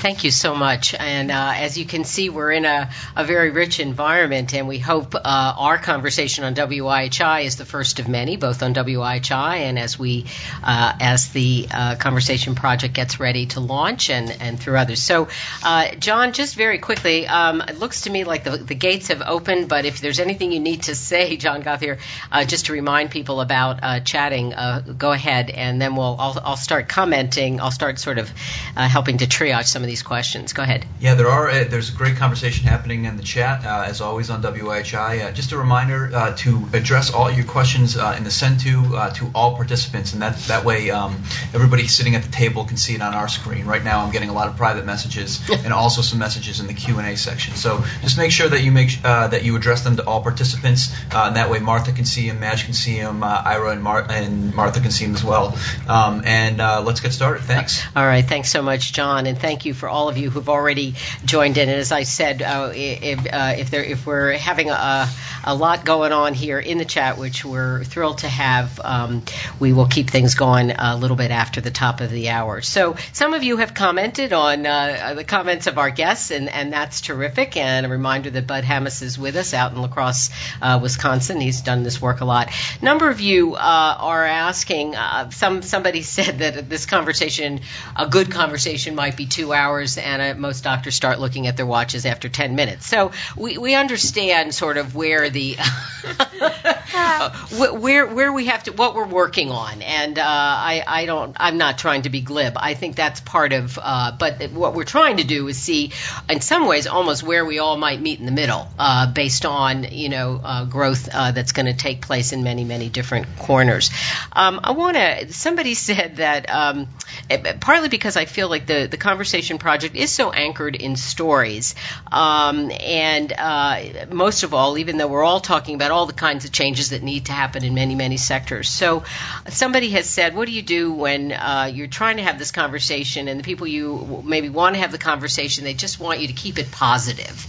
Thank 0.00 0.24
you 0.24 0.30
so 0.30 0.54
much. 0.54 0.94
And 0.94 1.30
uh, 1.30 1.52
as 1.56 1.76
you 1.76 1.84
can 1.84 2.04
see, 2.04 2.30
we're 2.30 2.52
in 2.52 2.64
a, 2.64 2.88
a 3.14 3.22
very 3.22 3.50
rich 3.50 3.80
environment, 3.80 4.54
and 4.54 4.66
we 4.66 4.78
hope 4.78 5.14
uh, 5.14 5.20
our 5.24 5.76
conversation 5.76 6.42
on 6.42 6.54
WIHI 6.54 7.44
is 7.44 7.56
the 7.56 7.66
first 7.66 8.00
of 8.00 8.08
many, 8.08 8.38
both 8.38 8.62
on 8.62 8.72
WIHI 8.72 9.56
and 9.58 9.78
as 9.78 9.98
we, 9.98 10.24
uh, 10.64 10.94
as 10.98 11.28
the 11.28 11.68
uh, 11.70 11.96
Conversation 11.96 12.54
Project 12.54 12.94
gets 12.94 13.20
ready 13.20 13.44
to 13.46 13.60
launch 13.60 14.08
and, 14.08 14.30
and 14.40 14.58
through 14.58 14.78
others. 14.78 15.02
So, 15.02 15.28
uh, 15.62 15.90
John, 15.96 16.32
just 16.32 16.56
very 16.56 16.78
quickly, 16.78 17.26
um, 17.26 17.60
it 17.60 17.78
looks 17.78 18.02
to 18.02 18.10
me 18.10 18.24
like 18.24 18.39
the, 18.44 18.56
the 18.56 18.74
gates 18.74 19.08
have 19.08 19.22
opened, 19.22 19.68
but 19.68 19.84
if 19.84 20.00
there's 20.00 20.20
anything 20.20 20.52
you 20.52 20.60
need 20.60 20.84
to 20.84 20.94
say, 20.94 21.36
John 21.44 21.62
Gothier, 21.62 21.98
uh, 22.30 22.44
just 22.44 22.66
to 22.66 22.72
remind 22.72 23.10
people 23.10 23.40
about 23.40 24.04
chatting, 24.04 24.50
go 24.98 25.12
ahead, 25.12 25.50
and 25.50 25.80
then 25.80 25.96
we'll 25.96 26.16
I'll, 26.18 26.40
I'll, 26.44 26.56
start 26.56 26.88
commenting. 26.88 27.60
I'll 27.60 27.70
start 27.70 27.98
sort 27.98 28.18
of 28.18 28.30
helping 28.76 29.18
to 29.18 29.26
triage 29.26 29.66
some 29.66 29.82
of 29.82 29.88
these 29.88 30.02
questions. 30.02 30.52
Go 30.52 30.62
ahead. 30.62 30.86
Yeah, 31.00 31.14
there 31.14 31.28
are. 31.28 31.48
Uh, 31.48 31.64
there's 31.64 31.92
a 31.92 31.96
great 31.96 32.16
conversation 32.16 32.66
happening 32.66 33.04
in 33.04 33.16
the 33.16 33.22
chat, 33.22 33.64
uh, 33.64 33.84
as 33.86 34.00
always 34.00 34.30
on 34.30 34.42
WIHI. 34.42 35.24
Uh, 35.24 35.32
just 35.32 35.52
a 35.52 35.58
reminder 35.58 36.10
uh, 36.14 36.34
to 36.36 36.66
address 36.72 37.12
all 37.12 37.30
your 37.30 37.44
questions 37.44 37.96
uh, 37.96 38.14
in 38.16 38.24
the 38.24 38.30
send 38.30 38.60
to 38.60 38.96
uh, 38.96 39.10
to 39.14 39.30
all 39.34 39.56
participants, 39.56 40.12
and 40.12 40.22
that 40.22 40.36
that 40.48 40.64
way 40.64 40.90
um, 40.90 41.22
everybody 41.54 41.86
sitting 41.86 42.14
at 42.14 42.22
the 42.22 42.32
table 42.32 42.64
can 42.64 42.76
see 42.76 42.94
it 42.94 43.02
on 43.02 43.14
our 43.14 43.28
screen. 43.28 43.66
Right 43.66 43.82
now, 43.82 44.04
I'm 44.04 44.12
getting 44.12 44.28
a 44.28 44.32
lot 44.32 44.48
of 44.48 44.56
private 44.56 44.84
messages 44.84 45.40
and 45.64 45.72
also 45.72 46.02
some 46.02 46.18
messages 46.18 46.60
in 46.60 46.66
the 46.66 46.74
Q 46.74 46.98
and 46.98 47.06
A 47.06 47.16
section. 47.16 47.54
So 47.54 47.82
just 48.02 48.18
make 48.18 48.29
sure 48.30 48.48
that 48.48 48.62
you 48.62 48.72
make 48.72 49.02
that 49.02 49.44
you 49.44 49.56
address 49.56 49.82
them 49.82 49.96
to 49.96 50.06
all 50.06 50.22
participants, 50.22 50.94
and 51.12 51.36
that 51.36 51.50
way 51.50 51.58
Martha 51.58 51.92
can 51.92 52.04
see 52.04 52.28
him, 52.28 52.40
Madge 52.40 52.64
can 52.64 52.74
see 52.74 53.00
them, 53.00 53.22
Ira 53.22 53.70
and, 53.70 53.82
Mar- 53.82 54.06
and, 54.08 54.54
Martha 54.54 54.80
can 54.80 54.90
see 54.90 55.04
him 55.04 55.14
as 55.14 55.24
well. 55.24 55.56
Um, 55.88 56.22
and 56.24 56.58
let's 56.84 57.00
get 57.00 57.12
started. 57.12 57.42
Thanks. 57.42 57.82
All 57.96 58.04
right. 58.04 58.24
Thanks 58.24 58.50
so 58.50 58.62
much, 58.62 58.92
John, 58.92 59.26
and 59.26 59.38
thank 59.38 59.64
you 59.64 59.74
for 59.74 59.88
all 59.88 60.08
of 60.08 60.18
you 60.18 60.30
who've 60.30 60.48
already 60.48 60.94
joined 61.24 61.56
in. 61.56 61.68
And 61.68 61.78
as 61.78 61.92
I 61.92 62.02
said, 62.02 62.42
uh, 62.42 62.72
if, 62.74 63.26
uh, 63.32 63.54
if, 63.56 63.70
there, 63.70 63.82
if 63.82 64.06
we're 64.06 64.32
having 64.36 64.70
a, 64.70 65.08
a 65.44 65.54
lot 65.54 65.84
going 65.84 66.12
on 66.12 66.34
here 66.34 66.58
in 66.58 66.78
the 66.78 66.84
chat, 66.84 67.16
which 67.16 67.44
we're 67.44 67.82
thrilled 67.84 68.18
to 68.18 68.28
have, 68.28 68.78
um, 68.84 69.22
we 69.58 69.72
will 69.72 69.86
keep 69.86 70.10
things 70.10 70.34
going 70.34 70.70
a 70.70 70.96
little 70.96 71.16
bit 71.16 71.30
after 71.30 71.60
the 71.60 71.70
top 71.70 72.00
of 72.00 72.10
the 72.10 72.28
hour. 72.28 72.60
So 72.60 72.96
some 73.12 73.32
of 73.34 73.42
you 73.42 73.56
have 73.56 73.72
commented 73.72 74.32
on 74.32 74.66
uh, 74.66 75.14
the 75.14 75.24
comments 75.24 75.66
of 75.66 75.78
our 75.78 75.90
guests, 75.90 76.30
and, 76.30 76.48
and 76.50 76.72
that's 76.72 77.00
terrific. 77.00 77.56
And 77.56 77.86
a 77.86 77.88
reminder 77.88 78.19
that 78.24 78.46
Bud 78.46 78.64
Hammes 78.64 79.02
is 79.02 79.18
with 79.18 79.36
us 79.36 79.54
out 79.54 79.72
in 79.72 79.80
La 79.80 79.88
Crosse, 79.88 80.30
uh, 80.60 80.78
Wisconsin. 80.82 81.40
He's 81.40 81.62
done 81.62 81.82
this 81.82 82.02
work 82.02 82.20
a 82.20 82.24
lot. 82.24 82.50
A 82.80 82.84
number 82.84 83.08
of 83.08 83.20
you 83.20 83.54
uh, 83.54 83.58
are 83.98 84.24
asking. 84.24 84.94
Uh, 84.94 85.30
some 85.30 85.62
somebody 85.62 86.02
said 86.16 86.40
that 86.40 86.68
this 86.68 86.86
conversation, 86.86 87.60
a 87.96 88.08
good 88.08 88.30
conversation, 88.30 88.94
might 88.94 89.16
be 89.16 89.26
two 89.26 89.52
hours 89.52 89.96
and 89.96 90.20
uh, 90.20 90.34
most 90.38 90.64
doctors 90.64 90.94
start 90.94 91.20
looking 91.20 91.46
at 91.46 91.56
their 91.56 91.66
watches 91.66 92.04
after 92.04 92.28
10 92.28 92.54
minutes. 92.54 92.86
So 92.86 93.12
we, 93.36 93.56
we 93.56 93.74
understand 93.74 94.54
sort 94.54 94.76
of 94.76 94.94
where 94.94 95.30
the 95.30 95.56
where 97.50 98.06
where 98.06 98.32
we 98.32 98.46
have 98.46 98.64
to 98.64 98.72
what 98.72 98.94
we're 98.94 99.06
working 99.06 99.50
on, 99.50 99.82
and 99.82 100.18
uh, 100.18 100.24
I 100.24 100.82
I 100.86 101.06
don't 101.06 101.36
I'm 101.38 101.58
not 101.58 101.78
trying 101.78 102.02
to 102.02 102.10
be 102.10 102.20
glib. 102.20 102.54
I 102.56 102.74
think 102.74 102.96
that's 102.96 103.20
part 103.20 103.52
of, 103.52 103.78
uh, 103.80 104.16
but 104.18 104.50
what 104.50 104.74
we're 104.74 104.84
trying 104.84 105.18
to 105.18 105.24
do 105.24 105.46
is 105.48 105.58
see, 105.58 105.92
in 106.28 106.40
some 106.40 106.66
ways, 106.66 106.86
almost 106.86 107.22
where 107.22 107.44
we 107.44 107.58
all 107.58 107.76
might 107.76 108.00
meet 108.00 108.09
in 108.18 108.26
the 108.26 108.32
middle, 108.32 108.68
uh, 108.78 109.12
based 109.12 109.46
on 109.46 109.84
you 109.84 110.08
know 110.08 110.40
uh, 110.42 110.64
growth 110.64 111.08
uh, 111.12 111.32
that's 111.32 111.52
going 111.52 111.66
to 111.66 111.74
take 111.74 112.02
place 112.02 112.32
in 112.32 112.42
many 112.42 112.64
many 112.64 112.88
different 112.88 113.26
corners. 113.38 113.90
Um, 114.32 114.60
I 114.62 114.72
want 114.72 114.96
to. 114.96 115.32
Somebody 115.32 115.74
said 115.90 116.16
that 116.16 116.50
um, 116.50 116.88
it, 117.28 117.60
partly 117.60 117.88
because 117.88 118.16
I 118.16 118.24
feel 118.24 118.48
like 118.48 118.66
the 118.66 118.88
the 118.90 118.96
conversation 118.96 119.58
project 119.58 119.96
is 119.96 120.10
so 120.10 120.32
anchored 120.32 120.74
in 120.74 120.96
stories. 120.96 121.74
Um, 122.10 122.70
and 122.80 123.32
uh, 123.32 124.06
most 124.10 124.42
of 124.42 124.54
all, 124.54 124.78
even 124.78 124.96
though 124.96 125.08
we're 125.08 125.22
all 125.22 125.40
talking 125.40 125.74
about 125.74 125.90
all 125.90 126.06
the 126.06 126.12
kinds 126.12 126.44
of 126.44 126.52
changes 126.52 126.90
that 126.90 127.02
need 127.02 127.26
to 127.26 127.32
happen 127.32 127.64
in 127.64 127.74
many, 127.74 127.94
many 127.94 128.16
sectors. 128.16 128.70
So 128.70 129.04
somebody 129.48 129.90
has 129.90 130.08
said, 130.08 130.34
what 130.34 130.46
do 130.46 130.52
you 130.52 130.62
do 130.62 130.92
when 130.92 131.32
uh, 131.32 131.70
you're 131.72 131.86
trying 131.86 132.16
to 132.16 132.22
have 132.22 132.38
this 132.38 132.50
conversation 132.50 133.28
and 133.28 133.38
the 133.38 133.44
people 133.44 133.66
you 133.66 134.22
maybe 134.24 134.48
want 134.48 134.74
to 134.74 134.80
have 134.80 134.92
the 134.92 134.98
conversation, 134.98 135.64
they 135.64 135.74
just 135.74 136.00
want 136.00 136.20
you 136.20 136.28
to 136.28 136.32
keep 136.32 136.58
it 136.58 136.70
positive? 136.70 137.46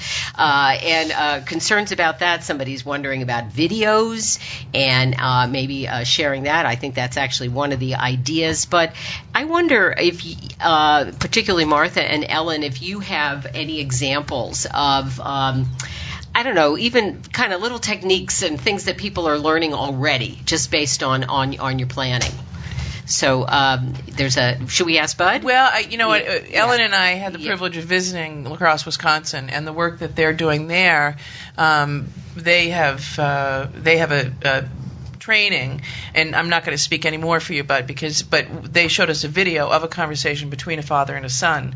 Uh, 0.51 0.77
and 0.83 1.11
uh, 1.13 1.39
concerns 1.45 1.93
about 1.93 2.19
that, 2.19 2.43
somebody's 2.43 2.85
wondering 2.85 3.21
about 3.21 3.51
videos 3.51 4.37
and 4.73 5.15
uh, 5.17 5.47
maybe 5.47 5.87
uh, 5.87 6.03
sharing 6.03 6.43
that. 6.43 6.65
I 6.65 6.75
think 6.75 6.93
that's 6.93 7.15
actually 7.15 7.47
one 7.47 7.71
of 7.71 7.79
the 7.79 7.95
ideas. 7.95 8.65
But 8.65 8.93
I 9.33 9.45
wonder 9.45 9.95
if, 9.97 10.21
particularly 10.59 11.63
Martha 11.63 12.03
and 12.03 12.25
Ellen, 12.27 12.63
if 12.63 12.81
you 12.81 12.99
have 12.99 13.47
any 13.53 13.79
examples 13.79 14.67
of. 14.73 15.21
Um, 15.21 15.67
I 16.33 16.43
don't 16.43 16.55
know, 16.55 16.77
even 16.77 17.21
kind 17.23 17.51
of 17.51 17.61
little 17.61 17.79
techniques 17.79 18.41
and 18.41 18.59
things 18.59 18.85
that 18.85 18.97
people 18.97 19.27
are 19.27 19.37
learning 19.37 19.73
already, 19.73 20.39
just 20.45 20.71
based 20.71 21.03
on 21.03 21.25
on 21.25 21.59
on 21.59 21.77
your 21.77 21.89
planning. 21.89 22.31
So 23.11 23.45
um, 23.47 23.93
there's 24.07 24.37
a. 24.37 24.67
Should 24.67 24.85
we 24.85 24.97
ask 24.97 25.17
Bud? 25.17 25.43
Well, 25.43 25.69
I, 25.71 25.79
you 25.79 25.97
know 25.97 26.07
what, 26.07 26.27
uh, 26.27 26.39
Ellen 26.51 26.81
and 26.81 26.95
I 26.95 27.11
had 27.11 27.33
the 27.33 27.39
yeah. 27.39 27.49
privilege 27.49 27.77
of 27.77 27.83
visiting 27.83 28.43
La 28.43 28.55
Crosse, 28.55 28.85
Wisconsin, 28.85 29.49
and 29.49 29.67
the 29.67 29.73
work 29.73 29.99
that 29.99 30.15
they're 30.15 30.33
doing 30.33 30.67
there. 30.67 31.17
Um, 31.57 32.07
they 32.35 32.69
have 32.69 33.19
uh, 33.19 33.67
they 33.73 33.97
have 33.97 34.11
a, 34.11 34.33
a 34.43 34.65
training, 35.21 35.81
and 36.13 36.35
I'm 36.35 36.49
not 36.49 36.65
going 36.65 36.77
to 36.77 36.83
speak 36.83 37.05
any 37.05 37.17
more 37.17 37.39
for 37.39 37.53
you, 37.53 37.63
Bud, 37.63 37.87
because 37.87 38.23
but 38.23 38.73
they 38.73 38.89
showed 38.89 39.09
us 39.09 39.23
a 39.23 39.29
video 39.29 39.69
of 39.69 39.83
a 39.83 39.87
conversation 39.87 40.49
between 40.49 40.79
a 40.79 40.83
father 40.83 41.15
and 41.15 41.25
a 41.25 41.29
son, 41.29 41.75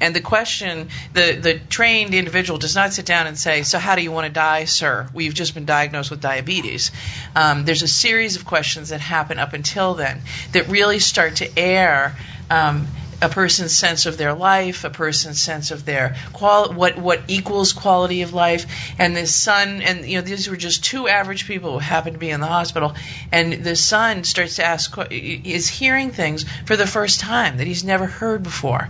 and 0.00 0.16
the 0.16 0.20
question, 0.20 0.88
the 1.12 1.38
the 1.40 1.60
trained 1.68 2.14
individual 2.14 2.58
does 2.58 2.74
not 2.74 2.92
sit 2.92 3.06
down 3.06 3.28
and 3.28 3.38
say, 3.38 3.62
"So 3.62 3.78
how 3.78 3.94
do 3.94 4.02
you 4.02 4.10
want 4.10 4.26
to 4.26 4.32
die, 4.32 4.64
sir? 4.64 5.08
We've 5.12 5.34
just 5.34 5.54
been 5.54 5.66
diagnosed 5.66 6.10
with 6.10 6.20
diabetes." 6.20 6.90
Um, 7.36 7.64
there's 7.64 7.82
a 7.82 7.88
series 7.88 8.36
of 8.36 8.44
questions 8.44 8.88
that 8.88 9.00
happen 9.00 9.38
up 9.38 9.52
until 9.52 9.94
then 9.94 10.22
that 10.52 10.68
really 10.68 10.98
start 10.98 11.36
to 11.36 11.58
air. 11.58 12.16
Um, 12.50 12.86
a 13.22 13.28
person's 13.28 13.74
sense 13.74 14.06
of 14.06 14.18
their 14.18 14.34
life, 14.34 14.84
a 14.84 14.90
person's 14.90 15.40
sense 15.40 15.70
of 15.70 15.84
their 15.84 16.16
qual 16.32 16.72
what 16.72 16.98
what 16.98 17.22
equals 17.28 17.72
quality 17.72 18.22
of 18.22 18.34
life. 18.34 18.66
And 18.98 19.16
the 19.16 19.26
son, 19.26 19.80
and 19.82 20.04
you 20.04 20.18
know, 20.18 20.22
these 20.22 20.48
were 20.48 20.56
just 20.56 20.84
two 20.84 21.08
average 21.08 21.46
people 21.46 21.72
who 21.72 21.78
happened 21.78 22.14
to 22.14 22.20
be 22.20 22.30
in 22.30 22.40
the 22.40 22.46
hospital. 22.46 22.94
And 23.32 23.64
the 23.64 23.76
son 23.76 24.24
starts 24.24 24.56
to 24.56 24.64
ask, 24.64 24.96
is 25.10 25.68
hearing 25.68 26.10
things 26.10 26.44
for 26.66 26.76
the 26.76 26.86
first 26.86 27.20
time 27.20 27.58
that 27.58 27.66
he's 27.66 27.84
never 27.84 28.06
heard 28.06 28.42
before, 28.42 28.88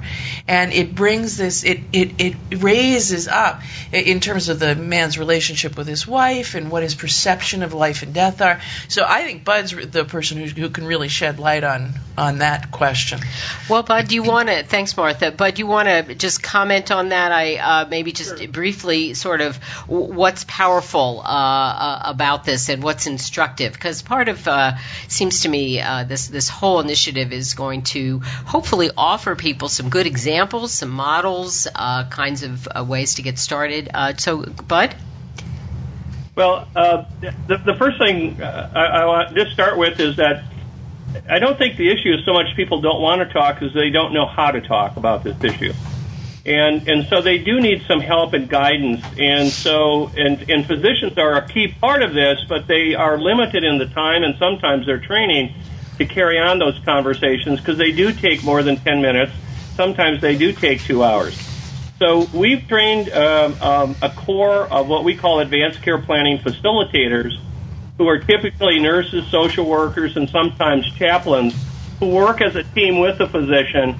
and 0.49 0.73
it 0.73 0.95
brings 0.95 1.37
this, 1.37 1.65
it 1.65 1.81
it 1.93 2.21
it 2.21 2.37
raises 2.63 3.29
up 3.29 3.63
in 3.93 4.21
terms 4.21 4.49
of 4.49 4.59
the 4.59 4.75
man's 4.75 5.19
relationship 5.19 5.77
with 5.77 5.87
his 5.87 6.07
wife 6.07 6.55
and 6.55 6.71
what 6.71 6.83
his 6.83 6.95
perception 6.95 7.63
of 7.63 7.73
life 7.73 8.03
and 8.03 8.13
death 8.13 8.41
are. 8.43 8.61
So 8.89 9.05
I 9.07 9.23
think 9.23 9.45
Bud's 9.45 9.71
the 9.71 10.05
person 10.05 10.39
who, 10.39 10.47
who 10.47 10.71
can 10.71 10.85
really 10.85 11.09
shed 11.09 11.39
light 11.39 11.65
on 11.65 11.93
on 12.19 12.39
that 12.39 12.71
question. 12.71 13.21
Well, 13.69 13.83
Bud, 13.83 14.11
you 14.17 14.23
want 14.25 14.49
to? 14.49 14.65
Thanks, 14.65 14.97
Martha. 14.97 15.31
But 15.31 15.59
you 15.59 15.67
want 15.67 15.89
to 15.89 16.15
just 16.15 16.43
comment 16.43 16.91
on 16.91 17.11
that? 17.11 17.31
I 17.31 17.57
uh, 17.57 17.89
maybe 17.89 18.13
just 18.13 18.39
sure. 18.39 18.49
briefly, 18.49 19.15
sort 19.15 19.41
of, 19.41 19.57
what's 19.87 20.45
powerful 20.45 21.21
uh, 21.25 21.29
uh, 21.29 22.03
about 22.07 22.45
this 22.45 22.69
and 22.69 22.83
what's 22.83 23.07
instructive? 23.07 23.73
Because 23.73 24.03
part 24.03 24.29
of 24.29 24.49
uh, 24.49 24.77
seems 25.07 25.43
to 25.43 25.49
me 25.49 25.81
uh, 25.81 26.05
this 26.05 26.29
this 26.29 26.49
whole 26.49 26.81
initiative 26.81 27.33
is 27.33 27.55
going 27.55 27.83
to 27.83 28.21
hopefully 28.21 28.91
offer 28.97 29.37
people 29.37 29.69
some 29.69 29.89
good 29.89 30.07
examples, 30.07 30.73
some 30.73 30.91
models, 30.91 31.69
uh, 31.73 32.09
kinds 32.09 32.43
of 32.43 32.67
ways 32.89 33.15
to 33.15 33.23
get 33.23 33.39
started. 33.39 33.91
so, 34.19 34.43
Bud. 34.43 34.95
Well, 36.35 36.69
the, 36.75 37.63
the 37.65 37.75
first 37.79 37.99
thing 37.99 38.43
I, 38.43 39.03
I 39.03 39.05
want 39.05 39.35
to 39.35 39.51
start 39.51 39.79
with 39.79 40.01
is 40.01 40.17
that 40.17 40.45
I 41.29 41.39
don't 41.39 41.59
think 41.59 41.77
the 41.77 41.91
issue 41.91 42.13
is 42.15 42.25
so 42.25 42.33
much 42.33 42.55
people 42.57 42.81
don't 42.81 43.01
want 43.01 43.27
to 43.27 43.33
talk 43.33 43.63
as 43.63 43.73
they 43.73 43.91
don't 43.91 44.13
know 44.13 44.27
how 44.27 44.51
to 44.51 44.61
talk 44.61 44.97
about 44.97 45.25
this 45.25 45.43
issue. 45.43 45.73
And, 46.45 46.89
and 46.89 47.07
so 47.09 47.23
they 47.23 47.39
do 47.39 47.61
need 47.61 47.83
some 47.89 48.01
help 48.01 48.33
and 48.33 48.49
guidance. 48.49 49.05
And 49.19 49.49
so, 49.49 50.13
and, 50.17 50.49
and 50.49 50.65
physicians 50.65 51.19
are 51.19 51.35
a 51.35 51.49
key 51.49 51.69
part 51.69 52.03
of 52.03 52.15
this, 52.15 52.39
but 52.49 52.69
they 52.69 52.95
are 52.95 53.19
limited 53.19 53.65
in 53.65 53.79
the 53.79 53.87
time 53.87 54.23
and 54.23 54.37
sometimes 54.39 54.87
their 54.87 55.01
training 55.01 55.53
to 55.99 56.07
carry 56.07 56.39
on 56.39 56.59
those 56.59 56.79
conversations 56.85 57.59
because 57.59 57.79
they 57.79 57.91
do 57.91 58.13
take 58.13 58.45
more 58.45 58.63
than 58.63 58.77
10 58.77 59.03
minutes. 59.03 59.33
Sometimes 59.75 60.21
they 60.21 60.37
do 60.37 60.53
take 60.53 60.83
two 60.83 61.03
hours. 61.03 61.37
So 61.99 62.29
we've 62.33 62.69
trained 62.69 63.11
um, 63.11 63.57
um, 63.61 63.97
a 64.03 64.11
core 64.11 64.67
of 64.67 64.87
what 64.87 65.03
we 65.03 65.17
call 65.17 65.41
advanced 65.41 65.83
care 65.83 65.99
planning 65.99 66.39
facilitators 66.39 67.37
who 67.99 68.09
are 68.09 68.19
typically 68.19 68.79
nurses, 68.79 69.25
social 69.31 69.67
workers, 69.67 70.17
and 70.17 70.29
sometimes 70.31 70.91
chaplains 70.99 71.55
who 72.01 72.09
work 72.09 72.41
as 72.43 72.55
a 72.55 72.63
team 72.75 73.01
with 73.01 73.19
the 73.19 73.27
physician. 73.27 73.99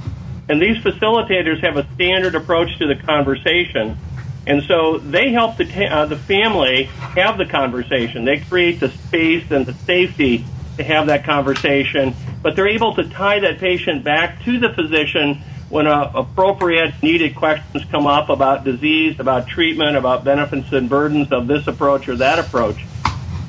And 0.49 0.61
these 0.61 0.77
facilitators 0.85 1.63
have 1.65 1.77
a 1.77 1.87
standard 1.95 2.35
approach 2.35 2.69
to 2.79 2.87
the 2.87 2.97
conversation. 2.97 3.99
And 4.47 4.63
so 4.69 4.99
they 4.99 5.33
help 5.33 5.57
the, 5.59 5.65
uh, 5.65 6.07
the 6.07 6.19
family 6.19 6.93
have 7.17 7.39
the 7.39 7.47
conversation. 7.47 8.25
They 8.25 8.45
create 8.49 8.81
the 8.81 8.93
space 9.09 9.45
and 9.51 9.67
the 9.67 9.75
safety 9.87 10.47
to 10.79 10.85
have 10.85 11.07
that 11.07 11.25
conversation, 11.25 12.17
but 12.43 12.55
they're 12.55 12.69
able 12.69 12.95
to 12.95 13.09
tie 13.09 13.41
that 13.41 13.59
patient 13.59 14.05
back 14.05 14.45
to 14.45 14.61
the 14.61 14.69
physician 14.75 15.43
when 15.69 15.87
uh, 15.87 16.11
appropriate 16.15 16.95
needed 17.03 17.35
questions 17.35 17.85
come 17.91 18.07
up 18.07 18.29
about 18.29 18.65
disease, 18.65 19.17
about 19.19 19.49
treatment, 19.49 19.97
about 19.97 20.23
benefits 20.23 20.69
and 20.71 20.89
burdens 20.89 21.29
of 21.33 21.49
this 21.49 21.67
approach 21.67 22.09
or 22.09 22.19
that 22.19 22.39
approach. 22.39 22.79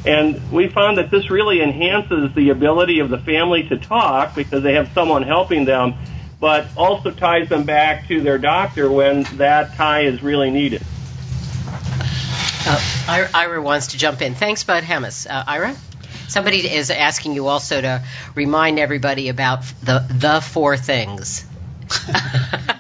And 0.07 0.51
we 0.51 0.69
found 0.69 0.97
that 0.97 1.11
this 1.11 1.29
really 1.29 1.61
enhances 1.61 2.33
the 2.33 2.49
ability 2.51 2.99
of 2.99 3.09
the 3.09 3.17
family 3.17 3.67
to 3.67 3.77
talk 3.77 4.35
because 4.35 4.63
they 4.63 4.75
have 4.75 4.89
someone 4.93 5.23
helping 5.23 5.65
them, 5.65 5.95
but 6.39 6.67
also 6.77 7.11
ties 7.11 7.49
them 7.49 7.65
back 7.65 8.07
to 8.07 8.21
their 8.21 8.37
doctor 8.37 8.89
when 8.89 9.23
that 9.35 9.75
tie 9.75 10.03
is 10.03 10.23
really 10.23 10.49
needed. 10.49 10.81
Uh, 12.65 13.27
Ira 13.33 13.61
wants 13.61 13.87
to 13.87 13.97
jump 13.97 14.21
in. 14.21 14.33
Thanks, 14.33 14.63
Bud 14.63 14.83
Hammes. 14.83 15.27
Uh, 15.29 15.43
Ira? 15.45 15.75
Somebody 16.29 16.59
is 16.69 16.89
asking 16.89 17.33
you 17.33 17.47
also 17.47 17.79
to 17.79 18.03
remind 18.35 18.79
everybody 18.79 19.29
about 19.29 19.63
the 19.81 20.05
the 20.09 20.41
four 20.41 20.75
things. 20.75 21.45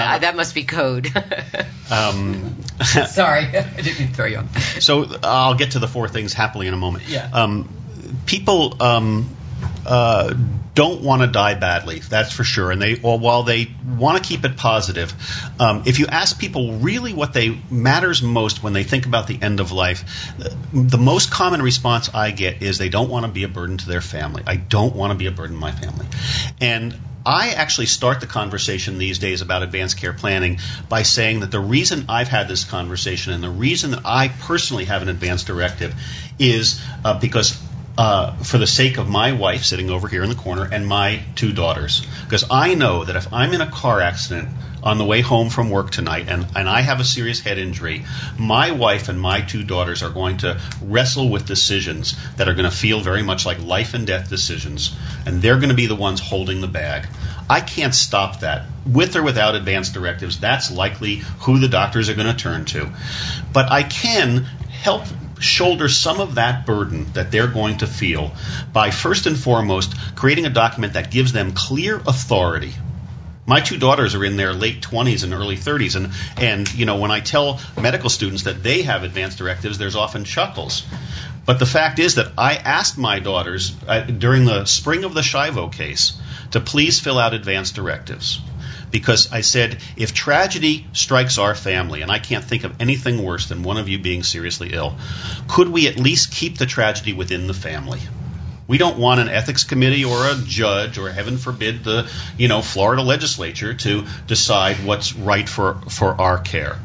Uh, 0.00 0.18
that 0.18 0.36
must 0.36 0.54
be 0.54 0.64
code. 0.64 1.06
um, 1.90 2.62
Sorry, 2.82 3.44
I 3.44 3.80
didn't 3.80 4.14
throw 4.14 4.26
you 4.26 4.38
on. 4.38 4.48
So 4.80 5.06
I'll 5.22 5.54
get 5.54 5.72
to 5.72 5.78
the 5.78 5.88
four 5.88 6.08
things 6.08 6.32
happily 6.32 6.66
in 6.66 6.74
a 6.74 6.78
moment. 6.78 7.08
Yeah. 7.08 7.28
Um, 7.32 7.68
people 8.26 8.82
um, 8.82 9.36
uh, 9.86 10.34
don't 10.74 11.02
want 11.02 11.22
to 11.22 11.28
die 11.28 11.54
badly, 11.54 11.98
that's 11.98 12.32
for 12.32 12.44
sure. 12.44 12.70
And 12.70 12.80
they, 12.80 12.94
while 12.94 13.42
they 13.42 13.70
want 13.84 14.22
to 14.22 14.26
keep 14.26 14.44
it 14.44 14.56
positive, 14.56 15.12
um, 15.58 15.82
if 15.86 15.98
you 15.98 16.06
ask 16.06 16.38
people 16.38 16.74
really 16.74 17.12
what 17.12 17.32
they 17.32 17.58
matters 17.70 18.22
most 18.22 18.62
when 18.62 18.72
they 18.72 18.84
think 18.84 19.06
about 19.06 19.26
the 19.26 19.38
end 19.40 19.60
of 19.60 19.72
life, 19.72 20.32
the 20.72 20.98
most 20.98 21.30
common 21.30 21.60
response 21.60 22.08
I 22.14 22.30
get 22.30 22.62
is 22.62 22.78
they 22.78 22.88
don't 22.88 23.10
want 23.10 23.26
to 23.26 23.32
be 23.32 23.42
a 23.44 23.48
burden 23.48 23.78
to 23.78 23.86
their 23.86 24.00
family. 24.00 24.42
I 24.46 24.56
don't 24.56 24.94
want 24.94 25.12
to 25.12 25.18
be 25.18 25.26
a 25.26 25.32
burden 25.32 25.56
to 25.56 25.60
my 25.60 25.72
family, 25.72 26.06
and 26.60 26.96
I 27.24 27.50
actually 27.50 27.86
start 27.86 28.20
the 28.20 28.26
conversation 28.26 28.98
these 28.98 29.18
days 29.18 29.42
about 29.42 29.62
advanced 29.62 29.98
care 29.98 30.12
planning 30.12 30.58
by 30.88 31.02
saying 31.02 31.40
that 31.40 31.50
the 31.50 31.60
reason 31.60 32.06
I've 32.08 32.28
had 32.28 32.48
this 32.48 32.64
conversation 32.64 33.32
and 33.32 33.42
the 33.42 33.50
reason 33.50 33.90
that 33.90 34.02
I 34.04 34.28
personally 34.28 34.86
have 34.86 35.02
an 35.02 35.08
advanced 35.08 35.46
directive 35.46 35.94
is 36.38 36.82
uh, 37.04 37.18
because 37.18 37.62
uh, 38.00 38.34
for 38.36 38.56
the 38.56 38.66
sake 38.66 38.96
of 38.96 39.10
my 39.10 39.32
wife 39.32 39.62
sitting 39.62 39.90
over 39.90 40.08
here 40.08 40.22
in 40.22 40.30
the 40.30 40.34
corner 40.34 40.66
and 40.72 40.86
my 40.86 41.20
two 41.34 41.52
daughters. 41.52 42.06
Because 42.24 42.46
I 42.50 42.74
know 42.74 43.04
that 43.04 43.14
if 43.14 43.30
I'm 43.30 43.52
in 43.52 43.60
a 43.60 43.70
car 43.70 44.00
accident 44.00 44.48
on 44.82 44.96
the 44.96 45.04
way 45.04 45.20
home 45.20 45.50
from 45.50 45.68
work 45.68 45.90
tonight 45.90 46.30
and, 46.30 46.46
and 46.56 46.66
I 46.66 46.80
have 46.80 47.00
a 47.00 47.04
serious 47.04 47.40
head 47.40 47.58
injury, 47.58 48.06
my 48.38 48.70
wife 48.70 49.10
and 49.10 49.20
my 49.20 49.42
two 49.42 49.64
daughters 49.64 50.02
are 50.02 50.08
going 50.08 50.38
to 50.38 50.58
wrestle 50.82 51.28
with 51.28 51.44
decisions 51.44 52.16
that 52.36 52.48
are 52.48 52.54
going 52.54 52.70
to 52.70 52.74
feel 52.74 53.00
very 53.00 53.22
much 53.22 53.44
like 53.44 53.62
life 53.62 53.92
and 53.92 54.06
death 54.06 54.30
decisions, 54.30 54.96
and 55.26 55.42
they're 55.42 55.58
going 55.58 55.68
to 55.68 55.74
be 55.74 55.84
the 55.84 55.94
ones 55.94 56.20
holding 56.20 56.62
the 56.62 56.68
bag. 56.68 57.06
I 57.50 57.60
can't 57.60 57.94
stop 57.94 58.40
that. 58.40 58.64
With 58.86 59.14
or 59.14 59.22
without 59.22 59.56
advanced 59.56 59.92
directives, 59.92 60.40
that's 60.40 60.70
likely 60.70 61.16
who 61.40 61.58
the 61.58 61.68
doctors 61.68 62.08
are 62.08 62.14
going 62.14 62.34
to 62.34 62.42
turn 62.42 62.64
to. 62.66 62.90
But 63.52 63.70
I 63.70 63.82
can 63.82 64.44
help 64.70 65.04
shoulder 65.40 65.88
some 65.88 66.20
of 66.20 66.36
that 66.36 66.66
burden 66.66 67.12
that 67.12 67.30
they're 67.30 67.48
going 67.48 67.78
to 67.78 67.86
feel 67.86 68.32
by 68.72 68.90
first 68.90 69.26
and 69.26 69.38
foremost 69.38 69.94
creating 70.14 70.46
a 70.46 70.50
document 70.50 70.92
that 70.94 71.10
gives 71.10 71.32
them 71.32 71.52
clear 71.52 71.96
authority 71.96 72.72
my 73.50 73.60
two 73.60 73.78
daughters 73.78 74.14
are 74.14 74.24
in 74.24 74.36
their 74.36 74.52
late 74.52 74.80
20s 74.80 75.24
and 75.24 75.34
early 75.34 75.56
30s, 75.56 75.96
and 75.96 76.12
and 76.36 76.72
you 76.72 76.86
know 76.86 76.98
when 76.98 77.10
I 77.10 77.18
tell 77.18 77.58
medical 77.76 78.08
students 78.08 78.44
that 78.44 78.62
they 78.62 78.82
have 78.82 79.02
advanced 79.02 79.38
directives, 79.38 79.76
there's 79.76 79.96
often 79.96 80.22
chuckles. 80.22 80.84
But 81.46 81.58
the 81.58 81.66
fact 81.66 81.98
is 81.98 82.14
that 82.14 82.32
I 82.38 82.54
asked 82.54 82.96
my 82.96 83.18
daughters 83.18 83.74
uh, 83.88 84.02
during 84.02 84.44
the 84.44 84.66
spring 84.66 85.02
of 85.02 85.14
the 85.14 85.22
Schiavo 85.22 85.72
case 85.72 86.16
to 86.52 86.60
please 86.60 87.00
fill 87.00 87.18
out 87.18 87.34
advanced 87.34 87.74
directives 87.74 88.40
because 88.90 89.32
I 89.32 89.40
said, 89.40 89.78
if 89.96 90.12
tragedy 90.12 90.86
strikes 90.92 91.38
our 91.38 91.54
family, 91.54 92.02
and 92.02 92.10
I 92.10 92.18
can't 92.18 92.44
think 92.44 92.64
of 92.64 92.80
anything 92.80 93.22
worse 93.22 93.48
than 93.48 93.62
one 93.62 93.76
of 93.76 93.88
you 93.88 93.98
being 93.98 94.22
seriously 94.22 94.70
ill, 94.72 94.96
could 95.48 95.68
we 95.68 95.88
at 95.88 95.98
least 95.98 96.32
keep 96.32 96.58
the 96.58 96.66
tragedy 96.66 97.12
within 97.12 97.46
the 97.46 97.54
family? 97.54 98.00
We 98.66 98.78
don't 98.78 98.98
want 98.98 99.18
an 99.18 99.28
ethics 99.28 99.64
committee 99.64 100.04
or 100.04 100.26
a 100.26 100.36
judge 100.44 100.96
or 100.96 101.10
heaven 101.10 101.38
forbid 101.38 101.82
the 101.82 102.08
you 102.38 102.46
know 102.46 102.62
Florida 102.62 103.02
legislature 103.02 103.74
to 103.74 104.06
decide 104.28 104.76
what's 104.84 105.12
right 105.16 105.48
for 105.48 105.80
for 105.88 106.20
our 106.20 106.38
care. 106.38 106.78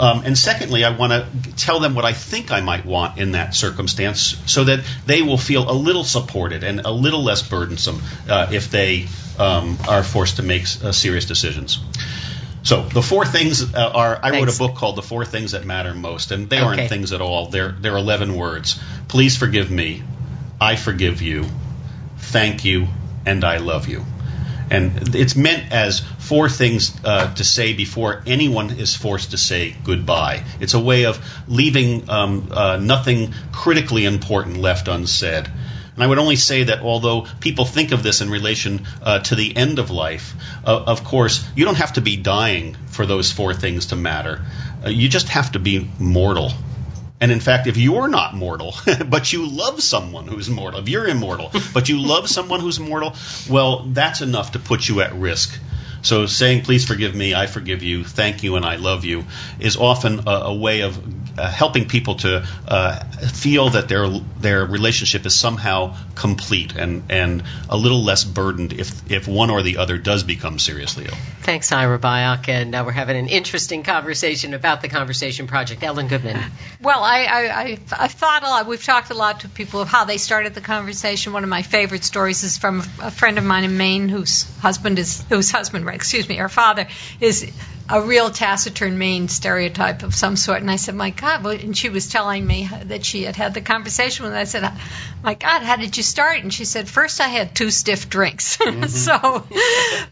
Um, 0.00 0.22
and 0.24 0.38
secondly, 0.38 0.84
I 0.84 0.96
want 0.96 1.12
to 1.12 1.52
tell 1.56 1.80
them 1.80 1.94
what 1.94 2.06
I 2.06 2.12
think 2.12 2.50
I 2.50 2.62
might 2.62 2.86
want 2.86 3.18
in 3.18 3.32
that 3.32 3.54
circumstance 3.54 4.36
so 4.46 4.64
that 4.64 4.80
they 5.04 5.20
will 5.20 5.36
feel 5.36 5.70
a 5.70 5.74
little 5.74 6.02
supported 6.02 6.64
and 6.64 6.80
a 6.80 6.90
little 6.90 7.22
less 7.22 7.42
burdensome 7.46 8.00
uh, 8.28 8.48
if 8.50 8.70
they 8.70 9.06
um, 9.38 9.78
are 9.88 10.02
forced 10.02 10.36
to 10.36 10.42
make 10.42 10.62
uh, 10.62 10.92
serious 10.92 11.24
decisions. 11.24 11.78
So 12.64 12.82
the 12.82 13.02
four 13.02 13.24
things 13.24 13.74
uh, 13.74 13.90
are. 13.94 14.16
I 14.16 14.30
Thanks. 14.30 14.46
wrote 14.46 14.54
a 14.54 14.58
book 14.58 14.76
called 14.78 14.96
"The 14.96 15.02
Four 15.02 15.24
Things 15.24 15.52
That 15.52 15.64
Matter 15.64 15.94
Most," 15.94 16.30
and 16.30 16.48
they 16.48 16.58
okay. 16.58 16.64
aren't 16.64 16.88
things 16.88 17.12
at 17.12 17.20
all. 17.20 17.46
They're 17.46 17.72
they're 17.72 17.96
eleven 17.96 18.36
words. 18.36 18.80
Please 19.08 19.36
forgive 19.36 19.70
me. 19.70 20.02
I 20.60 20.76
forgive 20.76 21.22
you, 21.22 21.44
thank 22.18 22.64
you, 22.64 22.86
and 23.26 23.42
I 23.44 23.56
love 23.56 23.88
you. 23.88 24.04
And 24.70 25.14
it's 25.14 25.34
meant 25.34 25.72
as 25.72 26.00
four 26.00 26.48
things 26.48 26.96
uh, 27.04 27.34
to 27.34 27.44
say 27.44 27.74
before 27.74 28.22
anyone 28.26 28.70
is 28.70 28.94
forced 28.94 29.32
to 29.32 29.38
say 29.38 29.74
goodbye. 29.84 30.44
It's 30.60 30.74
a 30.74 30.80
way 30.80 31.06
of 31.06 31.18
leaving 31.48 32.08
um, 32.08 32.48
uh, 32.52 32.76
nothing 32.76 33.34
critically 33.50 34.04
important 34.06 34.58
left 34.58 34.86
unsaid. 34.86 35.50
And 35.94 36.02
I 36.02 36.06
would 36.06 36.18
only 36.18 36.36
say 36.36 36.64
that 36.64 36.80
although 36.80 37.26
people 37.40 37.64
think 37.64 37.92
of 37.92 38.02
this 38.02 38.20
in 38.20 38.30
relation 38.30 38.86
uh, 39.02 39.18
to 39.20 39.34
the 39.34 39.54
end 39.56 39.78
of 39.78 39.90
life, 39.90 40.34
uh, 40.64 40.84
of 40.86 41.04
course, 41.04 41.46
you 41.54 41.64
don't 41.64 41.76
have 41.76 41.94
to 41.94 42.00
be 42.00 42.16
dying 42.16 42.76
for 42.86 43.04
those 43.04 43.30
four 43.30 43.52
things 43.52 43.86
to 43.86 43.96
matter. 43.96 44.40
Uh, 44.84 44.88
you 44.88 45.08
just 45.08 45.28
have 45.28 45.52
to 45.52 45.58
be 45.58 45.90
mortal. 45.98 46.52
And 47.20 47.30
in 47.30 47.40
fact, 47.40 47.66
if 47.66 47.76
you're 47.76 48.08
not 48.08 48.34
mortal, 48.34 48.74
but 49.06 49.32
you 49.32 49.46
love 49.46 49.82
someone 49.82 50.26
who's 50.26 50.48
mortal, 50.48 50.80
if 50.80 50.88
you're 50.88 51.06
immortal, 51.06 51.52
but 51.72 51.88
you 51.88 52.00
love 52.00 52.28
someone 52.28 52.60
who's 52.60 52.80
mortal, 52.80 53.14
well, 53.48 53.84
that's 53.84 54.22
enough 54.22 54.52
to 54.52 54.58
put 54.58 54.88
you 54.88 55.02
at 55.02 55.14
risk. 55.14 55.56
So 56.02 56.26
saying, 56.26 56.62
please 56.62 56.84
forgive 56.84 57.14
me, 57.14 57.34
I 57.34 57.46
forgive 57.46 57.82
you, 57.82 58.04
thank 58.04 58.42
you, 58.42 58.56
and 58.56 58.64
I 58.64 58.76
love 58.76 59.04
you 59.04 59.24
is 59.58 59.76
often 59.76 60.20
a, 60.26 60.30
a 60.30 60.54
way 60.54 60.80
of 60.80 60.98
uh, 61.38 61.50
helping 61.50 61.88
people 61.88 62.16
to 62.16 62.46
uh, 62.68 63.04
feel 63.28 63.70
that 63.70 63.88
their 63.88 64.08
their 64.40 64.66
relationship 64.66 65.24
is 65.24 65.34
somehow 65.34 65.96
complete 66.14 66.74
and, 66.76 67.04
and 67.08 67.42
a 67.70 67.76
little 67.76 68.02
less 68.04 68.24
burdened 68.24 68.72
if, 68.72 69.10
if 69.10 69.26
one 69.26 69.50
or 69.50 69.62
the 69.62 69.78
other 69.78 69.96
does 69.96 70.24
become 70.24 70.58
seriously 70.58 71.04
ill. 71.06 71.16
Thanks, 71.40 71.72
Ira 71.72 71.98
Byock. 71.98 72.48
And 72.48 72.74
uh, 72.74 72.82
we're 72.84 72.92
having 72.92 73.16
an 73.16 73.28
interesting 73.28 73.82
conversation 73.82 74.52
about 74.52 74.82
the 74.82 74.88
Conversation 74.88 75.46
Project. 75.46 75.82
Ellen 75.82 76.08
Goodman. 76.08 76.38
Well, 76.80 77.02
I, 77.02 77.24
I, 77.24 77.60
I, 77.62 77.78
I've 77.92 78.12
thought 78.12 78.42
a 78.42 78.48
lot. 78.48 78.66
We've 78.66 78.82
talked 78.82 79.10
a 79.10 79.14
lot 79.14 79.40
to 79.40 79.48
people 79.48 79.80
of 79.80 79.88
how 79.88 80.04
they 80.04 80.18
started 80.18 80.54
the 80.54 80.60
conversation. 80.60 81.32
One 81.32 81.44
of 81.44 81.50
my 81.50 81.62
favorite 81.62 82.04
stories 82.04 82.42
is 82.42 82.58
from 82.58 82.80
a 83.00 83.10
friend 83.10 83.38
of 83.38 83.44
mine 83.44 83.64
in 83.64 83.76
Maine 83.76 84.08
whose 84.08 84.44
husband 84.58 84.98
is, 84.98 85.22
whose 85.28 85.50
husband, 85.50 85.86
excuse 85.92 86.28
me, 86.28 86.36
her 86.36 86.48
father 86.48 86.86
is 87.20 87.50
a 87.88 88.00
real 88.00 88.30
taciturn 88.30 88.96
Maine 88.96 89.28
stereotype 89.28 90.02
of 90.02 90.14
some 90.14 90.36
sort. 90.36 90.60
And 90.60 90.70
I 90.70 90.76
said, 90.76 90.94
my 90.94 91.10
God, 91.10 91.44
and 91.44 91.76
she 91.76 91.88
was 91.88 92.08
telling 92.08 92.46
me 92.46 92.68
that 92.84 93.04
she 93.04 93.24
had 93.24 93.36
had 93.36 93.54
the 93.54 93.60
conversation 93.60 94.24
with. 94.24 94.34
I 94.34 94.44
said, 94.44 94.70
my 95.22 95.34
God, 95.34 95.62
how 95.62 95.76
did 95.76 95.96
you 95.96 96.02
start? 96.02 96.38
And 96.38 96.52
she 96.54 96.64
said, 96.64 96.88
first 96.88 97.20
I 97.20 97.28
had 97.28 97.54
two 97.54 97.70
stiff 97.70 98.08
drinks. 98.08 98.58
Mm-hmm. 98.72 98.86
so, 98.86 99.46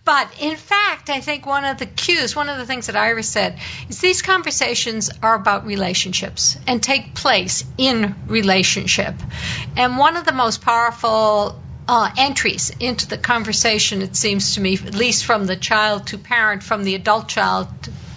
but 0.05 0.29
in 0.41 0.57
fact, 0.57 1.09
I 1.09 1.21
think 1.21 1.47
one 1.47 1.65
of 1.65 1.79
the 1.79 1.87
cues, 1.87 2.37
one 2.37 2.49
of 2.49 2.59
the 2.59 2.67
things 2.67 2.89
that 2.89 2.97
Iris 2.97 3.29
said, 3.29 3.59
is 3.89 4.01
these 4.01 4.23
conversations 4.23 5.09
are 5.23 5.35
about 5.35 5.67
relationships 5.67 6.59
and 6.67 6.83
take 6.83 7.15
place 7.15 7.65
in 7.79 8.17
relationship. 8.27 9.15
And 9.77 9.97
one 9.97 10.17
of 10.17 10.27
the 10.27 10.33
most 10.33 10.61
powerful 10.61 11.59
uh, 11.91 12.09
entries 12.17 12.71
into 12.79 13.09
the 13.09 13.19
conversation, 13.19 14.01
it 14.01 14.15
seems 14.15 14.55
to 14.55 14.61
me, 14.61 14.75
at 14.75 14.95
least 14.95 15.25
from 15.25 15.47
the 15.47 15.57
child 15.57 16.07
to 16.07 16.19
parent, 16.19 16.63
from 16.63 16.85
the 16.85 16.95
adult 16.95 17.27
child 17.27 17.67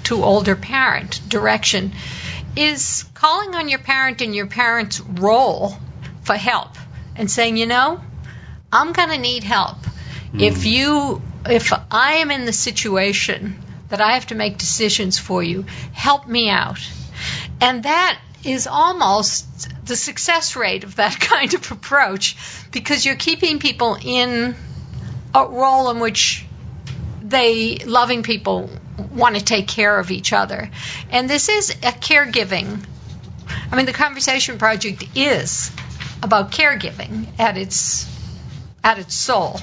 to 0.04 0.24
older 0.24 0.56
parent 0.56 1.20
direction, 1.28 1.92
is 2.56 3.04
calling 3.16 3.56
on 3.56 3.70
your 3.70 3.80
parent 3.80 4.22
and 4.22 4.36
your 4.36 4.46
parent's 4.46 5.00
role 5.00 5.76
for 6.22 6.36
help 6.36 6.76
and 7.16 7.32
saying, 7.32 7.58
you 7.58 7.66
know, 7.66 8.00
I'm 8.72 8.94
going 8.94 9.10
to 9.10 9.18
need 9.18 9.44
help. 9.44 9.80
Mm. 10.34 10.44
If 10.44 10.68
you, 10.68 11.20
if 11.48 11.74
I 11.90 12.18
am 12.18 12.30
in 12.30 12.46
the 12.46 12.54
situation 12.54 13.60
that 13.90 14.00
I 14.00 14.14
have 14.14 14.28
to 14.28 14.36
make 14.36 14.60
decisions 14.60 15.18
for 15.18 15.42
you, 15.42 15.66
help 15.94 16.28
me 16.28 16.48
out. 16.48 16.88
And 17.60 17.82
that 17.86 18.20
is 18.44 18.68
almost 18.68 19.73
the 19.86 19.96
success 19.96 20.56
rate 20.56 20.84
of 20.84 20.96
that 20.96 21.20
kind 21.20 21.54
of 21.54 21.72
approach 21.72 22.36
because 22.72 23.06
you're 23.06 23.16
keeping 23.16 23.60
people 23.60 23.98
in 24.02 24.56
a 25.34 25.46
role 25.48 25.90
in 25.90 26.00
which 26.00 26.46
they, 27.22 27.78
loving 27.78 28.24
people, 28.24 28.70
want 29.12 29.36
to 29.36 29.44
take 29.44 29.68
care 29.68 29.98
of 29.98 30.12
each 30.12 30.34
other. 30.34 30.70
And 31.10 31.30
this 31.30 31.50
is 31.50 31.72
a 31.72 31.92
caregiving. 31.92 32.84
I 33.72 33.76
mean, 33.76 33.86
the 33.86 33.94
Conversation 33.94 34.58
Project 34.58 35.04
is 35.16 35.72
about 36.22 36.52
caregiving 36.52 37.28
at 37.40 37.58
its 37.58 38.10
at 38.84 39.00
its 39.00 39.16
soul. 39.16 39.60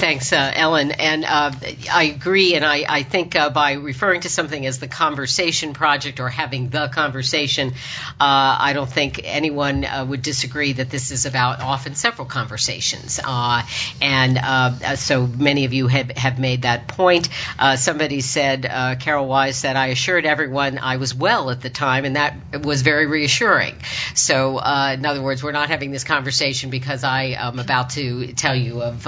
Thanks, 0.00 0.32
uh, 0.32 0.50
Ellen. 0.54 0.92
And 0.92 1.26
uh, 1.26 1.52
I 1.92 2.04
agree. 2.04 2.54
And 2.54 2.64
I, 2.64 2.86
I 2.88 3.02
think 3.02 3.36
uh, 3.36 3.50
by 3.50 3.72
referring 3.72 4.22
to 4.22 4.30
something 4.30 4.64
as 4.64 4.78
the 4.78 4.88
Conversation 4.88 5.74
Project 5.74 6.20
or 6.20 6.30
having 6.30 6.70
the 6.70 6.88
conversation, 6.88 7.68
uh, 7.68 8.14
I 8.18 8.72
don't 8.72 8.88
think 8.88 9.20
anyone 9.22 9.84
uh, 9.84 10.06
would 10.08 10.22
disagree 10.22 10.72
that 10.72 10.88
this 10.88 11.10
is 11.10 11.26
about 11.26 11.60
often 11.60 11.96
several 11.96 12.26
conversations. 12.26 13.20
Uh, 13.22 13.60
and 14.00 14.98
so 14.98 15.26
many 15.26 15.66
of 15.66 15.74
you 15.74 15.86
have, 15.88 16.10
have 16.12 16.38
made 16.38 16.62
that 16.62 16.88
point. 16.88 17.28
somebody 17.76 18.22
said, 18.22 18.62
Carol 19.00 19.28
Wise 19.28 19.58
said, 19.58 19.76
I 19.76 19.88
assured 19.88 20.24
everyone 20.24 20.78
I 20.78 20.96
was 20.96 21.14
well 21.14 21.50
at 21.50 21.60
the 21.60 21.68
time, 21.68 22.06
and 22.06 22.16
that 22.16 22.64
was 22.64 22.80
very 22.80 23.04
reassuring. 23.06 23.74
So, 24.14 24.60
in 24.60 25.04
other 25.04 25.20
words, 25.20 25.42
we're 25.42 25.52
not 25.52 25.68
having 25.68 25.90
this 25.90 26.04
conversation 26.04 26.70
because 26.70 27.04
I 27.04 27.34
am 27.38 27.58
about 27.58 27.90
to 27.90 28.32
tell 28.32 28.56
you 28.56 28.80
of 28.80 29.06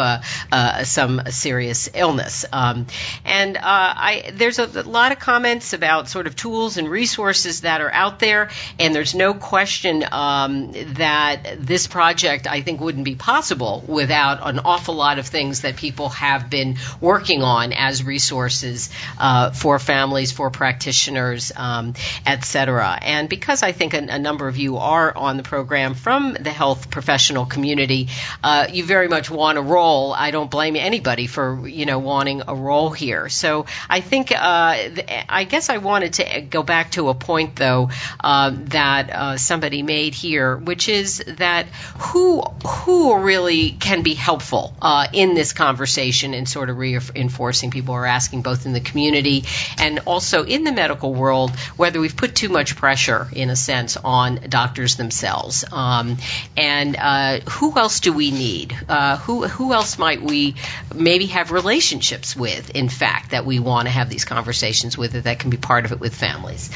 some 0.84 1.22
serious 1.30 1.88
illness. 1.94 2.44
Um, 2.52 2.86
and 3.24 3.56
uh, 3.56 3.60
I, 3.62 4.32
there's 4.34 4.58
a, 4.58 4.64
a, 4.64 4.82
lot 4.82 5.12
of 5.12 5.18
comments 5.18 5.72
about 5.72 6.08
sort 6.08 6.26
of 6.26 6.36
tools 6.36 6.76
and 6.76 6.88
resources 6.88 7.62
that 7.62 7.80
are 7.80 7.92
out 7.92 8.18
there, 8.18 8.50
and 8.78 8.94
there's 8.94 9.14
no 9.14 9.34
question 9.34 10.04
um, 10.10 10.72
that 10.94 11.56
this 11.58 11.86
project 11.86 12.46
I 12.46 12.62
think 12.62 12.80
wouldn't 12.80 13.04
be 13.04 13.14
possible 13.14 13.84
without 13.86 14.46
an 14.46 14.60
awful 14.60 14.94
lot 14.94 15.18
of 15.18 15.26
things 15.26 15.62
that 15.62 15.76
people 15.76 16.08
have 16.10 16.50
been 16.50 16.76
working 17.00 17.42
on 17.42 17.72
as 17.72 18.04
resources 18.04 18.90
uh, 19.18 19.50
for 19.50 19.78
families, 19.78 20.32
for 20.32 20.50
practitioners, 20.50 21.52
um, 21.56 21.94
et 22.26 22.44
cetera. 22.44 22.98
And 23.00 23.28
because 23.28 23.62
I 23.62 23.72
think 23.72 23.94
a, 23.94 23.98
a, 23.98 24.18
number 24.18 24.48
of 24.48 24.56
you 24.56 24.76
are 24.76 25.16
on 25.16 25.36
the 25.36 25.42
program 25.42 25.94
from 25.94 26.34
the 26.34 26.50
health 26.50 26.90
professional 26.90 27.46
community, 27.46 28.08
uh, 28.42 28.68
you 28.70 28.84
very 28.84 29.08
much 29.08 29.30
want 29.30 29.58
a 29.58 29.62
role. 29.62 30.12
I 30.12 30.30
don't 30.30 30.50
blame 30.50 30.71
blame 30.72 30.84
anybody 30.84 31.26
for 31.26 31.66
you 31.66 31.86
know 31.86 31.98
wanting 31.98 32.42
a 32.48 32.54
role 32.54 32.90
here. 32.90 33.28
So 33.28 33.66
I 33.88 34.00
think 34.00 34.32
uh, 34.32 34.74
th- 34.74 35.24
I 35.28 35.44
guess 35.44 35.70
I 35.70 35.78
wanted 35.78 36.14
to 36.14 36.40
go 36.42 36.62
back 36.62 36.92
to 36.92 37.08
a 37.08 37.14
point 37.14 37.56
though 37.56 37.90
uh, 38.20 38.52
that 38.70 39.10
uh, 39.10 39.36
somebody 39.36 39.82
made 39.82 40.14
here, 40.14 40.56
which 40.56 40.88
is 40.88 41.22
that 41.38 41.66
who 42.12 42.42
who 42.66 43.18
really 43.18 43.70
can 43.70 44.02
be 44.02 44.14
helpful 44.14 44.74
uh, 44.82 45.06
in 45.12 45.34
this 45.34 45.52
conversation 45.52 46.34
and 46.34 46.48
sort 46.48 46.70
of 46.70 46.78
reinforcing 46.78 47.70
people 47.70 47.94
are 47.94 48.06
asking 48.06 48.42
both 48.42 48.66
in 48.66 48.72
the 48.72 48.80
community 48.80 49.44
and 49.78 50.00
also 50.06 50.44
in 50.44 50.64
the 50.64 50.72
medical 50.72 51.14
world 51.14 51.50
whether 51.76 52.00
we've 52.00 52.16
put 52.16 52.34
too 52.34 52.48
much 52.48 52.76
pressure 52.76 53.28
in 53.32 53.50
a 53.50 53.56
sense 53.56 53.96
on 53.96 54.36
doctors 54.48 54.96
themselves 54.96 55.64
um, 55.72 56.16
and 56.56 56.96
uh, 56.96 57.40
who 57.50 57.78
else 57.78 58.00
do 58.00 58.12
we 58.12 58.30
need 58.30 58.76
uh, 58.88 59.16
who 59.18 59.46
who 59.46 59.72
else 59.72 59.98
might 59.98 60.22
we 60.22 60.54
maybe 60.94 61.26
have 61.26 61.50
relationships 61.50 62.36
with, 62.36 62.70
in 62.70 62.88
fact, 62.88 63.30
that 63.30 63.44
we 63.44 63.58
want 63.58 63.86
to 63.86 63.90
have 63.92 64.08
these 64.08 64.24
conversations 64.24 64.96
with, 64.96 65.12
that 65.24 65.38
can 65.38 65.50
be 65.50 65.56
part 65.56 65.84
of 65.84 65.92
it 65.92 66.00
with 66.00 66.14
families. 66.14 66.70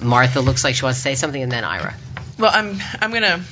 Martha 0.00 0.40
looks 0.40 0.64
like 0.64 0.74
she 0.74 0.84
wants 0.84 0.98
to 0.98 1.02
say 1.02 1.14
something, 1.14 1.42
and 1.42 1.52
then 1.52 1.64
Ira. 1.64 1.94
Well, 2.38 2.50
I'm 2.52 2.76
I'm 3.00 3.12
gonna 3.12 3.44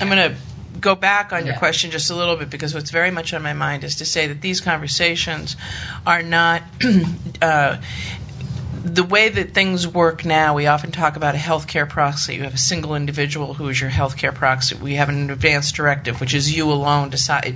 I'm 0.00 0.08
gonna 0.08 0.36
go 0.80 0.94
back 0.94 1.32
on 1.32 1.46
your 1.46 1.54
question 1.56 1.90
just 1.90 2.10
a 2.10 2.14
little 2.14 2.36
bit 2.36 2.50
because 2.50 2.74
what's 2.74 2.90
very 2.90 3.10
much 3.10 3.32
on 3.34 3.42
my 3.42 3.52
mind 3.52 3.84
is 3.84 3.96
to 3.96 4.04
say 4.04 4.28
that 4.28 4.40
these 4.40 4.60
conversations 4.60 5.56
are 6.06 6.22
not 6.22 6.62
uh, 7.42 7.76
the 8.84 9.04
way 9.04 9.28
that 9.28 9.54
things 9.54 9.86
work 9.86 10.24
now, 10.24 10.54
we 10.54 10.66
often 10.66 10.90
talk 10.90 11.16
about 11.16 11.36
a 11.36 11.38
healthcare 11.38 11.88
proxy. 11.88 12.34
You 12.34 12.42
have 12.42 12.54
a 12.54 12.58
single 12.58 12.96
individual 12.96 13.54
who 13.54 13.68
is 13.68 13.80
your 13.80 13.90
healthcare 13.90 14.34
proxy. 14.34 14.74
We 14.74 14.94
have 14.94 15.08
an 15.08 15.30
advance 15.30 15.70
directive, 15.70 16.20
which 16.20 16.34
is 16.34 16.54
you 16.54 16.70
alone 16.70 17.10
decide, 17.10 17.54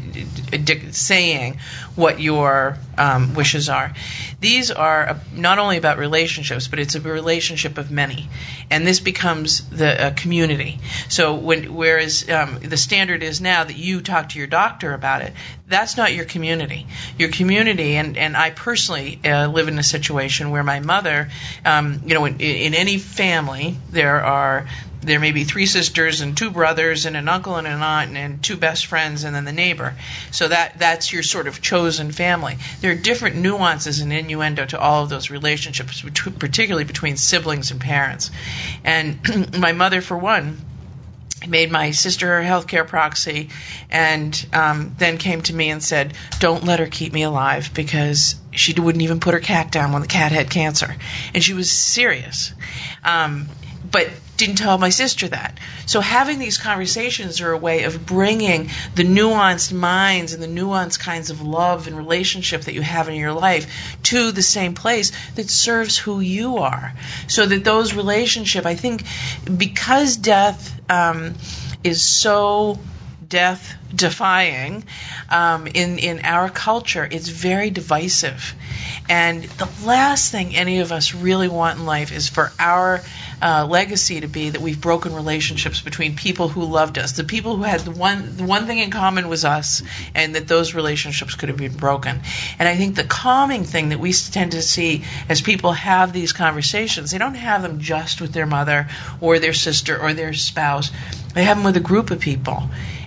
saying 0.93 1.59
what 1.97 2.21
your 2.21 2.79
um, 2.97 3.35
wishes 3.35 3.69
are. 3.69 3.93
These 4.41 4.71
are 4.71 5.19
not 5.35 5.59
only 5.59 5.79
about 5.79 5.99
relationships, 5.99 6.69
but 6.69 6.79
it's 6.79 6.95
a 6.95 7.01
relationship 7.01 7.77
of 7.79 7.91
many, 7.91 8.29
and 8.71 8.87
this 8.87 9.01
becomes 9.01 9.69
the 9.69 10.13
community. 10.17 10.79
So 11.09 11.35
when 11.35 11.75
whereas 11.75 12.29
um, 12.31 12.61
the 12.61 12.77
standard 12.77 13.23
is 13.25 13.41
now 13.41 13.65
that 13.65 13.77
you 13.77 14.01
talk 14.01 14.31
to 14.31 14.39
your 14.39 14.47
doctor 14.47 14.95
about 14.95 15.23
it, 15.23 15.33
that's 15.69 15.97
not 15.97 16.15
your 16.15 16.25
community. 16.25 16.87
Your 17.19 17.31
community, 17.31 17.97
and 17.97 18.17
and 18.17 18.37
I 18.37 18.51
personally 18.51 19.19
uh, 19.25 19.49
live 19.49 19.69
in 19.69 19.79
a 19.79 19.83
situation 19.83 20.51
where 20.51 20.63
my 20.63 20.81
mother, 20.81 21.29
um, 21.65 22.03
you 22.07 22.15
know, 22.15 22.25
in, 22.25 22.41
in 22.41 22.75
any 22.75 22.99
family 22.99 23.77
there 23.91 24.25
are 24.25 24.69
there 25.03 25.21
may 25.21 25.33
be 25.33 25.45
three 25.45 25.67
sisters 25.67 26.21
and 26.21 26.37
two 26.37 26.51
brothers 26.51 27.07
and 27.07 27.17
an 27.17 27.29
uncle 27.29 27.57
and 27.57 27.67
an 27.67 27.81
aunt 27.81 28.09
and, 28.09 28.19
and, 28.19 28.43
two 28.43 28.57
best 28.57 28.87
friends 28.87 29.23
and 29.25 29.37
then 29.37 29.45
the 29.45 29.53
neighbor. 29.53 29.95
So 30.33 30.49
that 30.49 30.79
that's 30.79 31.13
your 31.13 31.23
sort 31.23 31.47
of 31.47 31.61
chosen 31.61 32.13
family. 32.13 32.57
There 32.81 32.93
are 32.93 32.97
different 32.97 33.37
nuances 33.37 34.01
and 34.01 34.13
innuendo 34.13 34.67
to 34.67 34.79
all 34.79 35.03
of 35.03 35.09
those 35.09 35.31
relationships, 35.31 36.03
particularly 36.39 36.85
between 36.85 37.17
siblings 37.17 37.71
and 37.71 37.81
parents. 37.81 38.31
And 38.85 39.59
my 39.59 39.73
mother, 39.73 40.01
for 40.01 40.17
one, 40.17 40.59
made 41.49 41.71
my 41.71 41.91
sister 41.91 42.27
her 42.27 42.43
healthcare 42.43 42.87
proxy, 42.87 43.51
and 43.91 44.47
um, 44.53 44.95
then 44.99 45.19
came 45.19 45.43
to 45.43 45.55
me 45.55 45.71
and 45.71 45.83
said, 45.83 46.15
"Don't 46.39 46.65
let 46.65 46.81
her 46.81 46.87
keep 46.87 47.13
me 47.13 47.23
alive 47.23 47.71
because 47.75 48.37
she 48.53 48.73
wouldn't 48.75 49.03
even 49.03 49.21
put 49.21 49.35
her 49.35 49.41
cat 49.41 49.71
down 49.71 49.93
when 49.93 50.03
the 50.03 50.09
cat 50.09 50.33
had 50.33 50.51
cancer," 50.51 50.97
and 51.35 51.43
she 51.43 51.55
was 51.55 51.71
serious. 51.71 52.53
Um, 53.05 53.49
but 53.91 54.09
didn't 54.37 54.57
tell 54.57 54.79
my 54.79 54.91
sister 54.91 55.29
that. 55.29 55.59
So 55.87 56.01
having 56.01 56.39
these 56.39 56.59
conversations 56.59 57.41
are 57.41 57.53
a 57.53 57.59
way 57.59 57.85
of 57.85 58.07
bringing 58.07 58.71
the 58.95 59.05
nuanced 59.05 59.73
minds 59.73 60.33
and 60.33 60.43
the 60.43 60.47
nuanced 60.47 61.01
kinds 61.01 61.31
of 61.31 61.43
love 61.43 61.87
and 61.87 61.97
relationship 61.97 62.63
that 62.63 62.75
you 62.75 62.83
have 62.83 63.09
in 63.09 63.15
your 63.17 63.33
life 63.33 63.97
to 64.05 64.33
the 64.33 64.43
same 64.43 64.75
place 64.75 65.13
that 65.35 65.49
serves 65.51 65.97
who 65.97 66.21
you 66.21 66.59
are. 66.59 66.93
So 67.29 67.47
that 67.47 67.65
those 67.65 67.95
relationship, 67.95 68.67
I 68.67 68.75
think, 68.75 69.05
because 69.57 70.17
death 70.17 70.81
um, 70.91 71.35
is 71.83 72.03
so 72.03 72.79
death 73.29 73.75
defying 73.95 74.85
um, 75.31 75.67
in 75.67 75.99
in 75.99 76.21
our 76.25 76.49
culture 76.49 77.07
it's 77.11 77.29
very 77.29 77.71
divisive 77.71 78.55
and 79.09 79.45
the 79.45 79.69
last 79.85 80.33
thing 80.33 80.57
any 80.57 80.81
of 80.81 80.91
us 80.91 81.15
really 81.15 81.49
want 81.49 81.79
in 81.79 81.87
life 81.87 82.13
is 82.13 82.29
for 82.29 82.51
our 82.59 83.01
uh, 83.41 83.67
legacy 83.69 84.21
to 84.21 84.29
be 84.29 84.51
that 84.51 84.61
we've 84.61 84.81
broken 84.81 85.15
relationships 85.15 85.81
between 85.81 86.17
people 86.17 86.49
who 86.49 86.65
loved 86.65 86.99
us, 86.99 87.13
the 87.13 87.25
people 87.25 87.57
who 87.57 87.63
had 87.63 87.81
the 87.81 87.91
one 87.91 88.37
the 88.37 88.45
one 88.45 88.67
thing 88.67 88.79
in 88.79 88.91
common 88.91 89.29
was 89.29 89.45
us, 89.45 89.83
and 90.15 90.35
that 90.35 90.49
those 90.49 90.75
relationships 90.75 91.35
could 91.35 91.51
have 91.51 91.59
been 91.59 91.77
broken. 91.77 92.21
And 92.59 92.69
I 92.69 92.77
think 92.77 92.97
the 92.97 93.05
calming 93.05 93.65
thing 93.65 93.91
that 93.91 94.01
we 94.01 94.13
tend 94.13 94.53
to 94.53 94.63
see 94.63 95.05
as 95.29 95.41
people 95.41 95.73
have 95.73 96.13
these 96.13 96.33
conversations, 96.33 97.11
they 97.11 97.19
don't 97.19 97.35
have 97.35 97.63
them 97.63 97.81
just 97.81 98.21
with 98.21 98.33
their 98.33 98.47
mother 98.47 98.89
or 99.21 99.39
their 99.39 99.53
sister 99.53 100.01
or 100.01 100.15
their 100.15 100.33
spouse. 100.33 100.91
They 101.35 101.45
have 101.45 101.59
them 101.59 101.65
with 101.65 101.77
a 101.77 101.81
group 101.81 102.11
of 102.11 102.21
people 102.21 102.63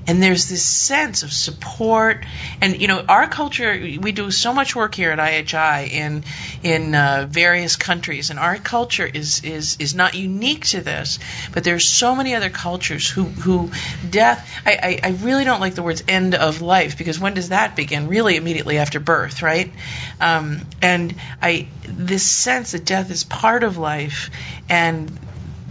and 0.07 0.21
there's 0.21 0.49
this 0.49 0.65
sense 0.65 1.23
of 1.23 1.31
support. 1.31 2.25
And 2.61 2.81
you 2.81 2.87
know 2.87 3.03
our 3.07 3.27
culture 3.27 3.73
we 4.01 4.11
do 4.11 4.31
so 4.31 4.53
much 4.53 4.75
work 4.75 4.95
here 4.95 5.11
at 5.11 5.19
IHI 5.19 5.89
in 5.91 6.23
in 6.63 6.95
uh, 6.95 7.27
various 7.29 7.75
countries. 7.75 8.29
And 8.29 8.39
our 8.39 8.57
culture 8.57 9.05
is 9.05 9.43
is 9.43 9.77
is 9.79 9.95
not 9.95 10.15
unique 10.15 10.65
to 10.67 10.81
this 10.81 11.19
but 11.53 11.63
there's 11.63 11.85
so 11.87 12.15
many 12.15 12.35
other 12.35 12.49
cultures 12.49 13.09
who 13.09 13.23
who 13.23 13.71
death 14.09 14.49
I, 14.65 14.99
I, 15.03 15.09
I 15.09 15.09
really 15.21 15.43
don't 15.43 15.59
like 15.59 15.75
the 15.75 15.83
words 15.83 16.03
end 16.07 16.35
of 16.35 16.61
life 16.61 16.97
because 16.97 17.19
when 17.19 17.33
does 17.33 17.49
that 17.49 17.75
begin? 17.75 18.07
Really 18.07 18.35
immediately 18.35 18.77
after 18.77 18.99
birth 18.99 19.41
right? 19.41 19.71
Um, 20.19 20.61
and 20.81 21.15
I 21.41 21.67
this 21.83 22.23
sense 22.23 22.71
that 22.71 22.85
death 22.85 23.11
is 23.11 23.23
part 23.23 23.63
of 23.63 23.77
life 23.77 24.29
and 24.69 25.11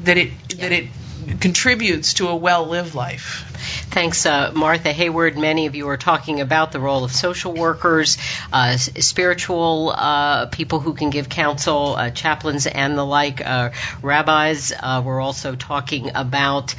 that 0.04 0.16
it 0.16 0.30
yeah. 0.50 0.68
that 0.68 0.72
it 0.72 0.88
contributes 1.40 2.14
to 2.14 2.28
a 2.28 2.36
well 2.36 2.66
lived 2.66 2.94
life 2.94 3.47
Thanks, 3.58 4.26
uh, 4.26 4.52
Martha 4.54 4.92
Hayward. 4.92 5.36
Many 5.36 5.66
of 5.66 5.74
you 5.74 5.88
are 5.88 5.96
talking 5.96 6.40
about 6.40 6.72
the 6.72 6.80
role 6.80 7.04
of 7.04 7.12
social 7.12 7.52
workers, 7.52 8.18
uh, 8.52 8.76
spiritual 8.76 9.92
uh, 9.94 10.46
people 10.46 10.80
who 10.80 10.94
can 10.94 11.10
give 11.10 11.28
counsel, 11.28 11.94
uh, 11.96 12.10
chaplains, 12.10 12.66
and 12.66 12.96
the 12.96 13.04
like. 13.04 13.44
Uh, 13.44 13.70
rabbis. 14.02 14.72
Uh, 14.78 15.02
we're 15.04 15.20
also 15.20 15.54
talking 15.54 16.12
about, 16.14 16.74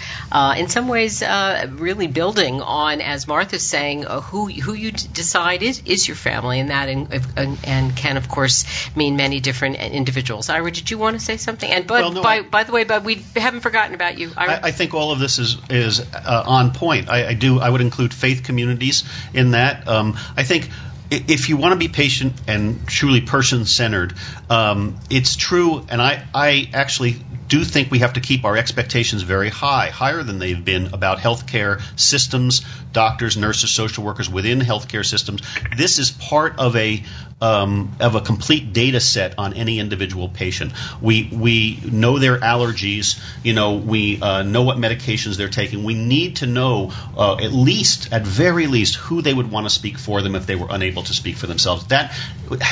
in 0.58 0.68
some 0.68 0.88
ways, 0.88 1.22
really 1.22 2.08
building 2.08 2.62
on, 2.62 3.02
as 3.02 3.28
Martha's 3.28 3.66
saying, 3.66 4.04
who 4.04 4.48
who 4.48 4.74
you 4.74 4.92
decide 4.92 5.64
is 5.64 5.82
is 5.86 6.08
your 6.08 6.16
family, 6.16 6.60
and 6.60 6.70
that 6.70 6.90
and, 6.90 7.58
and 7.64 7.96
can 7.96 8.18
of 8.18 8.30
course 8.30 8.66
mean 8.96 9.16
many 9.16 9.40
different 9.40 9.76
individuals. 9.78 10.50
Ira, 10.50 10.72
did 10.72 10.90
you 10.90 10.98
want 10.98 11.20
to 11.20 11.24
say 11.24 11.38
something? 11.38 11.70
And 11.70 11.88
but 11.88 12.02
well, 12.02 12.12
no, 12.12 12.24
by 12.24 12.38
I, 12.38 12.42
by 12.42 12.64
the 12.64 12.72
way, 12.72 12.84
but 12.84 13.04
we 13.04 13.16
haven't 13.36 13.62
forgotten 13.62 13.96
about 13.96 14.18
you. 14.18 14.32
I, 14.36 14.60
I, 14.64 14.72
think 14.72 14.94
all 14.94 15.12
of 15.12 15.20
this 15.20 15.40
is 15.40 15.58
is 15.70 16.02
on 16.14 16.69
point. 16.72 17.10
I, 17.10 17.30
I, 17.30 17.34
do. 17.34 17.60
I 17.60 17.70
would 17.70 17.82
include 17.82 18.14
faith 18.14 18.44
communities 18.44 19.04
in 19.34 19.52
that. 19.52 19.88
Um, 19.88 20.18
I 20.36 20.44
think 20.44 20.70
if 21.12 21.50
you 21.50 21.58
want 21.58 21.74
to 21.74 21.80
be 21.80 21.88
patient 21.88 22.34
and 22.48 22.88
truly 22.88 23.22
person 23.22 23.66
centered, 23.66 24.14
um, 24.50 25.00
it's 25.10 25.36
true. 25.36 25.86
And 25.90 26.02
I, 26.02 26.24
I 26.34 26.70
actually 26.74 27.16
do 27.50 27.64
think 27.64 27.92
we 27.92 28.00
have 28.00 28.14
to 28.14 28.22
keep 28.22 28.46
our 28.46 28.56
expectations 28.56 29.24
very 29.24 29.50
high, 29.50 29.90
higher 29.90 30.24
than 30.24 30.40
they've 30.40 30.64
been 30.64 30.94
about 30.94 31.18
healthcare 31.18 31.82
systems, 32.00 32.62
doctors, 32.94 33.36
nurses, 33.36 33.72
social 33.72 34.04
workers 34.04 34.30
within 34.30 34.60
healthcare 34.60 35.06
systems. 35.06 35.42
This 35.76 36.00
is 36.00 36.12
part 36.12 36.60
of 36.60 36.76
a 36.76 37.04
um, 37.42 37.96
of 38.00 38.16
a 38.16 38.22
complete 38.22 38.74
data 38.74 39.00
set 39.00 39.40
on 39.40 39.54
any 39.54 39.80
individual 39.80 40.28
patient. 40.28 40.74
We 41.02 41.30
we 41.32 41.80
know 41.90 42.20
their 42.20 42.38
allergies. 42.38 43.22
You 43.44 43.54
know, 43.54 43.78
we 43.78 44.22
uh, 44.22 44.44
know 44.44 44.64
what 44.64 44.78
medications 44.78 45.38
they're 45.38 45.50
taking. 45.50 45.84
We 45.84 45.94
need 45.94 46.38
to 46.38 46.48
know 46.48 46.92
uh, 47.18 47.36
at 47.36 47.54
least, 47.54 48.12
at 48.12 48.24
very 48.24 48.68
least, 48.68 48.96
who 48.96 49.22
they 49.22 49.34
would 49.34 49.50
want 49.50 49.66
to 49.66 49.70
speak 49.70 49.98
for 49.98 50.22
them 50.22 50.36
if 50.36 50.46
they 50.46 50.56
were 50.56 50.68
unable 50.70 51.04
to 51.04 51.14
speak 51.14 51.38
for 51.38 51.48
themselves. 51.48 51.88
That 51.88 52.14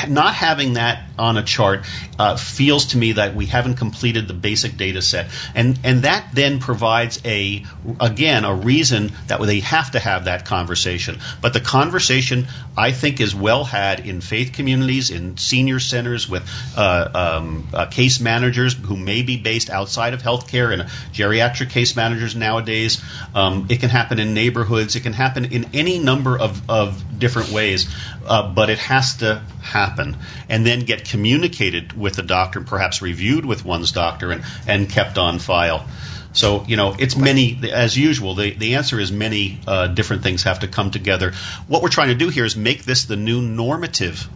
not 0.08 0.34
having 0.34 0.74
that 0.74 1.04
on 1.18 1.36
a 1.36 1.42
chart 1.42 1.86
uh, 2.18 2.36
feels 2.36 2.86
to 2.86 2.98
me 2.98 3.12
that 3.12 3.34
we 3.34 3.46
haven't 3.46 3.76
completed 3.76 4.28
the 4.28 4.34
basic 4.34 4.67
data 4.76 5.02
set, 5.02 5.30
and 5.54 5.78
and 5.84 6.02
that 6.02 6.30
then 6.32 6.60
provides 6.60 7.20
a 7.24 7.64
again 8.00 8.44
a 8.44 8.54
reason 8.54 9.12
that 9.28 9.40
they 9.40 9.60
have 9.60 9.92
to 9.92 9.98
have 9.98 10.26
that 10.26 10.44
conversation. 10.44 11.18
But 11.40 11.52
the 11.52 11.60
conversation 11.60 12.46
I 12.76 12.92
think 12.92 13.20
is 13.20 13.34
well 13.34 13.64
had 13.64 14.06
in 14.06 14.20
faith 14.20 14.52
communities, 14.52 15.10
in 15.10 15.36
senior 15.36 15.80
centers 15.80 16.28
with 16.28 16.48
uh, 16.76 17.08
um, 17.14 17.68
uh, 17.72 17.86
case 17.86 18.20
managers 18.20 18.74
who 18.74 18.96
may 18.96 19.22
be 19.22 19.36
based 19.36 19.70
outside 19.70 20.14
of 20.14 20.22
healthcare 20.22 20.72
and 20.72 20.82
geriatric 21.12 21.70
case 21.70 21.96
managers 21.96 22.36
nowadays. 22.36 23.02
Um, 23.34 23.66
it 23.68 23.80
can 23.80 23.90
happen 23.90 24.18
in 24.18 24.34
neighborhoods. 24.34 24.96
It 24.96 25.00
can 25.00 25.12
happen 25.12 25.46
in 25.46 25.70
any 25.74 25.98
number 25.98 26.38
of, 26.38 26.68
of 26.70 27.18
different 27.18 27.50
ways, 27.50 27.88
uh, 28.26 28.52
but 28.52 28.70
it 28.70 28.78
has 28.78 29.16
to 29.18 29.42
happen 29.60 30.16
and 30.48 30.66
then 30.66 30.80
get 30.80 31.04
communicated 31.04 31.92
with 31.92 32.14
the 32.14 32.22
doctor, 32.22 32.60
perhaps 32.60 33.02
reviewed 33.02 33.44
with 33.44 33.64
one's 33.64 33.92
doctor, 33.92 34.30
and, 34.32 34.42
and 34.66 34.88
kept 34.88 35.18
on 35.18 35.38
file. 35.38 35.86
So, 36.32 36.64
you 36.66 36.76
know, 36.76 36.94
it's 36.98 37.16
many, 37.16 37.58
as 37.72 37.96
usual, 37.96 38.34
the, 38.34 38.50
the 38.50 38.76
answer 38.76 39.00
is 39.00 39.10
many 39.10 39.60
uh, 39.66 39.88
different 39.88 40.22
things 40.22 40.44
have 40.44 40.60
to 40.60 40.68
come 40.68 40.90
together. 40.90 41.32
What 41.66 41.82
we're 41.82 41.88
trying 41.88 42.08
to 42.08 42.14
do 42.14 42.28
here 42.28 42.44
is 42.44 42.56
make 42.56 42.84
this 42.84 43.06
the 43.06 43.16
new 43.16 43.40
normative 43.42 44.28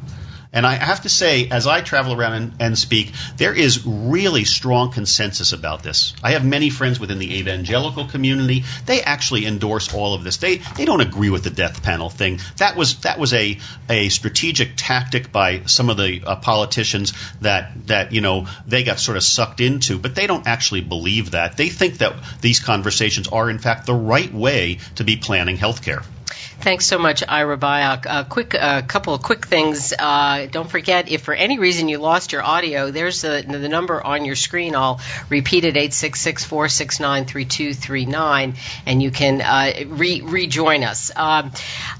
and 0.53 0.67
I 0.67 0.75
have 0.75 1.03
to 1.03 1.09
say, 1.09 1.49
as 1.49 1.67
I 1.67 1.81
travel 1.81 2.13
around 2.13 2.35
and, 2.35 2.53
and, 2.61 2.79
speak, 2.79 3.13
there 3.39 3.55
is 3.55 3.87
really 3.87 4.45
strong 4.45 4.93
consensus 4.93 5.53
about 5.53 5.83
this. 5.83 6.13
I 6.23 6.33
have 6.33 6.45
many 6.45 6.69
friends 6.69 7.01
within 7.01 7.19
the 7.19 7.39
evangelical 7.39 8.07
community. 8.07 8.65
They 8.85 9.03
actually 9.03 9.47
endorse 9.47 9.95
all 9.95 10.15
of 10.15 10.25
this. 10.25 10.37
They 10.37 10.57
they 10.57 10.85
don't 10.85 11.01
agree 11.01 11.31
with 11.31 11.45
the 11.45 11.51
death 11.51 11.83
panel 11.83 12.11
thing. 12.11 12.41
That 12.59 12.77
was 12.77 13.01
that 13.01 13.19
was 13.19 13.33
a 13.33 13.59
a 13.89 14.11
strategic 14.11 14.73
tactic 14.77 15.33
by 15.33 15.63
some 15.65 15.89
of 15.89 15.97
the 15.97 16.23
uh, 16.25 16.37
politicians 16.37 17.15
that 17.41 17.87
that 17.87 18.13
you 18.13 18.21
know 18.21 18.47
they 18.67 18.83
got 18.85 18.99
sort 18.99 19.17
of 19.17 19.23
sucked 19.23 19.61
into, 19.61 19.99
but 19.99 20.15
they 20.15 20.27
don't 20.27 20.47
actually 20.47 20.83
believe 20.83 21.31
that. 21.31 21.57
They 21.57 21.71
think 21.71 21.99
that 21.99 22.15
these 22.43 22.61
conversations 22.61 23.29
are 23.29 23.49
in 23.49 23.59
fact 23.59 23.87
the 23.87 23.95
right 23.95 24.33
way 24.33 24.79
to 24.97 25.05
be 25.05 25.17
planning 25.17 25.57
healthcare. 25.57 26.05
Thanks 26.33 26.87
so 26.87 26.99
much, 26.99 27.23
Ira 27.27 27.59
Byock. 27.59 28.07
A 28.09 28.25
quick, 28.25 28.55
a 28.55 28.83
couple 28.83 29.15
of 29.15 29.23
quick 29.23 29.47
things. 29.47 29.93
Uh, 29.99 30.47
don't 30.51 30.71
forget, 30.71 31.09
if 31.09 31.23
for 31.23 31.35
any 31.35 31.59
reason 31.59 31.89
you 31.89 31.99
lost 31.99 32.33
your 32.33 32.43
audio, 32.43 32.91
there's 32.91 33.23
the, 33.23 33.45
the 33.47 33.69
number 33.69 34.03
on 34.05 34.25
your 34.25 34.37
screen. 34.37 34.75
I'll 34.75 35.01
repeat 35.29 35.65
it: 35.65 35.77
eight 35.77 35.93
six 35.93 36.21
six 36.21 36.45
four 36.45 36.69
six 36.69 37.01
nine 37.01 37.25
three 37.25 37.45
two 37.45 37.75
three 37.75 38.07
nine, 38.07 38.55
and 38.87 39.03
you 39.03 39.11
can 39.11 39.41
uh, 39.41 39.73
re- 39.87 40.23
rejoin 40.23 40.85
us. 40.85 41.11
Um, 41.17 41.53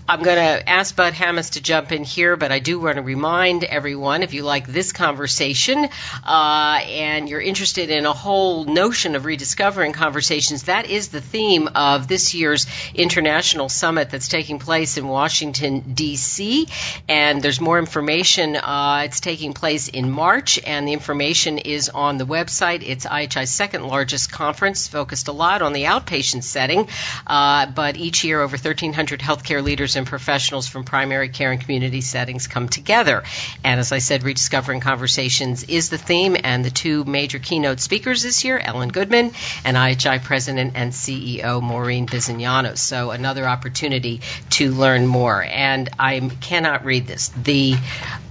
I'm 0.09 0.23
going 0.23 0.37
to 0.37 0.69
ask 0.69 0.95
Bud 0.95 1.15
Hammes 1.15 1.51
to 1.51 1.63
jump 1.63 1.93
in 1.93 2.05
here, 2.05 2.37
but 2.37 2.53
I 2.53 2.59
do 2.59 2.79
want 2.81 2.97
to 2.97 3.03
remind 3.03 3.65
everyone, 3.65 4.23
if 4.23 4.35
you 4.35 4.43
like 4.43 4.67
this 4.67 4.93
conversation 4.93 5.89
uh, 6.25 6.81
and 6.85 7.29
you're 7.29 7.41
interested 7.41 7.91
in 7.91 8.05
a 8.05 8.13
whole 8.13 8.65
notion 8.65 9.15
of 9.17 9.25
rediscovering 9.25 9.93
conversations, 9.93 10.65
that 10.65 10.91
is 10.91 11.09
the 11.09 11.21
theme 11.21 11.69
of 11.75 12.09
this 12.09 12.35
year's 12.35 12.67
international 12.95 13.69
summit 13.69 14.11
taking 14.29 14.59
place 14.59 14.97
in 14.97 15.07
Washington, 15.09 15.95
D.C. 15.95 16.69
And 17.09 17.43
there's 17.43 17.61
more 17.61 17.79
information. 17.79 18.57
Uh, 18.57 19.03
it's 19.05 19.21
taking 19.21 19.53
place 19.53 19.89
in 19.89 20.11
March, 20.11 20.61
and 20.65 20.87
the 20.87 20.93
information 20.93 21.59
is 21.59 21.89
on 21.89 22.19
the 22.19 22.25
website. 22.25 22.83
It's 22.87 23.07
IHI's 23.07 23.51
second 23.51 23.87
largest 23.87 24.33
conference, 24.33 24.89
focused 24.89 25.29
a 25.29 25.33
lot 25.33 25.63
on 25.63 25.73
the 25.73 25.85
outpatient 25.85 26.43
setting. 26.43 26.89
Uh, 27.27 27.67
but 27.67 27.97
each 27.97 28.25
year, 28.25 28.41
over 28.41 28.57
1,300 28.57 29.21
healthcare 29.21 29.63
leaders 29.63 29.97
and 29.97 30.07
professionals 30.07 30.69
from 30.69 30.85
primary 30.85 31.29
care 31.29 31.53
and 31.53 31.61
community 31.61 32.01
settings 32.01 32.47
come 32.47 32.69
together. 32.69 33.23
And 33.65 33.81
as 33.81 33.93
I 33.93 33.99
said, 33.99 34.23
rediscovering 34.23 34.81
conversations 34.81 35.65
is 35.65 35.91
the 35.91 35.99
theme, 35.99 36.37
and 36.43 36.65
the 36.65 36.71
two 36.71 37.05
major 37.05 37.39
keynote 37.39 37.81
speakers 37.81 38.23
this 38.23 38.45
year, 38.45 38.59
Ellen 38.59 38.89
Goodman 38.89 39.33
and 39.65 39.77
IHI 39.77 40.23
President 40.23 40.73
and 40.75 40.93
CEO 40.93 41.63
Maureen 41.63 42.07
Bisignano. 42.07 42.77
So 42.77 43.11
another 43.11 43.47
opportunity 43.47 44.12
to 44.51 44.73
learn 44.73 45.07
more. 45.07 45.43
And 45.43 45.89
I 45.99 46.21
cannot 46.41 46.85
read 46.85 47.07
this. 47.07 47.29
The 47.29 47.77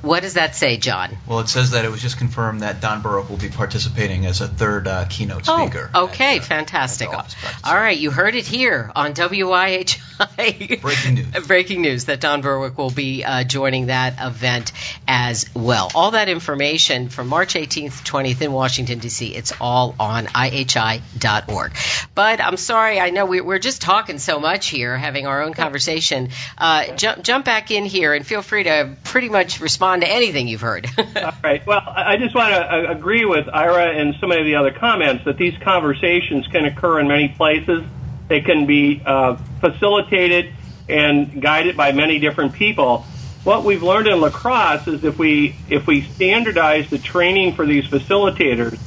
what 0.02 0.24
does 0.24 0.34
that 0.34 0.56
say, 0.56 0.78
John? 0.78 1.16
Well, 1.28 1.42
it 1.42 1.50
says 1.50 1.72
that 1.72 1.86
it 1.86 1.92
was 1.92 2.02
just 2.02 2.18
confirmed 2.18 2.62
that 2.62 2.82
Don 2.82 3.02
Berwick 3.02 3.30
will 3.30 3.38
be 3.38 3.50
participating 3.50 4.26
as 4.26 4.42
a 4.42 4.48
third 4.48 4.88
uh, 4.88 5.06
keynote 5.06 5.46
speaker. 5.46 5.92
Oh, 5.94 6.06
okay, 6.06 6.38
at, 6.38 6.42
uh, 6.42 6.46
fantastic. 6.46 7.10
at 7.10 7.16
office 7.16 7.36
practice. 7.36 7.62
All 7.64 7.76
right, 7.76 7.98
you 7.98 8.10
heard 8.10 8.34
it 8.36 8.48
here 8.48 8.92
on 8.96 9.14
WIHI. 9.14 10.82
Breaking 10.82 11.14
news. 11.14 11.28
Breaking 11.48 11.82
news 11.82 12.06
that 12.06 12.20
Don 12.20 12.42
Berwick 12.42 12.78
will 12.78 12.90
be 12.90 13.24
uh, 13.24 13.44
joining 13.44 13.88
that 13.88 14.16
event 14.20 14.72
as 15.08 15.46
well. 15.54 15.92
All 15.94 16.12
that 16.12 16.30
information 16.30 17.10
from 17.10 17.28
March 17.28 17.54
18th, 17.54 18.04
20th 18.04 18.42
in 18.42 18.52
Washington, 18.52 19.00
D.C., 19.00 19.36
it's 19.36 19.54
all 19.62 19.96
on 20.00 20.26
IHI.org. 20.26 21.74
But 22.16 22.42
I'm 22.42 22.58
sorry, 22.58 23.00
I 23.00 23.12
know 23.12 23.26
we, 23.26 23.42
we're 23.42 23.60
just 23.60 23.82
talking 23.82 24.18
so 24.18 24.40
much 24.40 24.68
here, 24.68 24.98
having 24.98 25.28
our 25.28 25.44
own 25.44 25.54
conversation. 25.62 26.30
Uh, 26.58 26.96
jump, 26.96 27.24
jump 27.24 27.46
back 27.46 27.72
in 27.72 27.86
here 27.86 28.14
and 28.14 28.26
feel 28.26 28.42
free 28.42 28.64
to 28.64 28.96
pretty 29.04 29.30
much 29.30 29.62
respond 29.62 30.02
to 30.02 30.08
anything 30.08 30.48
you've 30.48 30.62
heard. 30.62 30.88
All 30.98 31.34
right. 31.44 31.66
Well, 31.66 31.82
I 31.86 32.18
just 32.18 32.34
want 32.34 32.54
to 32.54 32.62
uh, 32.62 32.92
agree 32.92 33.26
with 33.26 33.48
Ira 33.48 33.92
and 33.92 34.16
so 34.20 34.28
many 34.28 34.42
of 34.42 34.46
the 34.46 34.56
other 34.56 34.72
comments 34.72 35.26
that 35.26 35.38
these 35.38 35.58
conversations 35.60 36.48
can 36.48 36.66
occur 36.66 37.00
in 37.00 37.08
many 37.08 37.28
places. 37.30 37.84
They 38.28 38.42
can 38.42 38.66
be 38.66 39.02
uh, 39.06 39.36
facilitated 39.60 40.54
and 40.90 41.42
guided 41.42 41.78
by 41.78 41.92
many 41.92 42.20
different 42.20 42.54
people. 42.54 43.06
What 43.44 43.64
we've 43.64 43.84
learned 43.84 44.08
in 44.08 44.20
La 44.22 44.30
Crosse 44.30 44.88
is 44.88 45.04
if 45.04 45.18
we 45.18 45.56
if 45.70 45.88
we 45.88 46.02
standardize 46.02 46.90
the 46.90 47.00
training 47.00 47.56
for 47.56 47.66
these 47.66 47.86
facilitators, 47.86 48.80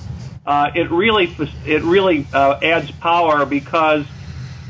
uh, 0.47 0.71
it 0.75 0.91
really 0.91 1.35
it 1.67 1.83
really 1.83 2.27
uh, 2.33 2.59
adds 2.63 2.91
power 2.91 3.47
because 3.47 4.07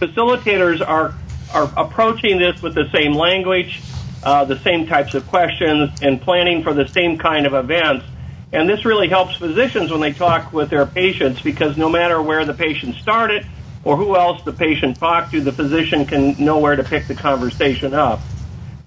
facilitators 0.00 0.86
are 0.86 1.14
are 1.55 1.72
approaching 1.76 2.38
this 2.38 2.61
with 2.61 2.74
the 2.74 2.90
same 2.92 3.14
language, 3.14 3.82
uh, 4.22 4.44
the 4.44 4.61
same 4.62 4.86
types 4.86 5.14
of 5.14 5.26
questions, 5.26 5.90
and 6.00 6.20
planning 6.20 6.62
for 6.62 6.74
the 6.74 6.88
same 6.88 7.16
kind 7.16 7.46
of 7.46 7.55
events. 7.55 8.05
And 8.52 8.68
this 8.68 8.84
really 8.84 9.09
helps 9.09 9.36
physicians 9.36 9.90
when 9.90 10.00
they 10.00 10.12
talk 10.12 10.52
with 10.52 10.70
their 10.70 10.86
patients 10.86 11.40
because 11.42 11.76
no 11.76 11.88
matter 11.88 12.20
where 12.20 12.44
the 12.44 12.55
patient 12.55 12.96
started 12.96 13.46
or 13.84 13.96
who 13.96 14.16
else 14.16 14.42
the 14.44 14.52
patient 14.52 14.98
talked 14.98 15.32
to, 15.32 15.42
the 15.42 15.52
physician 15.52 16.07
can 16.07 16.44
know 16.44 16.59
where 16.59 16.76
to 16.76 16.84
pick 16.84 17.07
the 17.09 17.14
conversation 17.14 17.94
up. 17.94 18.28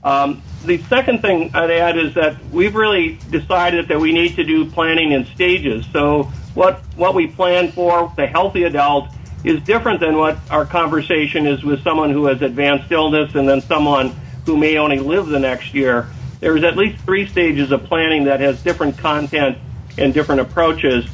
Um, 0.04 0.44
the 0.62 0.84
second 0.90 1.22
thing 1.22 1.52
I'd 1.54 1.72
add 1.72 1.98
is 1.98 2.16
that 2.16 2.50
we've 2.50 2.76
really 2.76 3.22
decided 3.30 3.90
that 3.90 4.00
we 4.00 4.12
need 4.12 4.38
to 4.38 4.44
do 4.44 4.72
planning 4.72 5.12
in 5.12 5.26
stages. 5.36 5.86
So 5.92 6.32
what 6.54 6.84
what 6.96 7.14
we 7.14 7.28
plan 7.28 7.72
for 7.74 8.12
the 8.18 8.26
healthy 8.26 8.64
adult 8.64 9.10
is 9.48 9.64
different 9.64 10.02
than 10.02 10.18
what 10.18 10.40
our 10.50 10.66
conversation 10.66 11.48
is 11.48 11.64
with 11.64 11.82
someone 11.84 12.12
who 12.12 12.26
has 12.26 12.42
advanced 12.42 12.92
illness 12.92 13.32
and 13.34 13.48
then 13.48 13.62
someone 13.68 14.14
who 14.46 14.58
may 14.58 14.78
only 14.78 15.00
live 15.00 15.28
the 15.28 15.40
next 15.40 15.74
year. 15.74 16.10
There's 16.42 16.64
at 16.64 16.76
least 16.78 17.00
three 17.06 17.32
stages 17.32 17.72
of 17.72 17.86
planning 17.86 18.26
that 18.26 18.42
has 18.42 18.60
different 18.60 18.98
content 18.98 19.58
and 19.98 20.14
different 20.14 20.42
approaches. 20.42 21.06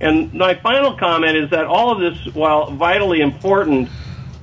And 0.00 0.32
my 0.32 0.54
final 0.54 0.96
comment 0.96 1.36
is 1.36 1.50
that 1.50 1.66
all 1.66 1.92
of 1.92 2.00
this, 2.00 2.34
while 2.34 2.70
vitally 2.76 3.20
important, 3.20 3.90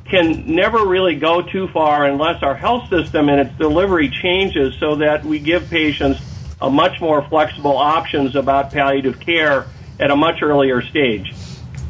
can 0.06 0.56
never 0.56 0.86
really 0.86 1.16
go 1.16 1.42
too 1.42 1.68
far 1.70 2.06
unless 2.06 2.44
our 2.44 2.56
health 2.56 2.90
system 2.90 3.30
and 3.30 3.48
its 3.48 3.58
delivery 3.58 4.10
changes 4.22 4.74
so 4.80 4.98
that 4.98 5.26
we 5.26 5.40
give 5.40 5.70
patients 5.70 6.20
a 6.60 6.70
much 6.70 7.00
more 7.00 7.26
flexible 7.30 7.78
options 7.78 8.36
about 8.36 8.72
palliative 8.74 9.20
care 9.20 9.68
at 10.00 10.12
a 10.12 10.16
much 10.16 10.42
earlier 10.42 10.82
stage. 10.82 11.36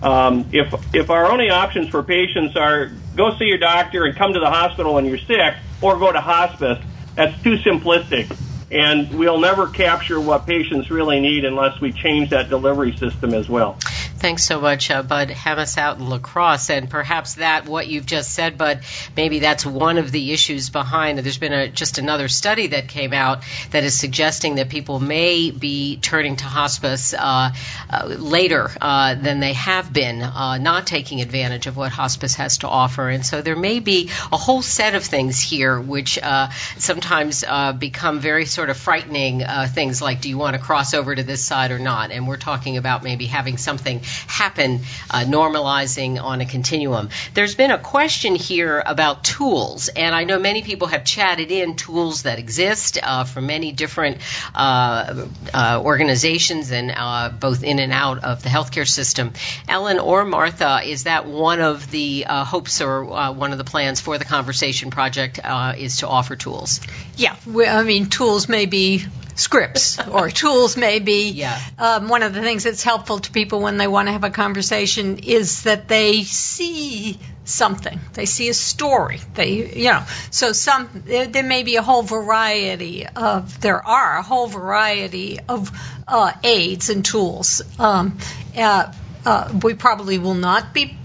Um, 0.01 0.49
if 0.53 0.67
if 0.93 1.09
our 1.09 1.29
only 1.31 1.49
options 1.49 1.89
for 1.89 2.03
patients 2.03 2.55
are 2.55 2.91
go 3.15 3.37
see 3.37 3.45
your 3.45 3.57
doctor 3.57 4.05
and 4.05 4.17
come 4.17 4.33
to 4.33 4.39
the 4.39 4.49
hospital 4.49 4.93
when 4.93 5.05
you're 5.05 5.17
sick, 5.27 5.55
or 5.81 5.99
go 5.99 6.11
to 6.11 6.21
hospice, 6.21 6.79
that's 7.15 7.41
too 7.43 7.55
simplistic, 7.65 8.31
and 8.71 9.17
we'll 9.17 9.39
never 9.39 9.67
capture 9.67 10.19
what 10.19 10.45
patients 10.45 10.89
really 10.89 11.19
need 11.19 11.43
unless 11.43 11.79
we 11.81 11.91
change 11.91 12.29
that 12.29 12.49
delivery 12.49 12.97
system 12.99 13.33
as 13.33 13.49
well. 13.49 13.77
Thanks 14.19 14.43
so 14.43 14.59
much, 14.59 14.91
uh, 14.91 15.01
Bud. 15.01 15.29
Hammes 15.29 15.77
out 15.77 15.97
in 15.97 16.09
La 16.09 16.19
Crosse, 16.19 16.71
and 16.71 16.89
perhaps 16.89 17.35
that 17.35 17.65
what 17.65 17.87
you've 17.87 18.05
just 18.05 18.31
said, 18.31 18.57
Bud, 18.57 18.81
maybe 19.15 19.39
that's 19.39 19.65
one 19.65 19.97
of 19.97 20.11
the 20.11 20.33
issues 20.33 20.69
behind. 20.69 21.19
There's 21.19 21.37
been 21.37 21.53
a, 21.53 21.69
just 21.69 21.99
another 21.99 22.27
study 22.27 22.67
that 22.67 22.89
came 22.89 23.13
out 23.13 23.43
that 23.71 23.85
is 23.85 23.97
suggesting 23.97 24.55
that 24.55 24.67
people 24.67 24.99
may 24.99 25.51
be 25.51 25.95
turning 26.01 26.35
to 26.35 26.43
hospice 26.43 27.13
uh, 27.13 27.51
uh, 27.89 28.07
later 28.07 28.69
uh, 28.81 29.15
than 29.15 29.39
they 29.39 29.53
have 29.53 29.93
been, 29.93 30.21
uh, 30.21 30.57
not 30.57 30.85
taking 30.85 31.21
advantage 31.21 31.67
of 31.67 31.77
what 31.77 31.93
hospice 31.93 32.35
has 32.35 32.57
to 32.57 32.67
offer, 32.67 33.07
and 33.07 33.25
so 33.25 33.41
there 33.41 33.55
may 33.55 33.79
be 33.79 34.09
a 34.33 34.37
whole 34.37 34.61
set 34.61 34.95
of 34.95 35.03
things 35.05 35.39
here 35.39 35.79
which 35.79 36.19
uh, 36.21 36.49
sometimes 36.77 37.45
become 37.79 38.19
very 38.19 38.45
sort 38.45 38.69
of 38.69 38.75
frightening. 38.75 39.45
things 39.67 40.01
like, 40.01 40.19
do 40.19 40.27
you 40.27 40.37
want 40.37 40.57
to 40.57 40.61
cross 40.61 40.93
over 40.93 41.15
to 41.15 41.23
this 41.23 41.41
side 41.41 41.71
or 41.71 41.79
not? 41.79 42.11
And 42.11 42.27
we're 42.27 42.35
talking 42.35 42.75
about 42.75 43.01
maybe 43.01 43.25
having 43.25 43.55
something 43.55 44.01
happen, 44.27 44.81
uh, 45.09 45.25
normalizing 45.25 46.21
on 46.21 46.41
a 46.41 46.45
continuum. 46.45 47.09
There's 47.33 47.55
been 47.55 47.71
a 47.71 47.77
question 47.77 48.35
here 48.35 48.81
about 48.85 49.23
tools, 49.23 49.89
and 49.89 50.13
I 50.15 50.23
know 50.23 50.39
many 50.39 50.61
people 50.61 50.87
have 50.87 51.03
chatted 51.03 51.51
in 51.51 51.75
tools 51.75 52.23
that 52.23 52.39
exist 52.39 52.97
uh, 53.01 53.23
from 53.23 53.47
many 53.47 53.71
different 53.71 54.17
uh, 54.55 55.27
uh 55.53 55.81
organizations 55.83 56.71
and 56.71 56.91
uh, 56.95 57.29
both 57.29 57.63
in 57.63 57.79
and 57.79 57.91
out 57.93 58.23
of 58.23 58.43
the 58.43 58.49
healthcare 58.49 58.87
system. 58.87 59.33
Ellen 59.67 59.99
or 59.99 60.25
Martha, 60.25 60.81
is 60.83 61.03
that 61.03 61.25
one 61.25 61.61
of 61.61 61.89
the 61.91 62.25
hopes 62.27 62.81
or 62.81 63.05
one 63.33 63.51
of 63.51 63.57
the 63.57 63.63
plans 63.63 64.01
for 64.01 64.17
the 64.17 64.25
Conversation 64.25 64.91
Project 64.91 65.39
is 65.77 65.97
to 65.97 66.07
offer 66.07 66.35
tools? 66.35 66.81
Yeah, 67.15 67.35
I 67.47 67.83
mean, 67.83 68.07
tools 68.07 68.47
may 68.49 68.65
be 68.65 69.05
scripts 69.39 69.97
or 70.07 70.29
tools 70.41 70.77
maybe. 70.77 71.31
Yeah. 71.33 71.59
Um, 71.77 72.09
one 72.09 72.23
of 72.23 72.33
the 72.33 72.41
things 72.41 72.63
that's 72.63 72.83
helpful 72.83 73.19
to 73.19 73.31
people 73.31 73.61
when 73.61 73.77
they 73.77 73.87
want 73.87 74.07
to 74.07 74.11
have 74.11 74.23
a 74.23 74.29
conversation 74.29 75.19
is 75.19 75.63
that 75.63 75.87
they 75.87 76.23
see 76.23 77.19
something. 77.45 77.99
They 78.13 78.25
see 78.25 78.49
a 78.49 78.53
story. 78.53 79.19
They, 79.33 79.75
you 79.75 79.91
know, 79.91 80.03
so 80.29 80.51
some 80.51 80.89
there, 81.05 81.27
there 81.27 81.43
may 81.43 81.63
be 81.63 81.77
a 81.77 81.81
whole 81.81 82.03
variety 82.03 83.07
of 83.07 83.59
there 83.61 83.85
are 83.85 84.17
a 84.17 84.23
whole 84.23 84.47
variety 84.47 85.39
of 85.47 85.71
uh, 86.07 86.33
aids 86.43 86.89
and 86.89 87.03
tools. 87.03 87.61
Um, 87.79 88.17
uh, 88.57 88.91
uh, 89.25 89.59
we 89.63 89.73
probably 89.73 90.17
will 90.17 90.35
not 90.35 90.73
be 90.73 90.97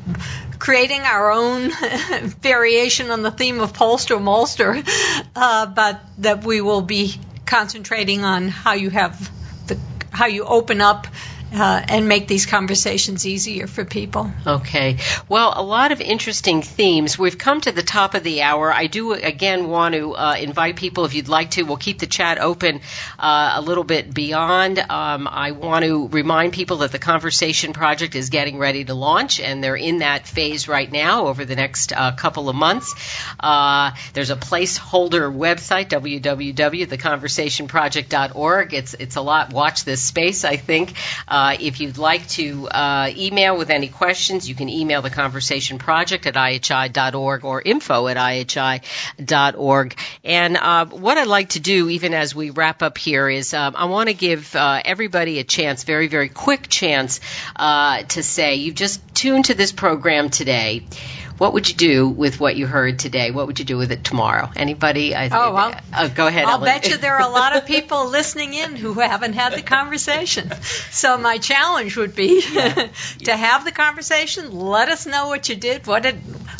creating 0.59 1.01
our 1.01 1.33
own 1.33 1.71
variation 2.41 3.11
on 3.11 3.23
the 3.23 3.31
theme 3.31 3.61
of 3.61 3.73
POLST 3.75 4.11
or 4.13 4.21
MOLST, 4.21 4.61
uh, 5.37 5.67
but 5.67 6.01
that 6.19 6.45
we 6.45 6.61
will 6.61 6.83
be 6.83 7.19
concentrating 7.47 8.25
on 8.25 8.49
how 8.49 8.73
you 8.73 8.91
have 8.91 9.31
the 9.67 9.79
how 10.11 10.27
you 10.27 10.45
open 10.45 10.81
up 10.81 11.07
uh, 11.55 11.83
and 11.89 12.09
make 12.09 12.27
these 12.27 12.47
conversations 12.47 13.27
easier 13.27 13.67
for 13.67 13.85
people. 13.85 14.31
Okay. 14.47 14.99
Well, 15.29 15.53
a 15.55 15.63
lot 15.63 15.93
of 15.93 16.01
interesting 16.01 16.63
themes. 16.63 17.19
We've 17.19 17.39
come 17.39 17.61
to 17.63 17.73
the 17.73 17.83
top 17.83 18.15
of 18.15 18.23
the 18.23 18.43
hour. 18.43 18.73
I 18.73 18.87
do 18.87 19.13
again 19.13 19.69
want 19.69 19.95
to 19.95 20.15
uh, 20.15 20.37
invite 20.39 20.77
people, 20.77 21.05
if 21.05 21.15
you'd 21.15 21.29
like 21.29 21.53
to, 21.53 21.63
we'll 21.63 21.77
keep 21.77 21.99
the 21.99 22.07
chat 22.07 22.39
open 22.39 22.81
uh, 23.19 23.53
a 23.57 23.61
little 23.61 23.85
bit 23.85 24.13
beyond. 24.13 24.79
Um, 24.79 25.29
I 25.31 25.53
want 25.53 25.85
to 25.85 26.09
remind 26.09 26.53
people 26.53 26.79
that 26.79 26.93
the 26.93 26.99
Conversation 26.99 27.73
Project 27.73 28.15
is 28.15 28.31
getting 28.31 28.59
ready 28.59 28.85
to 28.85 28.95
launch, 28.95 29.41
and 29.41 29.63
they're 29.63 29.77
in 29.77 29.99
that 29.99 30.27
phase 30.27 30.69
right 30.69 30.91
now 30.91 31.27
over 31.27 31.45
the 31.45 31.57
next 31.57 31.93
uh, 31.93 32.13
couple 32.13 32.49
of 32.49 32.57
months. 32.57 32.95
Uh, 33.39 33.93
there's 34.13 34.31
a 34.31 34.37
placeholder 34.37 35.35
website, 35.35 35.89
www.theconversationproject.org. 35.89 38.75
It's 38.75 38.95
it's 38.95 39.17
a 39.17 39.21
lot. 39.21 39.53
Watch 39.53 39.85
this 39.85 40.03
space, 40.03 40.45
I 40.45 40.57
think. 40.57 40.95
Uh, 41.29 41.44
uh, 41.45 41.57
if 41.61 41.79
you'd 41.81 41.99
like 41.99 42.27
to 42.27 42.67
uh, 42.69 43.11
email 43.15 43.59
with 43.59 43.69
any 43.69 43.89
questions, 43.89 44.49
you 44.49 44.55
can 44.55 44.71
email 44.71 45.03
the 45.03 45.11
Conversation 45.11 45.79
Project 45.79 46.27
at 46.27 46.35
ihi.org 46.35 47.45
or 47.45 47.61
info 47.61 48.09
at 48.09 48.17
ihi.org. 48.17 49.95
And 50.25 50.57
uh, 50.57 50.87
what 50.87 51.19
I'd 51.19 51.27
like 51.27 51.51
to 51.51 51.61
do, 51.61 51.91
even 51.91 52.15
as 52.15 52.35
we 52.35 52.49
wrap 52.49 52.83
up 52.83 52.97
here, 52.97 53.29
is 53.29 53.53
um, 53.53 53.75
I 53.77 53.85
want 53.85 54.09
to 54.09 54.15
give 54.15 54.57
uh, 54.57 54.81
everybody 54.83 55.39
a 55.39 55.45
chance, 55.45 55.85
very, 55.85 56.09
very 56.09 56.31
quick 56.31 56.69
chance, 56.69 57.21
uh, 57.57 58.03
to 58.05 58.23
say 58.23 58.55
you've 58.55 58.75
just 58.75 59.03
tuned 59.15 59.47
to 59.47 59.55
this 59.55 59.71
program 59.71 60.31
today 60.31 60.87
what 61.39 61.53
would 61.53 61.69
you 61.69 61.75
do 61.75 62.09
with 62.09 62.39
what 62.39 62.57
you 62.57 62.67
heard 62.67 62.99
today? 62.99 63.31
What 63.31 63.49
would 63.49 63.59
you 63.59 63.65
do 63.65 63.77
with 63.77 63.91
it 63.91 64.05
tomorrow? 64.05 64.51
Anybody? 64.55 65.15
I, 65.15 65.27
oh, 65.27 65.53
well, 65.53 65.75
uh, 65.93 66.09
go 66.09 66.29
ahead. 66.29 66.45
I'll 66.45 66.55
Ellen. 66.55 66.65
bet 66.65 66.89
you 66.89 66.97
there 66.97 67.17
are 67.17 67.29
a 67.29 67.33
lot 67.33 67.57
of 67.57 67.67
people 67.75 68.09
listening 68.09 68.55
in 68.55 68.77
who 68.77 68.95
haven't 68.95 69.33
had 69.33 69.53
the 69.53 69.63
conversation. 69.63 70.53
So 70.91 71.19
my 71.19 71.39
challenge 71.39 71.97
would 71.97 72.15
be 72.15 72.43
yeah. 72.53 72.89
to 73.25 73.37
have 73.37 73.65
the 73.65 73.73
conversation. 73.73 74.53
Let 74.53 74.89
us 74.89 75.07
know 75.07 75.29
what 75.29 75.49
you 75.49 75.57
did, 75.57 75.87
what 75.87 76.05
did, 76.05 76.17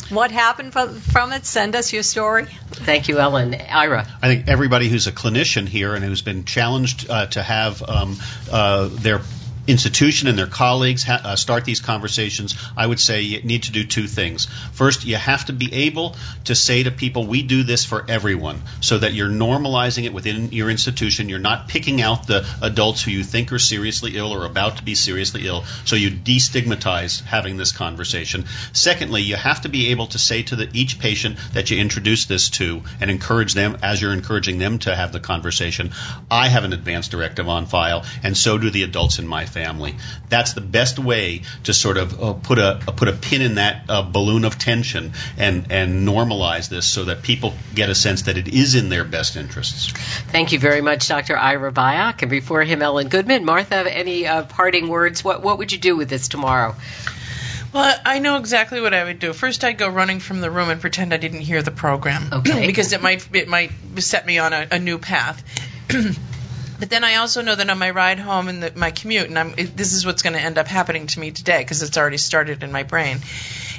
what 0.09 0.31
happened 0.31 0.73
from 0.73 1.31
it. 1.31 1.45
Send 1.45 1.75
us 1.75 1.93
your 1.93 2.03
story. 2.03 2.45
Thank 2.71 3.07
you, 3.07 3.19
Ellen. 3.19 3.55
Ira. 3.55 4.05
I 4.21 4.27
think 4.27 4.49
everybody 4.49 4.89
who's 4.89 5.07
a 5.07 5.11
clinician 5.13 5.67
here 5.67 5.95
and 5.95 6.03
who's 6.03 6.21
been 6.21 6.43
challenged 6.43 7.09
uh, 7.09 7.27
to 7.27 7.41
have 7.41 7.81
um, 7.87 8.17
uh, 8.51 8.89
their 8.91 9.21
institution 9.67 10.27
and 10.27 10.37
their 10.37 10.47
colleagues 10.47 11.03
ha- 11.03 11.21
uh, 11.23 11.35
start 11.35 11.65
these 11.65 11.79
conversations, 11.79 12.55
I 12.77 12.85
would 12.85 12.99
say 12.99 13.21
you 13.21 13.41
need 13.43 13.63
to 13.63 13.71
do 13.71 13.83
two 13.83 14.07
things. 14.07 14.47
First, 14.73 15.05
you 15.05 15.15
have 15.15 15.45
to 15.45 15.53
be 15.53 15.73
able 15.73 16.15
to 16.45 16.55
say 16.55 16.83
to 16.83 16.91
people, 16.91 17.25
we 17.25 17.41
do 17.41 17.63
this 17.63 17.85
for 17.85 18.05
everyone, 18.07 18.61
so 18.81 18.97
that 18.97 19.13
you're 19.13 19.29
normalizing 19.29 20.05
it 20.05 20.13
within 20.13 20.51
your 20.51 20.69
institution. 20.69 21.29
You're 21.29 21.39
not 21.39 21.67
picking 21.67 22.01
out 22.01 22.27
the 22.27 22.45
adults 22.61 23.03
who 23.03 23.11
you 23.11 23.23
think 23.23 23.51
are 23.51 23.59
seriously 23.59 24.17
ill 24.17 24.31
or 24.31 24.45
about 24.45 24.77
to 24.77 24.83
be 24.83 24.95
seriously 24.95 25.47
ill, 25.47 25.63
so 25.85 25.95
you 25.95 26.11
destigmatize 26.11 27.23
having 27.23 27.57
this 27.57 27.71
conversation. 27.71 28.45
Secondly, 28.73 29.21
you 29.21 29.35
have 29.35 29.61
to 29.61 29.69
be 29.69 29.91
able 29.91 30.07
to 30.07 30.19
say 30.19 30.43
to 30.43 30.55
the, 30.55 30.69
each 30.73 30.99
patient 30.99 31.37
that 31.53 31.71
you 31.71 31.77
introduce 31.77 32.25
this 32.25 32.49
to 32.51 32.83
and 32.99 33.09
encourage 33.09 33.53
them, 33.53 33.77
as 33.81 34.01
you're 34.01 34.13
encouraging 34.13 34.59
them 34.59 34.79
to 34.79 34.95
have 34.95 35.11
the 35.11 35.19
conversation, 35.19 35.91
I 36.29 36.47
have 36.47 36.63
an 36.63 36.73
advance 36.73 37.07
directive 37.07 37.49
on 37.49 37.65
file, 37.65 38.05
and 38.23 38.37
so 38.37 38.57
do 38.57 38.69
the 38.69 38.83
adults 38.83 39.19
in 39.19 39.27
my 39.27 39.45
family. 39.55 39.95
That's 40.29 40.53
the 40.53 40.61
best 40.61 40.99
way 40.99 41.43
to 41.63 41.73
sort 41.73 41.97
of 41.97 42.21
uh, 42.21 42.33
put 42.33 42.59
a 42.59 42.81
uh, 42.87 42.91
put 42.91 43.07
a 43.07 43.13
pin 43.13 43.41
in 43.41 43.55
that 43.55 43.85
uh, 43.89 44.01
balloon 44.03 44.43
of 44.43 44.59
tension 44.59 45.13
and 45.37 45.71
and 45.71 46.07
normalize 46.07 46.69
this 46.69 46.85
so 46.85 47.05
that 47.05 47.23
people 47.23 47.53
get 47.73 47.89
a 47.89 47.95
sense 47.95 48.23
that 48.23 48.37
it 48.37 48.49
is 48.49 48.75
in 48.75 48.89
their 48.89 49.05
best 49.05 49.37
interests. 49.37 49.91
Thank 50.31 50.51
you 50.51 50.59
very 50.59 50.81
much, 50.81 51.07
Dr. 51.07 51.37
Ira 51.37 51.71
Byock. 51.71 52.21
And 52.21 52.29
before 52.29 52.63
him, 52.63 52.81
Ellen 52.81 53.07
Goodman. 53.07 53.45
Martha, 53.45 53.89
any 53.91 54.27
uh, 54.27 54.43
parting 54.43 54.89
words? 54.89 55.23
What 55.23 55.41
what 55.41 55.57
would 55.59 55.71
you 55.71 55.79
do 55.79 55.95
with 55.95 56.09
this 56.09 56.27
tomorrow? 56.27 56.75
Well, 57.75 57.93
I 58.05 58.19
know 58.19 58.37
exactly 58.37 58.79
what 58.79 58.93
I 58.93 59.03
would 59.03 59.19
do. 59.19 59.33
First, 59.33 59.65
I'd 59.65 59.77
go 59.77 59.89
running 59.89 60.21
from 60.21 60.39
the 60.39 60.49
room 60.49 60.69
and 60.69 60.79
pretend 60.79 61.13
I 61.13 61.17
didn't 61.17 61.41
hear 61.41 61.61
the 61.61 61.71
program. 61.71 62.29
Okay. 62.31 62.67
because 62.71 62.93
it 62.93 63.01
might 63.01 63.27
it 63.33 63.47
might 63.47 63.71
set 63.99 64.25
me 64.25 64.37
on 64.37 64.53
a, 64.53 64.67
a 64.71 64.79
new 64.79 64.97
path. 64.97 65.43
But 66.79 66.89
then 66.89 67.03
I 67.03 67.15
also 67.15 67.41
know 67.41 67.55
that 67.55 67.69
on 67.69 67.77
my 67.77 67.89
ride 67.89 68.19
home 68.19 68.47
and 68.47 68.75
my 68.75 68.91
commute, 68.91 69.27
and 69.27 69.39
I'm, 69.39 69.53
this 69.55 69.93
is 69.93 70.05
what's 70.05 70.21
going 70.21 70.33
to 70.33 70.41
end 70.41 70.57
up 70.57 70.67
happening 70.67 71.07
to 71.07 71.19
me 71.19 71.31
today 71.31 71.59
because 71.59 71.81
it's 71.81 71.97
already 71.97 72.17
started 72.17 72.63
in 72.63 72.71
my 72.71 72.83
brain, 72.83 73.19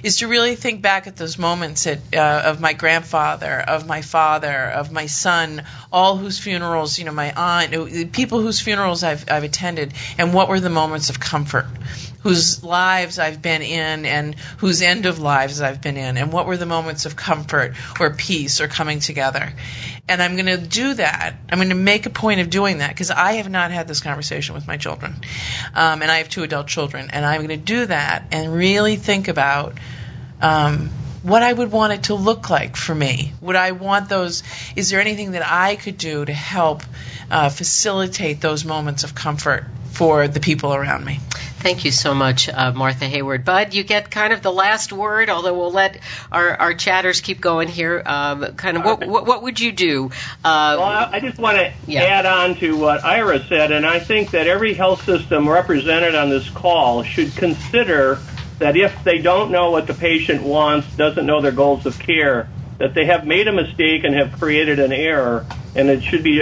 is 0.03 0.19
to 0.19 0.29
really 0.29 0.55
think 0.55 0.83
back 0.83 1.07
at 1.07 1.17
those 1.17 1.39
moments 1.39 1.87
at, 1.87 1.99
uh, 2.15 2.43
of 2.47 2.61
my 2.61 2.73
grandfather, 2.73 3.61
of 3.61 3.87
my 3.87 4.03
father, 4.03 4.71
of 4.71 4.91
my 4.91 5.07
son, 5.07 5.63
all 5.93 6.17
whose 6.17 6.39
funerals, 6.39 6.99
you 6.99 7.05
know, 7.05 7.13
my 7.13 7.33
aunt, 7.35 8.13
people 8.13 8.41
whose 8.41 8.61
funerals 8.61 9.03
I've, 9.03 9.31
I've 9.31 9.45
attended, 9.45 9.93
and 10.19 10.33
what 10.33 10.49
were 10.49 10.61
the 10.61 10.71
moments 10.71 11.11
of 11.11 11.21
comfort 11.21 11.67
whose 12.27 12.65
lives 12.65 13.21
I've 13.21 13.41
been 13.41 13.63
in 13.63 14.05
and 14.05 14.35
whose 14.59 14.83
end 14.83 15.07
of 15.07 15.21
lives 15.21 15.61
I've 15.61 15.81
been 15.81 15.97
in, 15.97 16.17
and 16.17 16.33
what 16.33 16.47
were 16.47 16.57
the 16.57 16.67
moments 16.67 17.07
of 17.07 17.15
comfort 17.15 17.75
or 18.01 18.11
peace 18.15 18.61
or 18.61 18.67
coming 18.67 18.99
together. 18.99 19.53
And 20.09 20.21
I'm 20.21 20.35
going 20.35 20.47
to 20.47 20.57
do 20.57 20.95
that. 20.95 21.37
I'm 21.49 21.59
going 21.59 21.69
to 21.69 21.77
make 21.77 22.07
a 22.07 22.11
point 22.11 22.41
of 22.41 22.51
doing 22.51 22.79
that 22.79 22.89
because 22.89 23.13
I 23.13 23.35
have 23.35 23.49
not 23.49 23.71
had 23.71 23.87
this 23.87 24.01
conversation 24.01 24.57
with 24.57 24.67
my 24.67 24.77
children. 24.77 25.15
Um, 25.73 26.03
and 26.03 26.11
I 26.11 26.19
have 26.19 26.29
two 26.29 26.43
adult 26.43 26.67
children. 26.67 27.11
And 27.13 27.25
I'm 27.25 27.47
going 27.47 27.61
to 27.61 27.65
do 27.65 27.87
that 27.87 28.25
and 28.33 28.53
really 28.53 28.97
think 28.97 29.29
about. 29.29 29.75
Um, 30.41 30.91
what 31.23 31.43
I 31.43 31.53
would 31.53 31.73
want 31.73 31.93
it 31.93 32.03
to 32.05 32.15
look 32.15 32.51
like 32.51 32.77
for 32.77 32.95
me. 32.95 33.33
Would 33.41 33.57
I 33.57 33.73
want 33.73 34.09
those? 34.09 34.45
Is 34.77 34.91
there 34.91 35.01
anything 35.01 35.33
that 35.33 35.43
I 35.45 35.75
could 35.75 35.99
do 35.99 36.25
to 36.25 36.33
help 36.33 36.85
uh, 37.29 37.49
facilitate 37.49 38.41
those 38.41 38.65
moments 38.65 39.03
of 39.03 39.13
comfort 39.13 39.65
for 39.91 40.29
the 40.29 40.41
people 40.41 40.75
around 40.75 41.05
me? 41.05 41.21
Thank 41.59 41.85
you 41.85 41.91
so 41.91 42.15
much, 42.15 42.49
uh, 42.49 42.73
Martha 42.73 43.07
Hayward. 43.07 43.45
Bud, 43.45 43.75
you 43.75 43.83
get 43.83 44.11
kind 44.11 44.33
of 44.33 44.41
the 44.43 44.53
last 44.53 44.93
word, 44.93 45.31
although 45.31 45.55
we'll 45.59 45.73
let 45.73 45.99
our, 46.31 46.55
our 46.55 46.75
chatters 46.75 47.21
keep 47.21 47.41
going 47.41 47.67
here. 47.67 48.03
Um, 48.05 48.45
kind 48.57 48.77
of 48.77 48.85
what, 48.85 49.07
what, 49.07 49.27
what 49.27 49.43
would 49.43 49.59
you 49.59 49.73
do? 49.73 50.07
Uh, 50.45 50.77
Well, 50.79 50.83
I 50.83 51.11
I 51.15 51.21
just 51.21 51.39
want 51.39 51.57
to 51.57 51.73
Yeah. 51.87 52.03
add 52.05 52.27
on 52.27 52.55
to 52.57 52.77
what 52.77 53.05
Ira 53.05 53.45
said, 53.49 53.73
and 53.73 53.85
I 53.87 53.99
think 53.99 54.31
that 54.33 54.47
every 54.47 54.75
health 54.75 55.05
system 55.05 55.49
represented 55.49 56.15
on 56.15 56.31
this 56.31 56.49
call 56.51 57.03
should 57.03 57.35
consider 57.35 58.19
that 58.59 58.77
if 58.77 59.03
they 59.03 59.19
don't 59.19 59.51
know 59.51 59.71
what 59.71 59.87
the 59.87 59.95
patient 59.95 60.43
wants, 60.43 60.87
doesn't 60.97 61.27
know 61.27 61.41
their 61.41 61.53
goals 61.53 61.85
of 61.85 61.99
care, 61.99 62.49
that 62.79 62.95
they 62.95 63.07
have 63.07 63.27
made 63.27 63.49
a 63.49 63.53
mistake 63.53 64.05
and 64.05 64.15
have 64.15 64.33
created 64.39 64.79
an 64.79 64.93
error, 64.93 65.45
and 65.75 65.89
it 65.91 66.03
should 66.05 66.23
be 66.23 66.41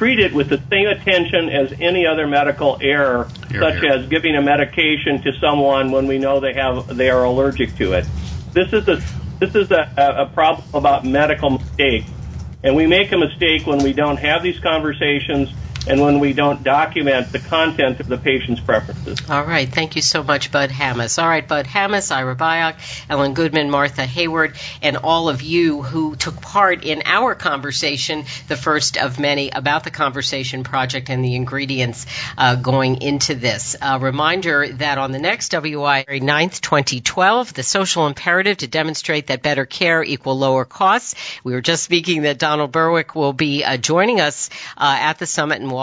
treated 0.00 0.32
with 0.32 0.48
the 0.48 0.58
same 0.72 0.86
attention 0.88 1.50
as 1.50 1.76
any 1.78 2.06
other 2.06 2.26
medical 2.26 2.78
error, 2.80 3.28
such 3.52 3.84
as 3.84 4.08
giving 4.08 4.34
a 4.34 4.40
medication 4.40 5.20
to 5.22 5.32
someone 5.38 5.92
when 5.92 6.06
we 6.06 6.16
know 6.16 6.40
they 6.40 6.54
have 6.54 6.96
they 6.96 7.10
are 7.10 7.22
allergic 7.24 7.76
to 7.76 7.92
it. 7.92 8.06
This 8.54 8.68
is 8.72 8.88
a 8.88 9.04
this 9.40 9.50
is 9.54 9.70
a, 9.70 10.22
a 10.22 10.26
problem 10.26 10.66
about 10.72 11.04
medical 11.04 11.50
mistakes. 11.50 12.08
And 12.62 12.76
we 12.76 12.86
make 12.86 13.12
a 13.12 13.18
mistake 13.18 13.66
when 13.66 13.82
we 13.82 13.92
don't 13.92 14.16
have 14.16 14.42
these 14.42 14.58
conversations 14.60 15.52
and 15.90 16.00
when 16.00 16.20
we 16.20 16.32
don't 16.32 16.62
document 16.62 17.32
the 17.32 17.40
content 17.40 17.98
of 17.98 18.06
the 18.06 18.16
patient's 18.16 18.60
preferences. 18.60 19.18
All 19.28 19.42
right. 19.42 19.68
Thank 19.68 19.96
you 19.96 20.02
so 20.02 20.22
much, 20.22 20.52
Bud 20.52 20.70
Hammes. 20.70 21.18
All 21.18 21.28
right, 21.28 21.46
Bud 21.46 21.66
Hammes, 21.66 22.12
Ira 22.12 22.36
Byock, 22.36 22.76
Ellen 23.08 23.34
Goodman, 23.34 23.70
Martha 23.70 24.06
Hayward, 24.06 24.54
and 24.82 24.96
all 24.98 25.28
of 25.28 25.42
you 25.42 25.82
who 25.82 26.14
took 26.14 26.40
part 26.40 26.84
in 26.84 27.02
our 27.06 27.34
conversation, 27.34 28.24
the 28.46 28.56
first 28.56 28.98
of 28.98 29.18
many, 29.18 29.50
about 29.50 29.82
the 29.82 29.90
Conversation 29.90 30.62
Project 30.62 31.10
and 31.10 31.24
the 31.24 31.34
ingredients 31.34 32.06
uh, 32.38 32.54
going 32.54 33.02
into 33.02 33.34
this. 33.34 33.74
A 33.82 33.98
reminder 33.98 34.68
that 34.68 34.96
on 34.96 35.10
the 35.10 35.18
next 35.18 35.48
WI 35.48 36.04
9th, 36.08 36.60
2012, 36.60 37.52
the 37.52 37.64
social 37.64 38.06
imperative 38.06 38.58
to 38.58 38.68
demonstrate 38.68 39.26
that 39.26 39.42
better 39.42 39.66
care 39.66 40.04
equal 40.04 40.38
lower 40.38 40.64
costs. 40.64 41.16
We 41.42 41.52
were 41.52 41.62
just 41.62 41.82
speaking 41.82 42.22
that 42.22 42.38
Donald 42.38 42.70
Berwick 42.70 43.16
will 43.16 43.32
be 43.32 43.64
uh, 43.64 43.76
joining 43.76 44.20
us 44.20 44.50
uh, 44.76 44.96
at 45.00 45.18
the 45.18 45.26
summit 45.26 45.60
in 45.60 45.68
Washington 45.68 45.79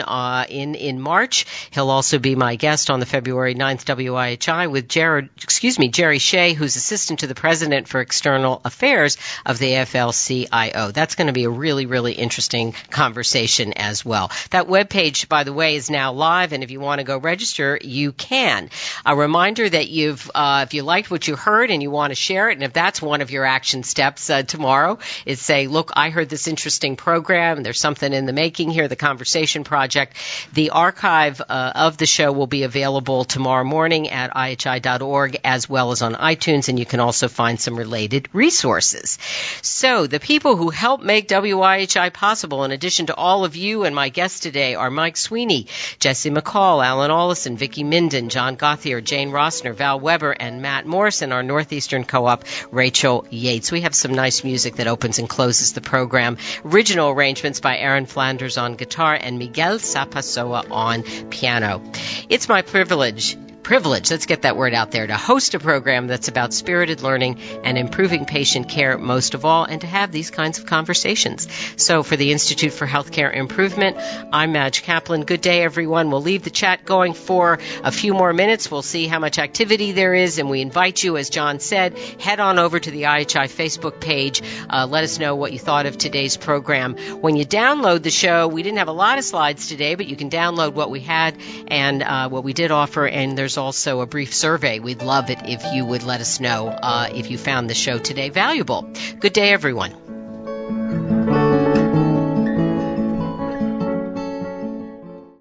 uh, 0.00 0.44
in 0.48 0.74
in 0.74 1.00
March. 1.00 1.46
He'll 1.70 1.90
also 1.90 2.18
be 2.18 2.34
my 2.34 2.56
guest 2.56 2.90
on 2.90 3.00
the 3.00 3.06
February 3.06 3.54
9th 3.54 3.84
WIHI 3.84 4.70
with 4.70 4.88
Jared, 4.88 5.28
excuse 5.42 5.78
me, 5.78 5.88
Jerry 5.88 6.18
Shea, 6.18 6.52
who's 6.52 6.76
assistant 6.76 7.20
to 7.20 7.26
the 7.26 7.34
president 7.34 7.88
for 7.88 8.00
external 8.00 8.60
affairs 8.64 9.18
of 9.46 9.58
the 9.58 9.72
AFL-CIO. 9.72 10.90
That's 10.92 11.14
going 11.14 11.26
to 11.28 11.32
be 11.32 11.44
a 11.44 11.50
really, 11.50 11.86
really 11.86 12.12
interesting 12.12 12.74
conversation 12.90 13.72
as 13.74 14.04
well. 14.04 14.30
That 14.50 14.66
webpage, 14.66 15.28
by 15.28 15.44
the 15.44 15.52
way, 15.52 15.76
is 15.76 15.90
now 15.90 16.12
live, 16.12 16.52
and 16.52 16.62
if 16.62 16.70
you 16.70 16.80
want 16.80 17.00
to 17.00 17.04
go 17.04 17.18
register, 17.18 17.78
you 17.80 18.12
can. 18.12 18.70
A 19.04 19.16
reminder 19.16 19.68
that 19.68 19.88
you've, 19.88 20.30
uh, 20.34 20.64
if 20.66 20.74
you 20.74 20.82
liked 20.82 21.10
what 21.10 21.26
you 21.26 21.36
heard 21.36 21.70
and 21.70 21.82
you 21.82 21.90
want 21.90 22.10
to 22.10 22.14
share 22.14 22.50
it, 22.50 22.54
and 22.54 22.62
if 22.62 22.72
that's 22.72 23.00
one 23.02 23.20
of 23.20 23.30
your 23.30 23.44
action 23.44 23.82
steps 23.82 24.30
uh, 24.30 24.42
tomorrow, 24.42 24.98
is 25.26 25.40
say, 25.40 25.66
look, 25.66 25.90
I 25.94 26.10
heard 26.10 26.28
this 26.28 26.48
interesting 26.48 26.96
program. 26.96 27.62
There's 27.62 27.80
something 27.80 28.12
in 28.12 28.26
the 28.26 28.32
making 28.32 28.70
here. 28.70 28.88
The 28.88 28.96
Conversation 29.10 29.64
Project. 29.64 30.16
The 30.52 30.70
archive 30.70 31.40
uh, 31.40 31.72
of 31.74 31.96
the 31.96 32.06
show 32.06 32.30
will 32.30 32.46
be 32.46 32.62
available 32.62 33.24
tomorrow 33.24 33.64
morning 33.64 34.08
at 34.08 34.32
ihi.org 34.32 35.36
as 35.42 35.68
well 35.68 35.90
as 35.90 36.00
on 36.00 36.14
iTunes, 36.14 36.68
and 36.68 36.78
you 36.78 36.86
can 36.86 37.00
also 37.00 37.26
find 37.26 37.58
some 37.58 37.76
related 37.76 38.28
resources. 38.32 39.18
So, 39.62 40.06
the 40.06 40.20
people 40.20 40.54
who 40.54 40.70
help 40.70 41.02
make 41.02 41.26
WIHI 41.26 42.12
possible, 42.12 42.62
in 42.62 42.70
addition 42.70 43.06
to 43.06 43.16
all 43.16 43.44
of 43.44 43.56
you 43.56 43.82
and 43.82 43.96
my 43.96 44.10
guests 44.10 44.38
today, 44.38 44.76
are 44.76 44.92
Mike 44.92 45.16
Sweeney, 45.16 45.66
Jesse 45.98 46.30
McCall, 46.30 46.86
Alan 46.86 47.10
Ollison, 47.10 47.56
Vicki 47.56 47.82
Minden, 47.82 48.28
John 48.28 48.56
Gothier, 48.56 49.02
Jane 49.02 49.32
Rossner, 49.32 49.74
Val 49.74 49.98
Weber, 49.98 50.30
and 50.30 50.62
Matt 50.62 50.86
Morrison, 50.86 51.32
our 51.32 51.42
Northeastern 51.42 52.04
Co-op, 52.04 52.44
Rachel 52.70 53.26
Yates. 53.30 53.72
We 53.72 53.80
have 53.80 53.96
some 53.96 54.14
nice 54.14 54.44
music 54.44 54.76
that 54.76 54.86
opens 54.86 55.18
and 55.18 55.28
closes 55.28 55.72
the 55.72 55.80
program. 55.80 56.38
Original 56.64 57.10
arrangements 57.10 57.58
by 57.58 57.76
Aaron 57.76 58.06
Flanders 58.06 58.56
on 58.56 58.76
guitar 59.00 59.18
and 59.18 59.38
Miguel 59.38 59.78
Sapasoa 59.78 60.70
on 60.70 61.02
piano. 61.30 61.82
It's 62.28 62.50
my 62.50 62.60
privilege 62.60 63.34
privilege, 63.70 64.10
let's 64.10 64.26
get 64.26 64.42
that 64.42 64.56
word 64.56 64.74
out 64.74 64.90
there, 64.90 65.06
to 65.06 65.16
host 65.16 65.54
a 65.54 65.60
program 65.60 66.08
that's 66.08 66.26
about 66.26 66.52
spirited 66.52 67.02
learning 67.02 67.38
and 67.62 67.78
improving 67.78 68.24
patient 68.24 68.68
care 68.68 68.98
most 68.98 69.34
of 69.34 69.44
all, 69.44 69.62
and 69.62 69.82
to 69.82 69.86
have 69.86 70.10
these 70.10 70.28
kinds 70.28 70.58
of 70.58 70.66
conversations. 70.66 71.46
So 71.76 72.02
for 72.02 72.16
the 72.16 72.32
Institute 72.32 72.72
for 72.72 72.84
Healthcare 72.84 73.32
Improvement, 73.32 73.96
I'm 74.32 74.50
Madge 74.50 74.82
Kaplan. 74.82 75.22
Good 75.22 75.40
day, 75.40 75.62
everyone. 75.62 76.10
We'll 76.10 76.20
leave 76.20 76.42
the 76.42 76.50
chat 76.50 76.84
going 76.84 77.12
for 77.12 77.60
a 77.84 77.92
few 77.92 78.12
more 78.12 78.32
minutes. 78.32 78.72
We'll 78.72 78.82
see 78.82 79.06
how 79.06 79.20
much 79.20 79.38
activity 79.38 79.92
there 79.92 80.14
is, 80.14 80.40
and 80.40 80.50
we 80.50 80.62
invite 80.62 81.04
you, 81.04 81.16
as 81.16 81.30
John 81.30 81.60
said, 81.60 81.96
head 81.96 82.40
on 82.40 82.58
over 82.58 82.80
to 82.80 82.90
the 82.90 83.02
IHI 83.02 83.46
Facebook 83.46 84.00
page. 84.00 84.42
Uh, 84.68 84.88
let 84.90 85.04
us 85.04 85.20
know 85.20 85.36
what 85.36 85.52
you 85.52 85.60
thought 85.60 85.86
of 85.86 85.96
today's 85.96 86.36
program. 86.36 86.96
When 87.20 87.36
you 87.36 87.46
download 87.46 88.02
the 88.02 88.10
show, 88.10 88.48
we 88.48 88.64
didn't 88.64 88.78
have 88.78 88.88
a 88.88 88.92
lot 89.06 89.18
of 89.18 89.24
slides 89.24 89.68
today, 89.68 89.94
but 89.94 90.08
you 90.08 90.16
can 90.16 90.28
download 90.28 90.72
what 90.72 90.90
we 90.90 90.98
had 90.98 91.36
and 91.68 92.02
uh, 92.02 92.28
what 92.28 92.42
we 92.42 92.52
did 92.52 92.72
offer, 92.72 93.06
and 93.06 93.38
there's 93.38 93.59
also 93.60 94.00
a 94.00 94.06
brief 94.06 94.34
survey. 94.34 94.80
We'd 94.80 95.02
love 95.02 95.30
it 95.30 95.38
if 95.44 95.62
you 95.72 95.84
would 95.84 96.02
let 96.02 96.20
us 96.20 96.40
know 96.40 96.68
uh, 96.68 97.08
if 97.14 97.30
you 97.30 97.38
found 97.38 97.70
the 97.70 97.74
show 97.74 97.98
today 97.98 98.30
valuable. 98.30 98.90
Good 99.20 99.32
day, 99.32 99.52
everyone. 99.52 100.19